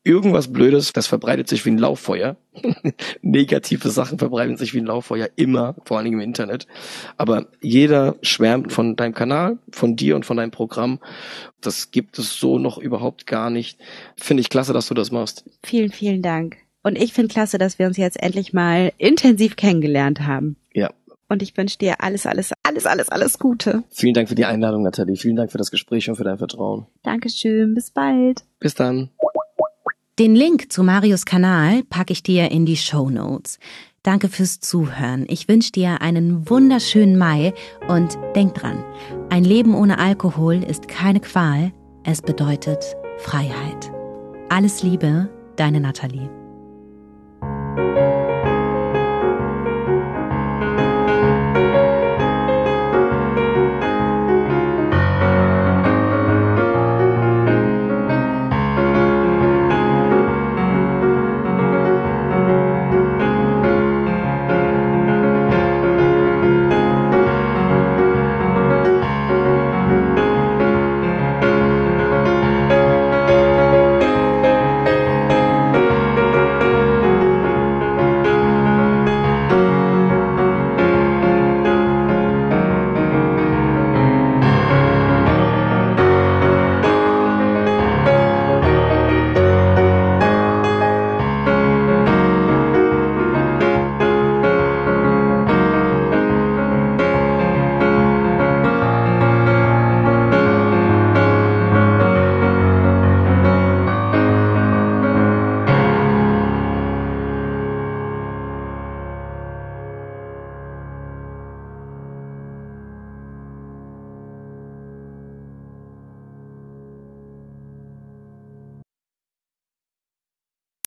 irgendwas 0.08 0.51
Blödes, 0.51 0.93
das 0.93 1.05
verbreitet 1.05 1.49
sich 1.49 1.66
wie 1.66 1.72
ein 1.72 1.78
Lauffeuer. 1.78 2.38
Negative 3.22 3.89
Sachen 3.89 4.18
verbreiten 4.18 4.58
sich 4.58 4.74
wie 4.74 4.80
ein 4.80 4.86
Lauffeuer 4.86 5.30
immer, 5.36 5.76
vor 5.84 5.97
allen 5.97 6.05
Dingen 6.05 6.22
im 6.22 6.26
Internet. 6.26 6.66
Aber 7.18 7.47
jeder 7.62 8.16
schwärmt 8.22 8.72
von 8.72 8.95
deinem 8.95 9.14
Kanal, 9.14 9.60
von 9.70 9.95
dir 9.95 10.16
und 10.16 10.26
von 10.26 10.38
deinem 10.38 10.51
Programm. 10.51 10.99
Das 11.62 11.91
gibt 11.91 12.18
es 12.18 12.39
so 12.39 12.58
noch 12.58 12.78
überhaupt 12.78 13.28
gar 13.28 13.49
nicht. 13.49 13.80
Finde 14.16 14.41
ich 14.41 14.49
klasse, 14.49 14.74
dass 14.74 14.88
du 14.88 14.93
das 14.93 15.12
machst. 15.12 15.43
Vielen, 15.64 15.91
vielen 15.91 16.22
Dank. 16.22 16.58
Und 16.84 16.97
ich 16.97 17.12
finde 17.12 17.34
klasse, 17.34 17.58
dass 17.58 17.80
wir 17.80 17.88
uns 17.88 17.97
jetzt 17.97 18.22
endlich 18.24 18.53
mal 18.53 18.93
intensiv 18.97 19.58
kennengelernt 19.58 20.22
haben. 20.22 20.55
Ja. 20.74 20.91
Und 21.30 21.41
ich 21.41 21.58
wünsche 21.58 21.78
dir 21.78 21.95
alles, 21.99 22.26
alles, 22.26 22.53
alles, 22.64 22.86
alles, 22.86 23.10
alles 23.10 23.38
Gute. 23.38 23.84
Vielen 23.89 24.14
Dank 24.14 24.30
für 24.30 24.36
die 24.36 24.45
Einladung, 24.45 24.84
Nathalie. 24.84 25.18
Vielen 25.18 25.36
Dank 25.36 25.51
für 25.51 25.58
das 25.58 25.72
Gespräch 25.72 26.10
und 26.10 26.16
für 26.16 26.24
dein 26.24 26.38
Vertrauen. 26.38 26.86
Dankeschön. 27.03 27.74
Bis 27.74 27.91
bald. 27.91 28.43
Bis 28.60 28.76
dann. 28.76 29.10
Den 30.20 30.34
Link 30.34 30.72
zu 30.72 30.82
Marius 30.82 31.26
Kanal 31.26 31.84
packe 31.84 32.11
ich 32.11 32.24
dir 32.24 32.49
in 32.49 32.65
die 32.65 32.76
Show 32.76 33.11
Notes. 33.11 33.59
Danke 34.01 34.30
fürs 34.30 34.59
Zuhören. 34.59 35.26
Ich 35.28 35.47
wünsche 35.47 35.72
dir 35.72 36.01
einen 36.01 36.49
wunderschönen 36.49 37.20
Mai 37.20 37.53
und 37.88 38.18
denk 38.36 38.55
dran, 38.55 38.84
ein 39.30 39.43
Leben 39.43 39.76
ohne 39.76 39.99
Alkohol 39.99 40.63
ist 40.63 40.88
keine 40.88 41.20
Qual, 41.20 41.72
es 42.03 42.24
bedeutet 42.24 42.84
Freiheit. 43.20 43.91
Alles 44.49 44.82
Liebe, 44.82 45.30
deine 45.55 45.82
Nathalie. 45.82 46.32